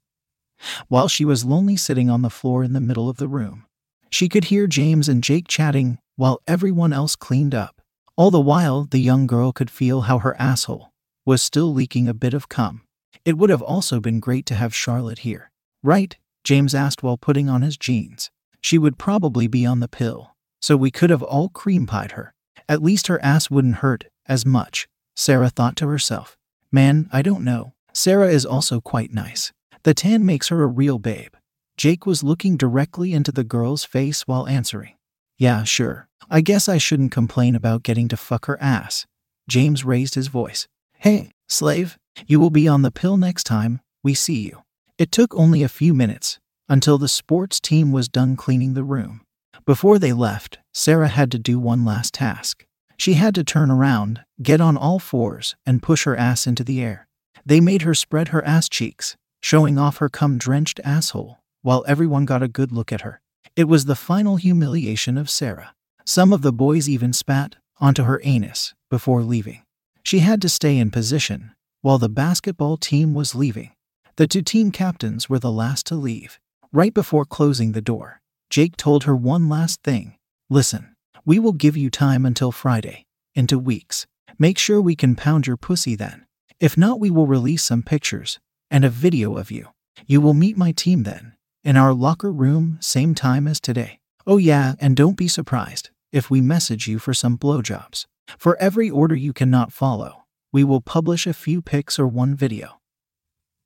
While 0.89 1.09
she 1.09 1.25
was 1.25 1.45
lonely 1.45 1.77
sitting 1.77 2.11
on 2.11 2.23
the 2.23 2.31
floor 2.31 2.65
in 2.65 2.73
the 2.73 2.81
middle 2.81 3.09
of 3.09 3.17
the 3.17 3.29
room, 3.29 3.67
she 4.11 4.29
could 4.29 4.45
hear 4.45 4.67
James 4.67 5.09
and 5.09 5.23
Jake 5.23 5.49
chatting 5.49 5.99
while 6.17 6.41
everyone 6.47 6.93
else 6.93 7.15
cleaned 7.15 7.55
up. 7.55 7.81
All 8.17 8.31
the 8.31 8.41
while, 8.41 8.85
the 8.85 8.99
young 8.99 9.27
girl 9.27 9.53
could 9.53 9.71
feel 9.71 10.03
how 10.03 10.19
her 10.19 10.35
asshole 10.41 10.91
was 11.25 11.43
still 11.43 11.73
leaking 11.73 12.09
a 12.09 12.15
bit 12.15 12.35
of 12.35 12.49
cum. 12.49 12.83
It 13.25 13.37
would 13.37 13.51
have 13.51 13.63
also 13.63 14.01
been 14.01 14.19
great 14.19 14.47
to 14.47 14.55
have 14.55 14.75
Charlotte 14.75 15.21
here. 15.21 15.51
Right? 15.83 16.17
James 16.43 16.75
asked 16.75 17.03
while 17.03 17.19
putting 17.19 17.49
on 17.49 17.63
his 17.63 17.77
jeans. 17.77 18.31
She 18.61 18.79
would 18.79 18.99
probably 18.99 19.47
be 19.47 19.67
on 19.67 19.81
the 19.81 19.89
pill, 19.89 20.35
so 20.61 20.77
we 20.77 20.91
could 20.91 21.11
have 21.11 21.23
all 21.23 21.49
cream 21.51 21.87
pied 21.87 22.13
her. 22.13 22.35
At 22.69 22.83
least 22.83 23.07
her 23.07 23.23
ass 23.23 23.51
wouldn't 23.51 23.77
hurt 23.77 24.05
as 24.27 24.45
much, 24.45 24.89
Sarah 25.15 25.51
thought 25.51 25.77
to 25.77 25.89
herself. 25.89 26.37
Man, 26.73 27.09
I 27.13 27.23
don't 27.23 27.45
know. 27.45 27.75
Sarah 27.93 28.29
is 28.29 28.45
also 28.45 28.81
quite 28.81 29.13
nice. 29.13 29.53
The 29.83 29.95
tan 29.95 30.27
makes 30.27 30.49
her 30.49 30.63
a 30.63 30.67
real 30.67 30.99
babe. 30.99 31.35
Jake 31.77 32.07
was 32.07 32.23
looking 32.23 32.57
directly 32.57 33.13
into 33.13 33.33
the 33.33 33.45
girl's 33.45 33.85
face 33.85 34.23
while 34.27 34.47
answering. 34.49 34.95
Yeah, 35.37 35.65
sure. 35.65 36.09
I 36.29 36.41
guess 36.41 36.69
I 36.69 36.79
shouldn't 36.79 37.13
complain 37.13 37.55
about 37.55 37.85
getting 37.85 38.09
to 38.09 38.17
fuck 38.17 38.47
her 38.47 38.61
ass. 38.61 39.07
James 39.49 39.85
raised 39.85 40.15
his 40.15 40.29
voice. 40.29 40.67
Hey, 40.95 41.31
slave, 41.49 41.97
you 42.27 42.41
will 42.41 42.51
be 42.51 42.67
on 42.67 42.83
the 42.83 42.91
pill 42.91 43.17
next 43.17 43.45
time 43.45 43.81
we 44.03 44.15
see 44.15 44.41
you. 44.41 44.63
It 44.97 45.13
took 45.13 45.35
only 45.35 45.63
a 45.63 45.69
few 45.69 45.95
minutes 45.95 46.39
until 46.69 46.99
the 46.99 47.09
sports 47.09 47.61
team 47.61 47.93
was 47.93 48.09
done 48.09 48.37
cleaning 48.37 48.75
the 48.75 48.85
room. 48.85 49.23
Before 49.65 49.99
they 49.99 50.13
left, 50.13 50.59
Sarah 50.73 51.09
had 51.09 51.31
to 51.33 51.39
do 51.39 51.59
one 51.59 51.85
last 51.85 52.15
task. 52.15 52.67
She 52.97 53.15
had 53.15 53.35
to 53.37 53.45
turn 53.45 53.71
around, 53.71 54.25
get 54.43 54.61
on 54.61 54.77
all 54.77 54.99
fours, 54.99 55.55
and 55.65 55.83
push 55.83 56.05
her 56.05 56.17
ass 56.17 56.47
into 56.47 56.65
the 56.65 56.81
air. 56.81 57.07
They 57.47 57.61
made 57.61 57.83
her 57.83 57.95
spread 57.95 58.29
her 58.29 58.45
ass 58.45 58.69
cheeks, 58.69 59.17
showing 59.41 59.79
off 59.79 59.99
her 59.99 60.09
cum 60.09 60.39
drenched 60.39 60.81
asshole, 60.85 61.39
while 61.63 61.85
everyone 61.87 62.25
got 62.25 62.43
a 62.43 62.49
good 62.49 62.73
look 62.73 62.93
at 62.93 63.03
her. 63.03 63.21
It 63.57 63.65
was 63.65 63.85
the 63.85 63.97
final 63.97 64.37
humiliation 64.37 65.19
of 65.19 65.31
Sarah. 65.31 65.75
Some 66.05 66.33
of 66.33 66.43
the 66.43 66.53
boys 66.53 66.89
even 66.89 67.13
spat 67.13 67.57
onto 67.81 68.05
her 68.05 68.21
anus 68.25 68.75
before 68.91 69.23
leaving. 69.23 69.63
She 70.03 70.21
had 70.21 70.41
to 70.43 70.49
stay 70.49 70.79
in 70.79 70.91
position 70.91 71.53
while 71.83 71.99
the 71.99 72.09
basketball 72.09 72.77
team 72.77 73.15
was 73.15 73.35
leaving. 73.35 73.73
The 74.17 74.27
two 74.27 74.43
team 74.43 74.71
captains 74.73 75.29
were 75.29 75.39
the 75.39 75.53
last 75.53 75.87
to 75.87 75.95
leave. 75.95 76.39
Right 76.73 76.93
before 76.93 77.25
closing 77.25 77.73
the 77.73 77.81
door, 77.81 78.21
Jake 78.51 78.77
told 78.77 79.05
her 79.05 79.15
one 79.15 79.49
last 79.49 79.83
thing. 79.83 80.17
Listen, 80.51 80.95
we 81.25 81.39
will 81.39 81.53
give 81.53 81.77
you 81.77 81.91
time 81.91 82.27
until 82.27 82.51
Friday, 82.51 83.07
into 83.35 83.59
weeks. 83.59 84.07
Make 84.39 84.59
sure 84.59 84.81
we 84.81 84.97
can 84.97 85.15
pound 85.15 85.47
your 85.47 85.57
pussy 85.57 85.95
then. 85.95 86.27
If 86.59 86.77
not, 86.77 86.99
we 86.99 87.11
will 87.11 87.27
release 87.27 87.63
some 87.63 87.83
pictures 87.83 88.39
and 88.71 88.85
a 88.85 88.91
video 88.91 89.37
of 89.37 89.51
you. 89.51 89.69
You 90.07 90.21
will 90.21 90.35
meet 90.35 90.57
my 90.57 90.73
team 90.73 91.03
then, 91.03 91.35
in 91.65 91.77
our 91.77 91.93
locker 91.93 92.33
room, 92.33 92.79
same 92.81 93.15
time 93.15 93.47
as 93.47 93.61
today. 93.61 94.01
Oh, 94.27 94.37
yeah, 94.39 94.75
and 94.81 94.97
don't 94.97 95.17
be 95.17 95.29
surprised 95.29 95.91
if 96.13 96.31
we 96.31 96.41
message 96.41 96.87
you 96.87 96.99
for 96.99 97.15
some 97.15 97.39
blowjobs. 97.39 98.07
For 98.39 98.57
every 98.59 98.91
order 98.91 99.15
you 99.15 99.33
cannot 99.33 99.73
follow, 99.73 100.25
we 100.53 100.65
will 100.65 100.81
publish 100.81 101.27
a 101.27 101.33
few 101.33 101.63
pics 101.63 101.99
or 101.99 102.07
one 102.07 102.35
video. 102.35 102.81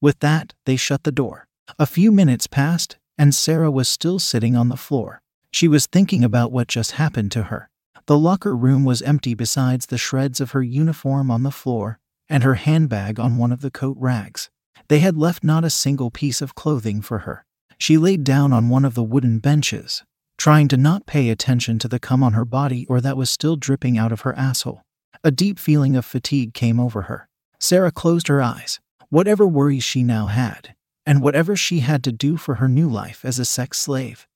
With 0.01 0.21
that, 0.21 0.55
they 0.67 0.77
shut 0.77 1.05
the 1.05 1.13
door. 1.13 1.47
A 1.79 1.87
few 1.87 2.11
minutes 2.11 2.47
passed, 2.47 2.97
and 3.17 3.35
Sarah 3.35 3.71
was 3.71 3.89
still 3.89 4.19
sitting 4.19 4.57
on 4.57 4.69
the 4.69 4.77
floor. 4.77 5.21
She 5.53 5.69
was 5.69 5.87
thinking 5.87 6.25
about 6.25 6.51
what 6.51 6.67
just 6.67 6.93
happened 6.93 7.31
to 7.33 7.45
her. 7.45 7.69
The 8.07 8.19
locker 8.19 8.57
room 8.57 8.85
was 8.85 9.03
empty 9.03 9.35
besides 9.35 9.87
the 9.87 9.99
shreds 9.99 10.41
of 10.41 10.53
her 10.53 10.63
uniform 10.63 11.31
on 11.31 11.45
the 11.45 11.53
floor 11.53 11.99
and 12.29 12.43
her 12.43 12.55
handbag 12.55 13.21
on 13.21 13.37
one 13.37 13.53
of 13.53 13.61
the 13.61 13.71
coat 13.71 13.97
rags. 14.01 14.51
They 14.89 15.01
had 15.01 15.17
left 15.17 15.45
not 15.45 15.65
a 15.65 15.71
single 15.71 16.11
piece 16.11 16.41
of 16.41 16.55
clothing 16.55 17.01
for 17.01 17.21
her. 17.21 17.45
She 17.79 17.97
laid 17.97 18.25
down 18.25 18.53
on 18.53 18.69
one 18.69 18.85
of 18.85 18.95
the 18.95 19.03
wooden 19.03 19.39
benches, 19.39 20.03
trying 20.39 20.69
to 20.69 20.77
not 20.77 21.07
pay 21.07 21.31
attention 21.31 21.79
to 21.81 21.89
the 21.89 21.99
cum 21.99 22.23
on 22.23 22.33
her 22.33 22.45
body 22.45 22.87
or 22.89 23.01
that 23.01 23.17
was 23.17 23.31
still 23.31 23.57
dripping 23.57 23.99
out 23.99 24.13
of 24.13 24.23
her 24.23 24.35
asshole. 24.37 24.83
A 25.25 25.31
deep 25.31 25.59
feeling 25.59 25.97
of 25.97 26.05
fatigue 26.05 26.55
came 26.55 26.81
over 26.81 27.03
her. 27.03 27.29
Sarah 27.61 27.93
closed 27.93 28.29
her 28.29 28.43
eyes. 28.43 28.81
Whatever 29.09 29.47
worries 29.47 29.85
she 29.85 30.03
now 30.03 30.27
had, 30.27 30.75
and 31.05 31.23
whatever 31.23 31.55
she 31.55 31.81
had 31.81 32.03
to 32.05 32.13
do 32.13 32.37
for 32.37 32.57
her 32.57 32.69
new 32.69 32.89
life 32.89 33.25
as 33.25 33.39
a 33.39 33.45
sex 33.45 33.79
slave. 33.79 34.27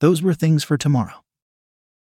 Those 0.00 0.22
were 0.22 0.32
things 0.32 0.62
for 0.62 0.76
tomorrow. 0.76 1.24